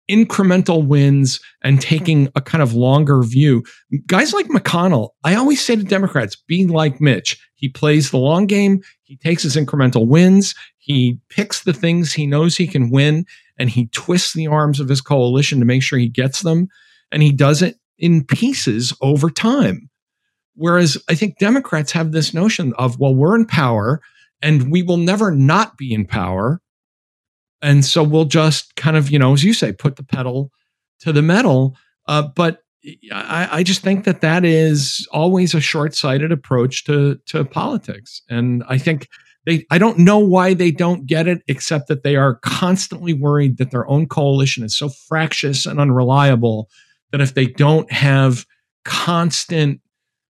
incremental 0.09 0.85
wins 0.85 1.39
and 1.63 1.79
taking 1.79 2.29
a 2.35 2.41
kind 2.41 2.63
of 2.63 2.73
longer 2.73 3.21
view. 3.21 3.63
Guys 4.07 4.33
like 4.33 4.47
McConnell, 4.47 5.09
I 5.23 5.35
always 5.35 5.63
say 5.63 5.75
to 5.75 5.83
Democrats, 5.83 6.35
be 6.35 6.65
like 6.65 6.99
Mitch. 6.99 7.39
He 7.55 7.69
plays 7.69 8.09
the 8.09 8.17
long 8.17 8.47
game, 8.47 8.81
he 9.05 9.15
takes 9.15 9.43
his 9.43 9.55
incremental 9.55 10.07
wins, 10.07 10.55
he 10.77 11.19
picks 11.29 11.63
the 11.63 11.73
things 11.73 12.13
he 12.13 12.27
knows 12.27 12.57
he 12.57 12.67
can 12.67 12.89
win, 12.89 13.25
and 13.57 13.69
he 13.69 13.87
twists 13.87 14.33
the 14.33 14.47
arms 14.47 14.79
of 14.79 14.89
his 14.89 15.01
coalition 15.01 15.59
to 15.59 15.65
make 15.65 15.83
sure 15.83 15.97
he 15.97 16.09
gets 16.09 16.41
them. 16.41 16.67
And 17.11 17.21
he 17.21 17.31
does 17.31 17.61
it 17.61 17.77
in 17.97 18.25
pieces 18.25 18.93
over 19.01 19.29
time. 19.29 19.89
Whereas 20.55 20.97
I 21.09 21.15
think 21.15 21.37
Democrats 21.37 21.91
have 21.91 22.11
this 22.11 22.33
notion 22.33 22.73
of, 22.77 22.99
well, 22.99 23.15
we're 23.15 23.35
in 23.35 23.45
power 23.45 24.01
and 24.41 24.71
we 24.71 24.83
will 24.83 24.97
never 24.97 25.31
not 25.31 25.77
be 25.77 25.93
in 25.93 26.05
power. 26.05 26.61
And 27.61 27.85
so 27.85 28.03
we'll 28.03 28.25
just 28.25 28.75
kind 28.75 28.97
of, 28.97 29.09
you 29.09 29.19
know, 29.19 29.33
as 29.33 29.43
you 29.43 29.53
say, 29.53 29.71
put 29.71 29.95
the 29.95 30.03
pedal 30.03 30.51
to 31.01 31.13
the 31.13 31.21
metal. 31.21 31.75
Uh, 32.07 32.23
but 32.35 32.59
I, 33.12 33.50
I, 33.52 33.63
just 33.63 33.82
think 33.82 34.06
that 34.06 34.21
that 34.21 34.45
is 34.45 35.08
always 35.12 35.54
a 35.54 35.62
short-sighted 35.62 36.32
approach 36.32 36.84
to 36.86 37.19
to 37.28 37.45
politics, 37.45 38.21
and 38.30 38.63
I 38.67 38.78
think 38.78 39.08
they. 39.45 39.65
I 39.71 39.78
don't 39.78 40.00
know 40.00 40.19
why 40.19 40.54
they 40.54 40.71
don't 40.71 41.06
get 41.06 41.28
it, 41.28 41.41
except 41.48 41.88
that 41.88 42.04
they 42.04 42.15
are 42.15 42.36
constantly 42.36 43.13
worried 43.13 43.58
that 43.58 43.71
their 43.71 43.88
own 43.88 44.08
coalition 44.08 44.63
is 44.63 44.78
so 44.78 44.89
fractious 44.89 45.65
and 45.65 45.80
unreliable 45.80 46.69
that 47.12 47.21
if 47.21 47.34
they 47.34 47.48
don't 47.48 47.91
have 47.91 48.45
constant 48.84 49.82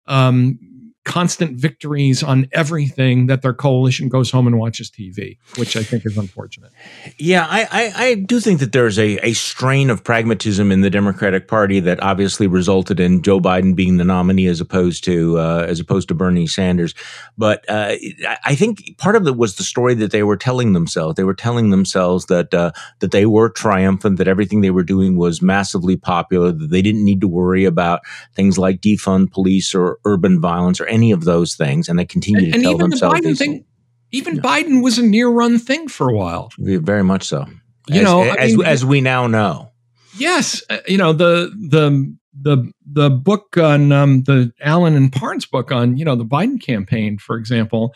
um, 0.07 0.59
constant 1.05 1.57
victories 1.57 2.23
on 2.23 2.49
everything 2.53 3.27
that 3.27 3.43
their 3.43 3.53
coalition 3.53 4.09
goes 4.09 4.31
home 4.31 4.47
and 4.47 4.59
watches 4.59 4.89
TV, 4.89 5.37
which 5.57 5.77
I 5.77 5.83
think 5.83 6.07
is 6.07 6.17
unfortunate. 6.17 6.71
Yeah, 7.19 7.45
I, 7.49 7.67
I, 7.71 7.93
I, 8.05 8.15
do 8.15 8.39
think 8.39 8.61
that 8.61 8.71
there's 8.71 9.01
a, 9.01 9.19
a 9.27 9.33
strain 9.33 9.91
of 9.91 10.05
pragmatism 10.05 10.71
in 10.71 10.83
the 10.83 10.91
Democratic 10.91 11.49
Party 11.49 11.81
that 11.81 12.01
obviously 12.03 12.47
resulted 12.47 13.01
in 13.01 13.23
Joe 13.23 13.41
Biden 13.41 13.75
being 13.75 13.97
the 13.97 14.05
nominee 14.05 14.47
as 14.47 14.61
opposed 14.61 15.03
to 15.05 15.39
uh, 15.39 15.67
as 15.69 15.81
opposed 15.81 16.07
to 16.09 16.15
Bernie 16.15 16.47
Sanders. 16.47 16.95
But 17.37 17.69
uh, 17.69 17.97
I 18.45 18.55
think 18.55 18.97
part 18.99 19.17
of 19.17 19.27
it 19.27 19.37
was 19.37 19.57
the 19.57 19.65
story 19.65 19.95
that 19.95 20.13
they 20.13 20.23
were 20.23 20.37
telling 20.37 20.73
themselves. 20.73 21.17
They 21.17 21.25
were 21.25 21.35
telling 21.35 21.71
themselves 21.71 22.27
that 22.27 22.55
uh, 22.55 22.71
that 23.01 23.11
they 23.11 23.27
were 23.27 23.49
triumphant, 23.49 24.19
that 24.19 24.29
everything 24.29 24.61
they 24.61 24.71
were 24.71 24.85
doing 24.85 25.17
was 25.17 25.43
massively 25.43 25.97
popular, 25.97 26.53
that 26.53 26.71
they 26.71 26.83
didn't 26.83 27.05
need 27.05 27.21
to 27.23 27.29
worry 27.29 27.65
about 27.65 28.03
things 28.35 28.57
like 28.57 28.81
defund 28.81 29.33
police 29.33 29.75
or 29.75 29.99
urban 30.05 30.41
violence 30.41 30.81
or 30.81 30.92
any 30.93 31.11
of 31.11 31.25
those 31.25 31.55
things, 31.55 31.89
and 31.89 31.99
they 31.99 32.05
continue 32.05 32.45
and, 32.45 32.53
to 32.53 32.55
and 32.55 32.65
tell 32.65 32.79
themselves. 32.79 33.21
The 33.23 33.35
thing, 33.35 33.65
even 34.13 34.37
yeah. 34.37 34.43
Biden 34.43 34.83
was 34.83 34.99
a 34.99 35.03
near 35.03 35.29
run 35.29 35.59
thing 35.59 35.89
for 35.89 36.09
a 36.09 36.15
while. 36.15 36.51
Very 36.59 37.03
much 37.03 37.25
so. 37.25 37.47
You 37.89 38.01
as, 38.01 38.05
know, 38.05 38.23
as, 38.23 38.57
mean, 38.57 38.67
as 38.67 38.85
we 38.85 39.01
now 39.01 39.27
know. 39.27 39.73
Yes, 40.17 40.63
uh, 40.71 40.79
you 40.87 40.99
know 40.99 41.13
the 41.13 41.51
the 41.69 42.15
the 42.41 42.71
the 42.87 43.11
book 43.11 43.57
on 43.57 43.93
um, 43.93 44.23
the 44.25 44.53
Allen 44.61 44.95
and 44.95 45.13
Parnes 45.13 45.47
book 45.47 45.73
on 45.73 45.97
you 45.97 46.05
know 46.05 46.15
the 46.15 46.25
Biden 46.25 46.63
campaign, 46.63 47.19
for 47.19 47.37
example. 47.37 47.95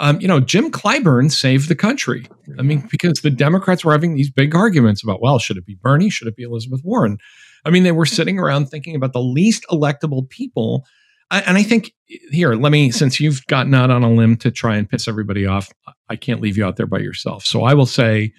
Um, 0.00 0.20
you 0.20 0.28
know, 0.28 0.38
Jim 0.38 0.70
Clyburn 0.70 1.32
saved 1.32 1.68
the 1.68 1.74
country. 1.74 2.28
I 2.56 2.62
mean, 2.62 2.86
because 2.88 3.20
the 3.22 3.30
Democrats 3.30 3.84
were 3.84 3.90
having 3.90 4.14
these 4.14 4.30
big 4.30 4.54
arguments 4.54 5.02
about, 5.02 5.20
well, 5.20 5.40
should 5.40 5.56
it 5.56 5.66
be 5.66 5.74
Bernie? 5.74 6.08
Should 6.08 6.28
it 6.28 6.36
be 6.36 6.44
Elizabeth 6.44 6.82
Warren? 6.84 7.18
I 7.64 7.70
mean, 7.70 7.82
they 7.82 7.90
were 7.90 8.06
sitting 8.06 8.38
around 8.38 8.66
thinking 8.66 8.94
about 8.94 9.12
the 9.12 9.20
least 9.20 9.66
electable 9.72 10.28
people 10.28 10.86
I, 11.30 11.40
and 11.42 11.56
I 11.56 11.62
think 11.62 11.92
here, 12.06 12.54
let 12.54 12.72
me, 12.72 12.90
since 12.90 13.20
you've 13.20 13.44
gotten 13.46 13.74
out 13.74 13.90
on 13.90 14.02
a 14.02 14.10
limb 14.10 14.36
to 14.38 14.50
try 14.50 14.76
and 14.76 14.88
piss 14.88 15.08
everybody 15.08 15.46
off, 15.46 15.70
I 16.08 16.16
can't 16.16 16.40
leave 16.40 16.56
you 16.56 16.64
out 16.64 16.76
there 16.76 16.86
by 16.86 16.98
yourself. 16.98 17.44
So 17.44 17.64
I 17.64 17.74
will 17.74 17.86
say 17.86 18.32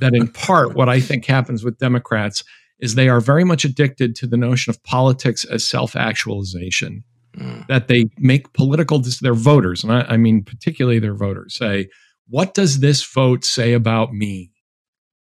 that 0.00 0.14
in 0.14 0.28
part, 0.28 0.74
what 0.74 0.88
I 0.88 1.00
think 1.00 1.26
happens 1.26 1.64
with 1.64 1.78
Democrats 1.78 2.44
is 2.78 2.94
they 2.94 3.08
are 3.08 3.20
very 3.20 3.44
much 3.44 3.64
addicted 3.64 4.14
to 4.16 4.26
the 4.26 4.36
notion 4.36 4.70
of 4.70 4.82
politics 4.84 5.44
as 5.44 5.66
self 5.66 5.96
actualization. 5.96 7.04
Mm. 7.36 7.64
That 7.68 7.86
they 7.86 8.06
make 8.18 8.52
political, 8.54 9.00
their 9.20 9.34
voters, 9.34 9.84
and 9.84 9.92
I, 9.92 10.00
I 10.02 10.16
mean, 10.16 10.42
particularly 10.42 10.98
their 10.98 11.14
voters, 11.14 11.54
say, 11.54 11.88
What 12.28 12.54
does 12.54 12.80
this 12.80 13.04
vote 13.04 13.44
say 13.44 13.72
about 13.72 14.12
me? 14.12 14.50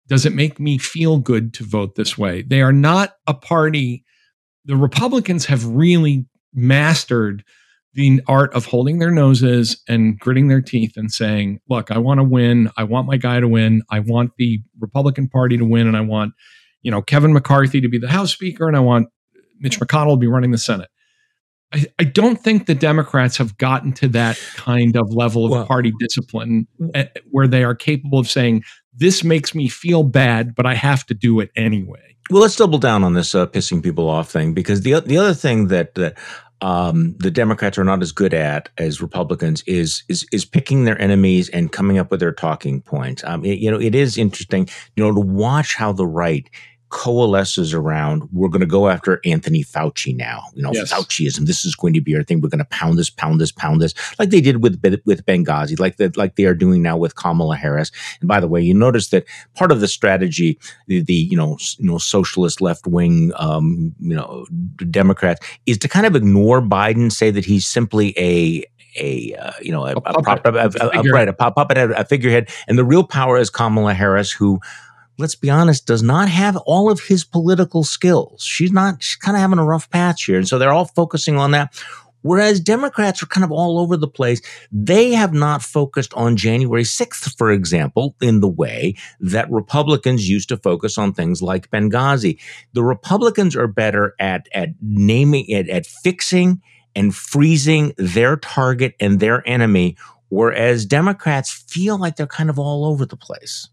Does 0.08 0.26
it 0.26 0.34
make 0.34 0.60
me 0.60 0.80
feel 0.80 1.20
good 1.20 1.54
to 1.54 1.64
vote 1.64 1.96
this 1.96 2.18
way? 2.18 2.42
They 2.42 2.64
are 2.64 2.74
not 2.74 3.14
a 3.28 3.36
party. 3.36 4.04
The 4.66 4.76
Republicans 4.76 5.46
have 5.46 5.64
really 5.64 6.26
mastered 6.54 7.44
the 7.94 8.22
art 8.28 8.54
of 8.54 8.66
holding 8.66 9.00
their 9.00 9.12
noses 9.12 9.82
and 9.88 10.18
gritting 10.18 10.48
their 10.48 10.62
teeth 10.62 10.94
and 10.96 11.12
saying, 11.12 11.60
look, 11.70 11.92
I 11.92 11.98
want 11.98 12.20
to 12.20 12.24
win. 12.24 12.70
I 12.78 12.86
want 12.86 13.08
my 13.08 13.18
guy 13.18 13.40
to 13.40 13.48
win. 13.48 13.82
I 13.92 14.00
want 14.00 14.32
the 14.38 14.62
Republican 14.80 15.28
Party 15.28 15.58
to 15.58 15.66
win. 15.66 15.88
And 15.88 15.98
I 15.98 16.02
want 16.02 16.34
you 16.82 16.92
know, 16.92 17.02
Kevin 17.02 17.34
McCarthy 17.34 17.82
to 17.82 17.90
be 17.90 17.98
the 17.98 18.10
House 18.10 18.32
Speaker, 18.32 18.68
and 18.68 18.76
I 18.76 18.80
want 18.80 19.10
Mitch 19.60 19.80
McConnell 19.80 20.16
to 20.16 20.18
be 20.18 20.28
running 20.28 20.52
the 20.52 20.58
Senate. 20.58 20.90
I, 21.74 21.86
I 22.00 22.04
don't 22.04 22.38
think 22.38 22.66
the 22.66 22.76
Democrats 22.76 23.38
have 23.38 23.58
gotten 23.58 23.94
to 23.94 24.08
that 24.10 24.40
kind 24.56 24.96
of 24.98 25.14
level 25.14 25.46
of 25.46 25.52
well, 25.52 25.66
party 25.66 25.94
discipline 26.00 26.68
uh, 26.94 27.06
where 27.30 27.48
they 27.48 27.64
are 27.64 27.76
capable 27.76 28.20
of 28.20 28.30
saying, 28.30 28.64
this 28.94 29.24
makes 29.24 29.56
me 29.56 29.70
feel 29.70 30.04
bad, 30.04 30.54
but 30.54 30.66
I 30.66 30.74
have 30.74 31.06
to 31.06 31.14
do 31.14 31.40
it 31.40 31.50
anyway. 31.56 32.18
Well, 32.32 32.42
let's 32.42 32.56
double 32.56 32.80
down 32.80 33.04
on 33.04 33.14
this 33.14 33.36
uh, 33.36 33.46
pissing 33.46 33.84
people 33.84 34.10
off 34.10 34.32
thing 34.32 34.54
because 34.54 34.82
the 34.82 35.02
the 35.02 35.18
other 35.18 35.34
thing 35.34 35.68
that 35.68 35.96
that 35.96 36.18
um, 36.62 37.14
the 37.18 37.30
Democrats 37.30 37.78
are 37.78 37.84
not 37.84 38.02
as 38.02 38.14
good 38.14 38.34
at 38.34 38.70
as 38.78 39.02
Republicans 39.02 39.64
is 39.68 40.04
is 40.08 40.26
is 40.32 40.46
picking 40.46 40.86
their 40.86 41.00
enemies 41.02 41.50
and 41.50 41.74
coming 41.74 41.98
up 41.98 42.10
with 42.10 42.22
their 42.22 42.32
talking 42.32 42.82
points. 42.82 43.22
Um, 43.26 43.44
it, 43.44 43.60
you 43.60 43.70
know, 43.70 43.82
it 43.82 43.96
is 43.96 44.18
interesting, 44.18 44.70
you 44.96 45.04
know, 45.04 45.14
to 45.14 45.20
watch 45.20 45.76
how 45.76 45.92
the 45.92 46.08
right 46.08 46.50
coalesces 46.92 47.74
around 47.74 48.28
we're 48.32 48.50
going 48.50 48.62
to 48.62 48.68
go 48.68 48.90
after 48.90 49.20
Anthony 49.26 49.64
Fauci 49.64 50.16
now. 50.16 50.44
You 50.54 50.62
know, 50.62 50.72
yes. 50.74 50.94
Fauciism. 50.94 51.48
This 51.48 51.66
is 51.66 51.76
going 51.76 51.94
to 51.94 52.02
be 52.02 52.16
our 52.16 52.24
thing. 52.24 52.42
We're 52.42 52.50
going 52.50 52.60
to 52.60 52.66
pound 52.66 53.00
this, 53.00 53.10
pound 53.10 53.42
this, 53.42 53.52
pound 53.52 53.82
this, 53.82 53.94
like 54.20 54.30
they 54.30 54.42
did 54.42 54.62
with 54.62 54.80
with 55.06 55.26
Benghazi, 55.26 55.80
like 55.80 55.98
that, 55.98 56.18
like 56.18 56.36
they 56.36 56.46
are 56.46 56.54
doing 56.54 56.82
now 56.82 56.98
with 56.98 57.16
Kamala 57.16 57.56
Harris. 57.56 57.92
And 58.20 58.28
by 58.28 58.40
the 58.40 58.48
way, 58.48 58.62
you 58.62 58.74
notice 58.74 59.10
that 59.10 59.26
part 59.56 59.72
of 59.72 59.80
the 59.80 59.88
strategy, 59.88 60.60
the, 60.88 61.02
the 61.02 61.14
you 61.14 61.38
know 61.38 61.58
you 61.80 61.90
know 61.90 61.98
socialist 61.98 62.62
left 62.62 62.86
wing 62.86 63.32
um, 63.38 63.96
you 64.00 64.16
know 64.16 64.46
Democrats, 64.90 65.46
is 65.66 65.78
to 65.80 65.88
kind 65.88 66.06
of 66.06 66.16
ignore 66.16 66.62
Biden, 66.62 67.12
say 67.12 67.32
that 67.32 67.46
he's 67.46 67.66
simply 67.66 68.14
a 68.18 68.66
a 68.98 69.34
uh, 69.36 69.54
you 69.62 69.72
know 69.72 69.86
a, 69.86 69.94
a, 69.94 69.98
a, 69.98 70.22
prop, 70.22 70.46
a, 70.46 70.50
a, 70.50 71.04
right 71.12 71.30
a 71.30 71.34
puppet 71.34 71.78
a 71.78 72.04
figurehead 72.04 72.50
and 72.68 72.78
the 72.78 72.84
real 72.84 73.06
power 73.06 73.38
is 73.38 73.50
Kamala 73.50 73.94
Harris 73.94 74.32
who 74.32 74.60
let's 75.22 75.36
be 75.36 75.50
honest, 75.50 75.86
does 75.86 76.04
not 76.04 76.28
have 76.28 76.58
all 76.58 76.92
of 76.92 77.02
his 77.02 77.24
political 77.24 77.84
skills. 77.84 78.44
She's 78.44 78.72
not, 78.72 79.02
she's 79.02 79.16
kind 79.16 79.38
of 79.38 79.42
having 79.42 79.60
a 79.60 79.66
rough 79.66 79.90
patch 79.90 80.26
here. 80.26 80.38
And 80.38 80.48
so 80.48 80.58
they're 80.58 80.74
all 80.74 80.86
focusing 80.86 81.38
on 81.38 81.52
that. 81.52 81.74
Whereas 82.24 82.60
Democrats 82.60 83.24
are 83.24 83.28
kind 83.28 83.44
of 83.44 83.52
all 83.52 83.80
over 83.80 83.98
the 83.98 84.08
place. 84.08 84.42
They 84.72 85.12
have 85.14 85.34
not 85.34 85.64
focused 85.64 86.14
on 86.14 86.38
January 86.38 86.84
6th, 86.84 87.36
for 87.38 87.52
example, 87.52 88.16
in 88.22 88.42
the 88.42 88.48
way 88.48 88.96
that 89.20 89.50
Republicans 89.50 90.30
used 90.30 90.50
to 90.50 90.58
focus 90.58 90.98
on 90.98 91.14
things 91.14 91.42
like 91.42 91.72
Benghazi. 91.72 92.40
The 92.74 92.84
Republicans 92.84 93.56
are 93.56 93.68
better 93.68 94.16
at, 94.20 94.48
at 94.54 94.70
naming, 94.82 95.46
it, 95.48 95.68
at 95.70 95.88
fixing 95.88 96.62
and 96.96 97.16
freezing 97.16 97.94
their 97.98 98.38
target 98.38 98.96
and 99.00 99.20
their 99.20 99.48
enemy, 99.48 99.98
whereas 100.30 100.86
Democrats 100.86 101.52
feel 101.52 101.98
like 101.98 102.18
they're 102.18 102.28
kind 102.28 102.50
of 102.50 102.60
all 102.60 102.86
over 102.86 103.06
the 103.06 103.18
place. 103.18 103.70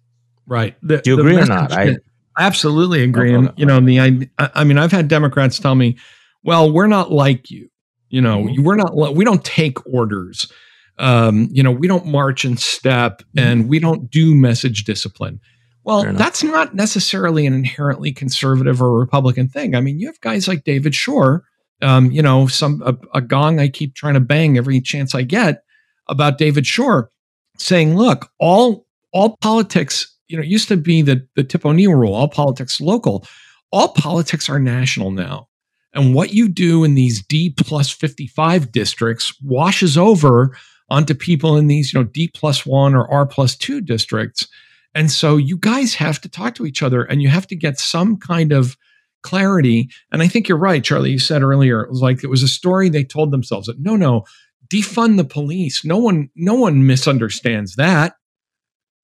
Right. 0.49 0.76
The, 0.82 0.99
Do 0.99 1.11
you 1.11 1.20
agree 1.20 1.36
or 1.36 1.46
not? 1.46 1.72
I 1.72 1.96
absolutely 2.38 3.03
agree. 3.03 3.34
And 3.34 3.53
you 3.57 3.66
know, 3.66 3.80
the 3.80 4.01
I, 4.01 4.28
I 4.38 4.64
mean, 4.64 4.78
I've 4.78 4.92
had 4.92 5.09
Democrats 5.09 5.59
tell 5.59 5.74
me, 5.74 5.99
"Well, 6.42 6.72
we're 6.72 6.86
not 6.86 7.12
like 7.12 7.51
you. 7.51 7.68
You 8.09 8.22
know, 8.22 8.44
mm-hmm. 8.44 8.62
we're 8.62 8.76
not. 8.76 9.14
We 9.14 9.24
don't 9.24 9.44
take 9.44 9.84
orders. 9.86 10.51
Um, 10.99 11.49
you 11.53 11.62
know, 11.62 11.70
we 11.70 11.86
don't 11.86 12.07
march 12.07 12.44
in 12.44 12.57
step, 12.57 13.20
mm-hmm. 13.20 13.38
and 13.38 13.68
we 13.68 13.78
don't 13.78 14.11
do 14.11 14.34
message 14.34 14.84
discipline." 14.84 15.40
Well, 15.84 16.12
that's 16.12 16.42
not 16.42 16.74
necessarily 16.74 17.46
an 17.46 17.55
inherently 17.55 18.12
conservative 18.12 18.82
or 18.82 18.99
Republican 18.99 19.49
thing. 19.49 19.74
I 19.74 19.80
mean, 19.80 19.99
you 19.99 20.07
have 20.07 20.20
guys 20.20 20.46
like 20.46 20.64
David 20.64 20.94
Shor, 20.94 21.44
Um, 21.80 22.11
you 22.11 22.20
know, 22.20 22.46
some 22.46 22.82
a, 22.84 22.94
a 23.16 23.20
gong 23.20 23.59
I 23.59 23.68
keep 23.68 23.94
trying 23.94 24.14
to 24.14 24.20
bang 24.20 24.59
every 24.59 24.80
chance 24.80 25.14
I 25.14 25.22
get 25.22 25.62
about 26.07 26.38
David 26.38 26.66
Shor, 26.66 27.11
saying, 27.57 27.96
"Look, 27.96 28.30
all 28.38 28.86
all 29.12 29.36
politics 29.40 30.14
you 30.28 30.36
know, 30.36 30.42
it 30.42 30.48
used 30.48 30.68
to 30.68 30.76
be 30.76 31.02
the, 31.02 31.26
the 31.36 31.44
Tip 31.44 31.64
O'Neill 31.64 31.94
rule, 31.94 32.14
all 32.14 32.28
politics 32.28 32.80
local. 32.80 33.26
All 33.72 33.88
politics 33.88 34.48
are 34.48 34.58
national 34.58 35.10
now. 35.10 35.48
And 35.94 36.14
what 36.14 36.32
you 36.32 36.48
do 36.48 36.84
in 36.84 36.94
these 36.94 37.24
D 37.24 37.50
plus 37.50 37.90
55 37.90 38.70
districts 38.70 39.34
washes 39.42 39.96
over 39.96 40.56
onto 40.90 41.14
people 41.14 41.56
in 41.56 41.66
these, 41.66 41.92
you 41.92 42.00
know, 42.00 42.04
D 42.04 42.30
plus 42.32 42.64
one 42.64 42.94
or 42.94 43.10
R 43.10 43.26
plus 43.26 43.56
two 43.56 43.80
districts. 43.80 44.46
And 44.94 45.10
so 45.10 45.36
you 45.36 45.56
guys 45.56 45.94
have 45.94 46.20
to 46.22 46.28
talk 46.28 46.54
to 46.56 46.66
each 46.66 46.82
other 46.82 47.02
and 47.02 47.22
you 47.22 47.28
have 47.28 47.46
to 47.48 47.56
get 47.56 47.78
some 47.78 48.16
kind 48.16 48.52
of 48.52 48.76
clarity. 49.22 49.90
And 50.12 50.22
I 50.22 50.28
think 50.28 50.48
you're 50.48 50.58
right, 50.58 50.82
Charlie. 50.82 51.10
You 51.10 51.18
said 51.18 51.42
earlier, 51.42 51.82
it 51.82 51.90
was 51.90 52.00
like 52.00 52.22
it 52.22 52.30
was 52.30 52.42
a 52.42 52.48
story 52.48 52.88
they 52.88 53.04
told 53.04 53.30
themselves 53.30 53.66
that 53.66 53.80
no, 53.80 53.96
no, 53.96 54.24
defund 54.68 55.16
the 55.16 55.24
police. 55.24 55.84
No 55.84 55.98
one, 55.98 56.30
no 56.34 56.54
one 56.54 56.86
misunderstands 56.86 57.76
that. 57.76 58.14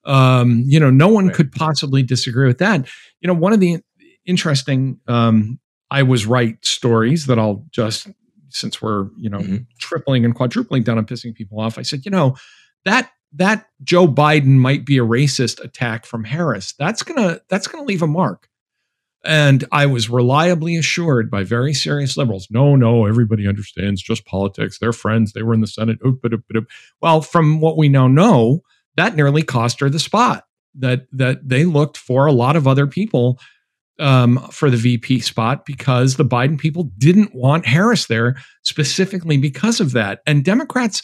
Um, 0.07 0.65
you 0.67 0.79
know, 0.79 0.91
no 0.91 1.09
one 1.09 1.27
right. 1.27 1.35
could 1.35 1.53
possibly 1.53 2.03
disagree 2.03 2.47
with 2.47 2.59
that. 2.59 2.87
You 3.21 3.29
know, 3.29 3.35
one 3.35 3.53
of 3.53 3.61
the 3.61 3.79
interesting 4.27 5.01
um, 5.09 5.59
I 5.91 6.03
was 6.03 6.27
right 6.27 6.63
stories 6.65 7.27
that 7.27 7.39
I'll 7.39 7.65
just 7.71 8.09
since 8.51 8.81
we're 8.81 9.09
you 9.19 9.29
know 9.29 9.39
mm-hmm. 9.39 9.57
tripling 9.79 10.25
and 10.25 10.35
quadrupling 10.35 10.83
down 10.83 10.99
on 10.99 11.07
pissing 11.07 11.35
people 11.35 11.61
off. 11.61 11.79
I 11.79 11.83
said, 11.83 12.05
you 12.05 12.11
know, 12.11 12.37
that 12.85 13.11
that 13.35 13.67
Joe 13.83 14.07
Biden 14.07 14.59
might 14.59 14.87
be 14.87 14.99
a 14.99 15.03
racist 15.03 15.63
attack 15.63 16.07
from 16.07 16.25
Harris. 16.25 16.75
That's 16.79 17.03
gonna 17.03 17.41
that's 17.49 17.67
gonna 17.67 17.85
leave 17.85 18.03
a 18.03 18.07
mark. 18.07 18.49
And 19.27 19.65
I 19.73 19.87
was 19.87 20.11
reliably 20.11 20.77
assured 20.77 21.31
by 21.31 21.45
very 21.45 21.73
serious 21.73 22.17
liberals, 22.17 22.47
no, 22.51 22.77
no, 22.77 23.07
everybody 23.07 23.49
understands 23.49 24.03
just 24.03 24.27
politics. 24.27 24.79
They're 24.79 24.93
friends. 24.93 25.33
They 25.33 25.43
were 25.43 25.55
in 25.55 25.63
the 25.63 25.67
Senate. 25.67 25.99
Well, 27.01 27.23
from 27.23 27.61
what 27.61 27.79
we 27.79 27.89
now 27.89 28.07
know, 28.07 28.61
that 28.97 29.17
nearly 29.17 29.43
cost 29.43 29.81
her 29.81 29.91
the 29.91 29.99
spot. 29.99 30.45
That 30.77 31.07
that 31.13 31.49
they 31.49 31.65
looked 31.65 31.97
for 31.97 32.27
a 32.27 32.33
lot 32.33 32.57
of 32.57 32.67
other 32.67 32.87
people 32.87 33.39
um, 34.01 34.39
for 34.51 34.71
the 34.71 34.77
VP 34.77 35.21
spot 35.21 35.65
because 35.65 36.17
the 36.17 36.25
Biden 36.25 36.59
people 36.59 36.91
didn't 36.99 37.35
want 37.35 37.67
Harris 37.67 38.07
there 38.07 38.37
specifically 38.63 39.37
because 39.37 39.81
of 39.81 39.93
that. 39.93 40.21
And 40.27 40.45
Democrats 40.45 41.03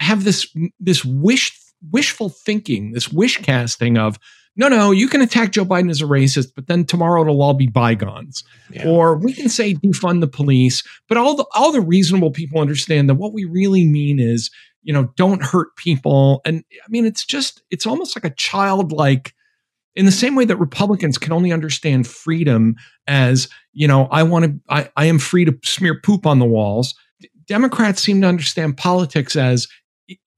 have 0.00 0.24
this 0.24 0.46
this 0.78 1.04
wish 1.04 1.58
wishful 1.90 2.28
thinking, 2.28 2.92
this 2.92 3.10
wish 3.10 3.38
casting 3.38 3.96
of 3.96 4.18
no, 4.58 4.68
no, 4.68 4.90
you 4.90 5.08
can 5.08 5.20
attack 5.20 5.52
Joe 5.52 5.66
Biden 5.66 5.90
as 5.90 6.00
a 6.00 6.06
racist, 6.06 6.52
but 6.56 6.66
then 6.66 6.86
tomorrow 6.86 7.20
it'll 7.20 7.42
all 7.42 7.52
be 7.52 7.66
bygones. 7.66 8.42
Yeah. 8.70 8.88
Or 8.88 9.18
we 9.18 9.34
can 9.34 9.50
say 9.50 9.74
defund 9.74 10.20
the 10.20 10.28
police, 10.28 10.82
but 11.08 11.18
all 11.18 11.36
the 11.36 11.46
all 11.54 11.72
the 11.72 11.80
reasonable 11.80 12.30
people 12.30 12.60
understand 12.60 13.08
that 13.08 13.16
what 13.16 13.34
we 13.34 13.44
really 13.44 13.86
mean 13.86 14.18
is 14.18 14.50
you 14.86 14.92
know, 14.92 15.12
don't 15.16 15.42
hurt 15.42 15.74
people. 15.74 16.40
And 16.44 16.62
I 16.72 16.88
mean, 16.88 17.04
it's 17.04 17.26
just, 17.26 17.60
it's 17.72 17.86
almost 17.86 18.16
like 18.16 18.24
a 18.24 18.34
childlike, 18.34 19.34
in 19.96 20.06
the 20.06 20.12
same 20.12 20.36
way 20.36 20.44
that 20.44 20.58
Republicans 20.58 21.18
can 21.18 21.32
only 21.32 21.52
understand 21.52 22.06
freedom 22.06 22.76
as, 23.08 23.48
you 23.72 23.88
know, 23.88 24.06
I 24.12 24.22
want 24.22 24.44
to, 24.44 24.60
I, 24.68 24.88
I 24.96 25.06
am 25.06 25.18
free 25.18 25.44
to 25.44 25.58
smear 25.64 26.00
poop 26.00 26.24
on 26.24 26.38
the 26.38 26.44
walls. 26.44 26.94
Democrats 27.48 28.00
seem 28.00 28.20
to 28.20 28.28
understand 28.28 28.76
politics 28.76 29.34
as 29.34 29.66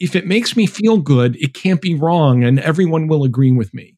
if 0.01 0.17
it 0.17 0.27
makes 0.27 0.57
me 0.57 0.65
feel 0.65 0.97
good, 0.97 1.37
it 1.37 1.53
can't 1.53 1.83
be 1.83 1.95
wrong, 1.95 2.43
and 2.43 2.59
everyone 2.61 3.07
will 3.07 3.25
agree 3.25 3.53
with 3.53 3.75
me. 3.75 3.97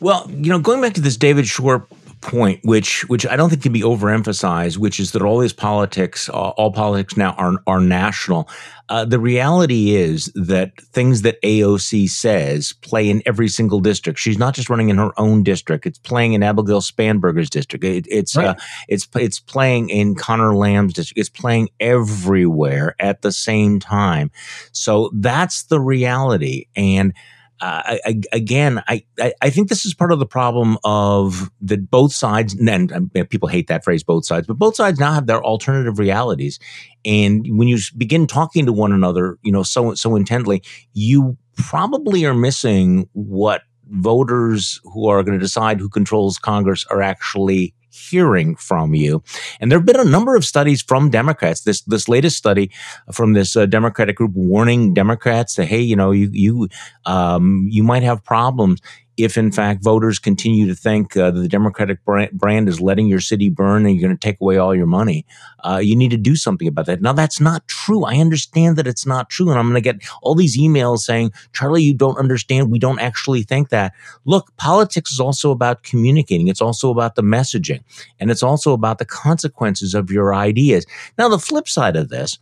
Well, 0.00 0.30
you 0.30 0.50
know, 0.50 0.58
going 0.58 0.82
back 0.82 0.92
to 0.94 1.00
this 1.00 1.16
David 1.16 1.46
Shor 1.46 1.86
point, 2.26 2.60
which 2.64 3.08
which 3.08 3.26
I 3.26 3.36
don't 3.36 3.48
think 3.50 3.62
can 3.62 3.72
be 3.72 3.82
overemphasized, 3.82 4.78
which 4.78 4.98
is 5.00 5.12
that 5.12 5.22
all 5.22 5.38
these 5.38 5.52
politics, 5.52 6.28
uh, 6.28 6.32
all 6.32 6.72
politics 6.72 7.16
now 7.16 7.32
are 7.34 7.62
are 7.66 7.80
national. 7.80 8.48
Uh, 8.88 9.04
the 9.04 9.18
reality 9.18 9.94
is 9.94 10.26
that 10.34 10.72
things 10.92 11.22
that 11.22 11.40
AOC 11.42 12.08
says 12.08 12.72
play 12.82 13.08
in 13.08 13.22
every 13.26 13.48
single 13.48 13.80
district. 13.80 14.18
She's 14.18 14.38
not 14.38 14.54
just 14.54 14.68
running 14.68 14.90
in 14.90 14.98
her 14.98 15.12
own 15.18 15.42
district; 15.42 15.86
it's 15.86 15.98
playing 15.98 16.34
in 16.34 16.42
Abigail 16.42 16.80
Spanberger's 16.80 17.50
district. 17.50 17.84
It, 17.84 18.06
it's 18.08 18.36
right. 18.36 18.48
uh, 18.48 18.54
it's 18.88 19.08
it's 19.14 19.40
playing 19.40 19.88
in 19.90 20.14
Connor 20.16 20.54
Lamb's 20.54 20.94
district. 20.94 21.18
It's 21.18 21.28
playing 21.28 21.68
everywhere 21.80 22.96
at 22.98 23.22
the 23.22 23.32
same 23.32 23.78
time. 23.80 24.30
So 24.72 25.10
that's 25.14 25.64
the 25.64 25.80
reality, 25.80 26.66
and 26.74 27.14
uh, 27.60 27.96
I, 28.04 28.20
again, 28.32 28.82
I, 28.86 29.04
I 29.40 29.50
think 29.50 29.68
this 29.68 29.86
is 29.86 29.94
part 29.94 30.12
of 30.12 30.18
the 30.18 30.26
problem 30.26 30.76
of 30.84 31.50
that 31.62 31.90
both 31.90 32.12
sides, 32.12 32.54
and 32.54 33.10
people 33.30 33.48
hate 33.48 33.68
that 33.68 33.82
phrase, 33.82 34.02
both 34.02 34.26
sides, 34.26 34.46
but 34.46 34.58
both 34.58 34.76
sides 34.76 35.00
now 35.00 35.12
have 35.12 35.26
their 35.26 35.42
alternative 35.42 35.98
realities. 35.98 36.58
And 37.04 37.46
when 37.58 37.68
you 37.68 37.78
begin 37.96 38.26
talking 38.26 38.66
to 38.66 38.72
one 38.72 38.92
another, 38.92 39.38
you 39.42 39.52
know, 39.52 39.62
so 39.62 39.94
so 39.94 40.16
intently, 40.16 40.62
you 40.92 41.38
probably 41.56 42.24
are 42.26 42.34
missing 42.34 43.08
what 43.12 43.62
voters 43.88 44.80
who 44.84 45.08
are 45.08 45.22
going 45.22 45.38
to 45.38 45.42
decide 45.42 45.80
who 45.80 45.88
controls 45.88 46.38
Congress 46.38 46.84
are 46.90 47.00
actually 47.00 47.72
hearing 47.96 48.56
from 48.56 48.94
you. 48.94 49.22
And 49.60 49.70
there 49.70 49.78
have 49.78 49.86
been 49.86 50.00
a 50.00 50.04
number 50.04 50.36
of 50.36 50.44
studies 50.44 50.82
from 50.82 51.10
Democrats. 51.10 51.62
This 51.62 51.82
this 51.82 52.08
latest 52.08 52.36
study 52.36 52.70
from 53.12 53.32
this 53.32 53.56
uh, 53.56 53.66
Democratic 53.66 54.16
group 54.16 54.32
warning 54.34 54.94
Democrats 54.94 55.56
that 55.56 55.66
hey, 55.66 55.80
you 55.80 55.96
know, 55.96 56.10
you 56.10 56.30
you 56.32 56.68
um, 57.04 57.66
you 57.70 57.82
might 57.82 58.02
have 58.02 58.24
problems 58.24 58.80
if 59.16 59.36
in 59.36 59.50
fact 59.50 59.82
voters 59.82 60.18
continue 60.18 60.66
to 60.66 60.74
think 60.74 61.16
uh, 61.16 61.30
the 61.30 61.48
Democratic 61.48 61.98
brand 62.04 62.68
is 62.68 62.80
letting 62.80 63.06
your 63.06 63.20
city 63.20 63.48
burn 63.48 63.86
and 63.86 63.94
you're 63.94 64.06
going 64.08 64.16
to 64.16 64.26
take 64.26 64.40
away 64.40 64.58
all 64.58 64.74
your 64.74 64.86
money, 64.86 65.24
uh, 65.64 65.78
you 65.82 65.96
need 65.96 66.10
to 66.10 66.16
do 66.16 66.36
something 66.36 66.68
about 66.68 66.86
that. 66.86 67.00
Now, 67.00 67.12
that's 67.12 67.40
not 67.40 67.66
true. 67.66 68.04
I 68.04 68.16
understand 68.16 68.76
that 68.76 68.86
it's 68.86 69.06
not 69.06 69.30
true. 69.30 69.50
And 69.50 69.58
I'm 69.58 69.66
going 69.66 69.74
to 69.74 69.80
get 69.80 70.02
all 70.22 70.34
these 70.34 70.58
emails 70.58 70.98
saying, 71.00 71.32
Charlie, 71.52 71.82
you 71.82 71.94
don't 71.94 72.18
understand. 72.18 72.70
We 72.70 72.78
don't 72.78 73.00
actually 73.00 73.42
think 73.42 73.70
that. 73.70 73.92
Look, 74.24 74.54
politics 74.56 75.10
is 75.10 75.20
also 75.20 75.50
about 75.50 75.82
communicating, 75.82 76.48
it's 76.48 76.62
also 76.62 76.90
about 76.90 77.14
the 77.14 77.22
messaging, 77.22 77.82
and 78.20 78.30
it's 78.30 78.42
also 78.42 78.72
about 78.72 78.98
the 78.98 79.04
consequences 79.04 79.94
of 79.94 80.10
your 80.10 80.34
ideas. 80.34 80.86
Now, 81.18 81.28
the 81.28 81.38
flip 81.38 81.68
side 81.68 81.96
of 81.96 82.08
this, 82.08 82.38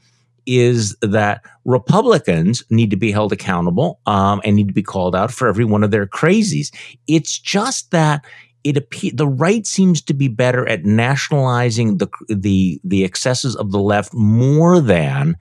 is 0.47 0.97
that 1.01 1.43
Republicans 1.65 2.63
need 2.71 2.91
to 2.91 2.97
be 2.97 3.11
held 3.11 3.33
accountable 3.33 4.01
um, 4.07 4.41
and 4.45 4.57
need 4.57 4.69
to 4.69 4.75
be 4.75 4.83
called 4.83 5.17
out 5.17 5.31
for 5.31 5.49
every 5.49 5.65
one 5.65 5.85
of 5.85 5.91
their 5.91 6.07
crazies. 6.07 6.75
It's 7.07 7.39
just 7.39 7.91
that 7.91 8.25
it 8.63 9.17
the 9.17 9.29
right 9.29 9.67
seems 9.67 10.01
to 10.03 10.15
be 10.15 10.29
better 10.29 10.67
at 10.69 10.85
nationalizing 10.85 11.99
the 11.99 12.09
the 12.29 12.81
the 12.83 13.05
excesses 13.05 13.55
of 13.57 13.73
the 13.73 13.79
left 13.79 14.15
more 14.15 14.81
than 14.81 15.37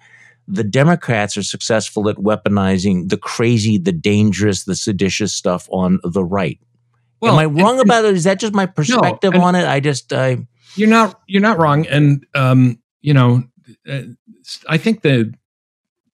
the 0.47 0.63
Democrats 0.63 1.37
are 1.37 1.43
successful 1.43 2.09
at 2.09 2.17
weaponizing 2.17 3.09
the 3.09 3.17
crazy, 3.17 3.77
the 3.77 3.93
dangerous, 3.93 4.65
the 4.65 4.75
seditious 4.75 5.33
stuff 5.33 5.69
on 5.71 5.99
the 6.03 6.23
right. 6.23 6.59
Well, 7.21 7.33
Am 7.33 7.39
I 7.39 7.45
wrong 7.45 7.79
and, 7.79 7.87
about 7.87 8.03
it? 8.03 8.13
Is 8.13 8.25
that 8.25 8.39
just 8.39 8.53
my 8.53 8.65
perspective 8.65 9.33
no, 9.33 9.41
on 9.41 9.55
it? 9.55 9.65
I 9.65 9.79
just 9.79 10.11
I, 10.11 10.45
you're 10.75 10.89
not 10.89 11.21
you're 11.27 11.41
not 11.41 11.57
wrong, 11.57 11.87
and 11.87 12.25
um, 12.35 12.79
you 13.01 13.13
know 13.13 13.43
I 14.67 14.77
think 14.77 15.01
the 15.01 15.33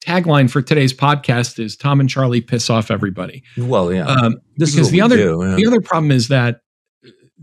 tagline 0.06 0.50
for 0.50 0.62
today's 0.62 0.94
podcast 0.94 1.60
is 1.60 1.76
Tom 1.76 2.00
and 2.00 2.10
Charlie 2.10 2.42
piss 2.42 2.70
off 2.70 2.92
everybody. 2.92 3.44
Well, 3.58 3.94
yeah. 3.94 4.06
Um, 4.06 4.38
because 4.58 4.92
the 4.92 5.02
other 5.02 5.18
do, 5.18 5.44
yeah. 5.44 5.56
the 5.56 5.68
other 5.68 5.82
problem 5.82 6.12
is 6.12 6.28
that 6.30 6.62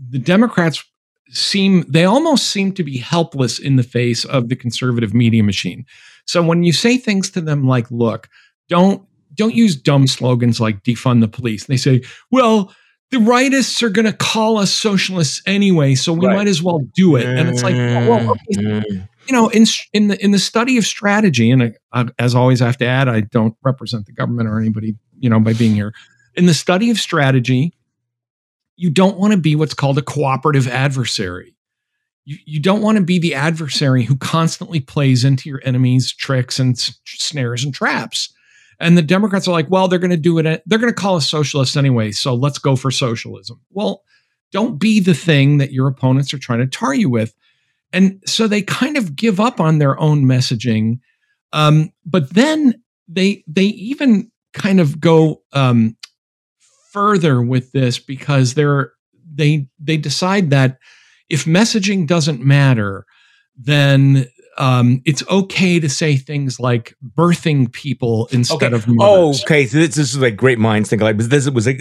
the 0.09 0.19
Democrats 0.19 0.83
seem 1.29 1.85
they 1.89 2.05
almost 2.05 2.47
seem 2.47 2.71
to 2.73 2.83
be 2.83 2.97
helpless 2.97 3.59
in 3.59 3.75
the 3.75 3.83
face 3.83 4.25
of 4.25 4.49
the 4.49 4.55
conservative 4.55 5.13
media 5.13 5.43
machine. 5.43 5.85
So 6.25 6.41
when 6.41 6.63
you 6.63 6.73
say 6.73 6.97
things 6.97 7.29
to 7.31 7.41
them 7.41 7.67
like, 7.67 7.89
"Look, 7.91 8.29
don't 8.69 9.03
don't 9.35 9.55
use 9.55 9.75
dumb 9.75 10.07
slogans 10.07 10.59
like 10.59 10.83
defund 10.83 11.21
the 11.21 11.27
police," 11.27 11.65
they 11.65 11.77
say, 11.77 12.01
"Well." 12.31 12.73
The 13.09 13.19
rightists 13.19 13.81
are 13.83 13.89
going 13.89 14.03
to 14.03 14.11
call 14.11 14.57
us 14.57 14.69
socialists 14.69 15.41
anyway, 15.45 15.95
so 15.95 16.11
we 16.11 16.27
right. 16.27 16.35
might 16.35 16.47
as 16.49 16.61
well 16.61 16.79
do 16.93 17.15
it. 17.15 17.25
And 17.25 17.47
it's 17.47 17.63
like, 17.63 17.73
well, 17.73 18.31
okay, 18.31 18.61
mm 18.61 19.07
you 19.27 19.33
know, 19.33 19.49
in 19.49 19.65
in 19.93 20.07
the 20.07 20.23
in 20.23 20.31
the 20.31 20.39
study 20.39 20.77
of 20.77 20.85
strategy, 20.85 21.51
and 21.51 21.75
I, 21.91 22.05
as 22.17 22.35
always, 22.35 22.61
I 22.61 22.65
have 22.65 22.77
to 22.77 22.85
add, 22.85 23.07
I 23.07 23.21
don't 23.21 23.55
represent 23.63 24.05
the 24.05 24.13
government 24.13 24.49
or 24.49 24.59
anybody, 24.59 24.95
you 25.19 25.29
know, 25.29 25.39
by 25.39 25.53
being 25.53 25.75
here. 25.75 25.93
In 26.35 26.45
the 26.45 26.53
study 26.53 26.89
of 26.89 26.99
strategy, 26.99 27.73
you 28.75 28.89
don't 28.89 29.17
want 29.17 29.33
to 29.33 29.39
be 29.39 29.55
what's 29.55 29.73
called 29.73 29.97
a 29.97 30.03
cooperative 30.03 30.67
adversary. 30.67 31.55
You, 32.25 32.37
you 32.45 32.59
don't 32.59 32.81
want 32.81 32.97
to 32.97 33.03
be 33.03 33.19
the 33.19 33.35
adversary 33.35 34.03
who 34.03 34.15
constantly 34.17 34.79
plays 34.79 35.25
into 35.25 35.49
your 35.49 35.61
enemy's 35.63 36.13
tricks 36.13 36.59
and 36.59 36.77
snares 37.05 37.63
and 37.63 37.73
traps. 37.73 38.33
And 38.79 38.95
the 38.95 39.01
Democrats 39.01 39.47
are 39.47 39.51
like, 39.51 39.71
well, 39.71 39.87
they're 39.87 39.97
going 39.97 40.11
to 40.11 40.17
do 40.17 40.37
it. 40.37 40.45
Uh, 40.45 40.59
they're 40.67 40.77
going 40.77 40.93
to 40.93 40.99
call 40.99 41.15
us 41.15 41.27
socialists 41.27 41.75
anyway. 41.75 42.11
So 42.11 42.35
let's 42.35 42.59
go 42.59 42.75
for 42.75 42.91
socialism. 42.91 43.59
Well, 43.71 44.03
don't 44.51 44.79
be 44.79 44.99
the 44.99 45.15
thing 45.15 45.57
that 45.57 45.71
your 45.71 45.87
opponents 45.87 46.33
are 46.33 46.37
trying 46.37 46.59
to 46.59 46.67
tar 46.67 46.93
you 46.93 47.09
with. 47.09 47.33
And 47.93 48.21
so 48.25 48.47
they 48.47 48.61
kind 48.61 48.97
of 48.97 49.15
give 49.15 49.39
up 49.39 49.59
on 49.59 49.79
their 49.79 49.99
own 49.99 50.25
messaging. 50.25 50.99
Um, 51.53 51.91
but 52.05 52.33
then 52.33 52.81
they 53.07 53.43
they 53.47 53.65
even 53.65 54.31
kind 54.53 54.79
of 54.79 54.99
go 54.99 55.41
um, 55.53 55.95
further 56.91 57.41
with 57.41 57.71
this 57.71 57.99
because 57.99 58.53
they're 58.53 58.91
they 59.33 59.67
they 59.79 59.97
decide 59.97 60.49
that 60.49 60.77
if 61.29 61.45
messaging 61.45 62.07
doesn't 62.07 62.41
matter, 62.41 63.05
then 63.55 64.27
um, 64.57 65.01
it's 65.05 65.27
okay 65.29 65.79
to 65.79 65.89
say 65.89 66.17
things 66.17 66.59
like 66.59 66.95
birthing 67.15 67.71
people 67.71 68.27
instead 68.31 68.73
okay. 68.73 68.75
of 68.75 68.87
mothers. 68.87 69.41
Oh, 69.41 69.45
okay. 69.45 69.65
So 69.65 69.77
this, 69.77 69.95
this, 69.95 70.13
is 70.13 70.17
like 70.17 70.35
great 70.35 70.59
minds 70.59 70.89
think 70.89 71.01
like 71.01 71.17
this. 71.17 71.49
Was 71.49 71.67
like, 71.67 71.79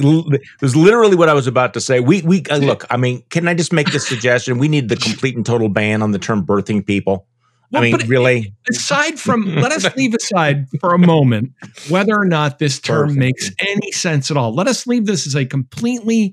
was 0.60 0.76
literally 0.76 1.16
what 1.16 1.28
I 1.28 1.34
was 1.34 1.46
about 1.46 1.74
to 1.74 1.80
say. 1.80 2.00
We 2.00 2.22
we 2.22 2.42
uh, 2.50 2.58
look. 2.58 2.84
I 2.90 2.96
mean, 2.96 3.22
can 3.30 3.48
I 3.48 3.54
just 3.54 3.72
make 3.72 3.90
this 3.92 4.06
suggestion? 4.06 4.58
We 4.58 4.68
need 4.68 4.88
the 4.88 4.96
complete 4.96 5.36
and 5.36 5.44
total 5.44 5.68
ban 5.68 6.02
on 6.02 6.12
the 6.12 6.18
term 6.18 6.44
birthing 6.44 6.86
people. 6.86 7.26
Well, 7.72 7.82
I 7.82 7.90
mean, 7.90 8.06
really. 8.06 8.54
Aside 8.70 9.18
from, 9.18 9.56
let 9.56 9.72
us 9.72 9.96
leave 9.96 10.14
aside 10.14 10.68
for 10.78 10.94
a 10.94 10.98
moment 10.98 11.50
whether 11.88 12.14
or 12.14 12.24
not 12.24 12.60
this 12.60 12.78
term 12.78 13.08
Perfect. 13.08 13.18
makes 13.18 13.50
any 13.58 13.90
sense 13.90 14.30
at 14.30 14.36
all. 14.36 14.54
Let 14.54 14.68
us 14.68 14.86
leave 14.86 15.06
this 15.06 15.26
as 15.26 15.34
a 15.34 15.44
completely 15.44 16.32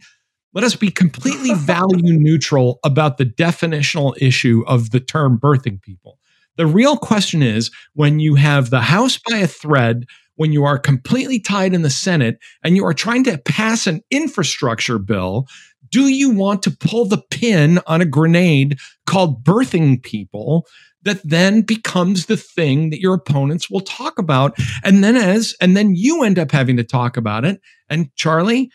let 0.54 0.64
us 0.64 0.76
be 0.76 0.92
completely 0.92 1.54
value 1.56 2.14
neutral 2.14 2.80
about 2.84 3.18
the 3.18 3.26
definitional 3.26 4.16
issue 4.22 4.64
of 4.68 4.92
the 4.92 5.00
term 5.00 5.40
birthing 5.40 5.82
people. 5.82 6.20
The 6.58 6.68
real 6.68 6.98
question 6.98 7.42
is 7.42 7.72
when 7.94 8.20
you 8.20 8.36
have 8.36 8.70
the 8.70 8.82
House 8.82 9.20
by 9.30 9.38
a 9.38 9.48
thread, 9.48 10.06
when 10.36 10.52
you 10.52 10.64
are 10.64 10.78
completely 10.78 11.40
tied 11.40 11.74
in 11.74 11.82
the 11.82 11.90
Senate 11.90 12.38
and 12.64 12.76
you 12.76 12.86
are 12.86 12.94
trying 12.94 13.24
to 13.26 13.38
pass 13.38 13.88
an 13.88 14.02
infrastructure 14.12 15.00
bill, 15.00 15.48
do 15.90 16.08
you 16.08 16.32
want 16.32 16.64
to 16.64 16.72
pull 16.72 17.06
the 17.06 17.22
pin 17.30 17.80
on 17.86 18.02
a 18.02 18.06
grenade 18.06 18.80
called 19.06 19.44
birthing 19.44 20.02
people 20.02 20.66
that 21.04 21.22
then 21.24 21.62
becomes 21.62 22.26
the 22.26 22.38
thing 22.38 22.90
that 22.90 23.00
your 23.00 23.14
opponents 23.14 23.70
will 23.70 23.82
talk 23.82 24.18
about? 24.18 24.58
And 24.84 25.04
then 25.04 25.16
as 25.16 25.56
and 25.62 25.78
then 25.78 25.96
you 25.96 26.24
end 26.24 26.40
up 26.40 26.52
having 26.52 26.78
to 26.78 26.84
talk 26.84 27.18
about 27.18 27.46
it. 27.46 27.62
And 27.90 28.14
Charlie 28.16 28.72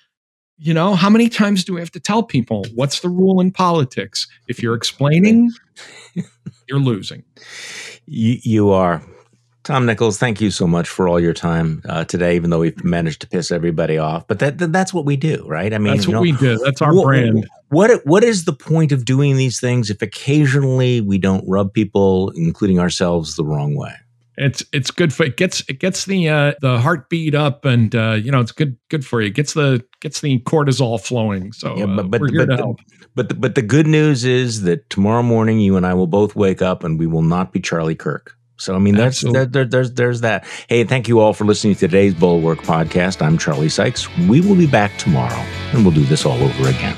you 0.58 0.74
know 0.74 0.94
how 0.94 1.08
many 1.08 1.28
times 1.28 1.64
do 1.64 1.72
we 1.72 1.80
have 1.80 1.92
to 1.92 2.00
tell 2.00 2.22
people 2.22 2.64
what's 2.74 3.00
the 3.00 3.08
rule 3.08 3.40
in 3.40 3.52
politics? 3.52 4.26
If 4.48 4.62
you're 4.62 4.74
explaining 4.74 5.50
you're 6.68 6.78
losing. 6.78 7.24
You, 8.06 8.38
you 8.42 8.70
are. 8.70 9.02
Tom 9.68 9.84
Nichols, 9.84 10.16
thank 10.16 10.40
you 10.40 10.50
so 10.50 10.66
much 10.66 10.88
for 10.88 11.08
all 11.08 11.20
your 11.20 11.34
time 11.34 11.82
uh, 11.86 12.02
today, 12.02 12.36
even 12.36 12.48
though 12.48 12.60
we've 12.60 12.82
managed 12.82 13.20
to 13.20 13.26
piss 13.26 13.50
everybody 13.50 13.98
off. 13.98 14.26
But 14.26 14.38
that, 14.38 14.56
that 14.58 14.72
that's 14.72 14.94
what 14.94 15.04
we 15.04 15.14
do, 15.14 15.44
right? 15.46 15.74
I 15.74 15.78
mean, 15.78 15.94
that's 15.94 16.06
what 16.06 16.14
know, 16.14 16.20
we 16.22 16.32
do. 16.32 16.56
That's 16.64 16.80
our 16.80 16.94
what, 16.94 17.04
brand. 17.04 17.46
What 17.68 18.00
what 18.06 18.24
is 18.24 18.46
the 18.46 18.54
point 18.54 18.92
of 18.92 19.04
doing 19.04 19.36
these 19.36 19.60
things 19.60 19.90
if 19.90 20.00
occasionally 20.00 21.02
we 21.02 21.18
don't 21.18 21.44
rub 21.46 21.74
people, 21.74 22.30
including 22.30 22.78
ourselves, 22.78 23.36
the 23.36 23.44
wrong 23.44 23.74
way? 23.74 23.92
It's 24.38 24.64
it's 24.72 24.90
good 24.90 25.12
for 25.12 25.24
it 25.24 25.36
gets 25.36 25.60
it 25.68 25.80
gets 25.80 26.06
the 26.06 26.30
uh, 26.30 26.54
the 26.62 26.78
heartbeat 26.78 27.34
up 27.34 27.66
and 27.66 27.94
uh, 27.94 28.12
you 28.12 28.30
know 28.30 28.40
it's 28.40 28.52
good 28.52 28.78
good 28.88 29.04
for 29.04 29.20
you. 29.20 29.26
It 29.26 29.34
gets 29.34 29.52
the 29.52 29.84
gets 30.00 30.20
the 30.20 30.38
cortisol 30.40 31.00
flowing. 31.00 31.52
So 31.52 31.76
yeah, 31.76 31.86
but, 31.86 31.98
uh, 31.98 32.08
but, 32.08 32.20
we're 32.20 32.30
here 32.30 32.46
but, 32.46 32.56
to 32.56 32.62
help. 32.62 32.80
But 33.14 33.28
the, 33.30 33.34
but 33.34 33.54
the 33.54 33.62
good 33.62 33.86
news 33.86 34.24
is 34.24 34.62
that 34.62 34.88
tomorrow 34.90 35.22
morning 35.22 35.60
you 35.60 35.76
and 35.76 35.86
I 35.86 35.94
will 35.94 36.06
both 36.06 36.36
wake 36.36 36.62
up 36.62 36.84
and 36.84 36.98
we 36.98 37.06
will 37.06 37.22
not 37.22 37.52
be 37.52 37.60
Charlie 37.60 37.96
Kirk. 37.96 38.36
So 38.56 38.74
I 38.74 38.78
mean 38.78 38.96
that's 38.96 39.20
there, 39.20 39.46
there, 39.46 39.64
there's 39.64 39.92
there's 39.92 40.20
that. 40.22 40.44
Hey, 40.68 40.82
thank 40.82 41.06
you 41.06 41.20
all 41.20 41.32
for 41.32 41.44
listening 41.44 41.74
to 41.74 41.80
today's 41.80 42.14
Bulwark 42.14 42.60
podcast. 42.60 43.22
I'm 43.22 43.38
Charlie 43.38 43.68
Sykes. 43.68 44.08
We 44.28 44.40
will 44.40 44.56
be 44.56 44.66
back 44.66 44.96
tomorrow 44.98 45.44
and 45.72 45.84
we'll 45.84 45.94
do 45.94 46.04
this 46.04 46.26
all 46.26 46.42
over 46.42 46.68
again. 46.68 46.96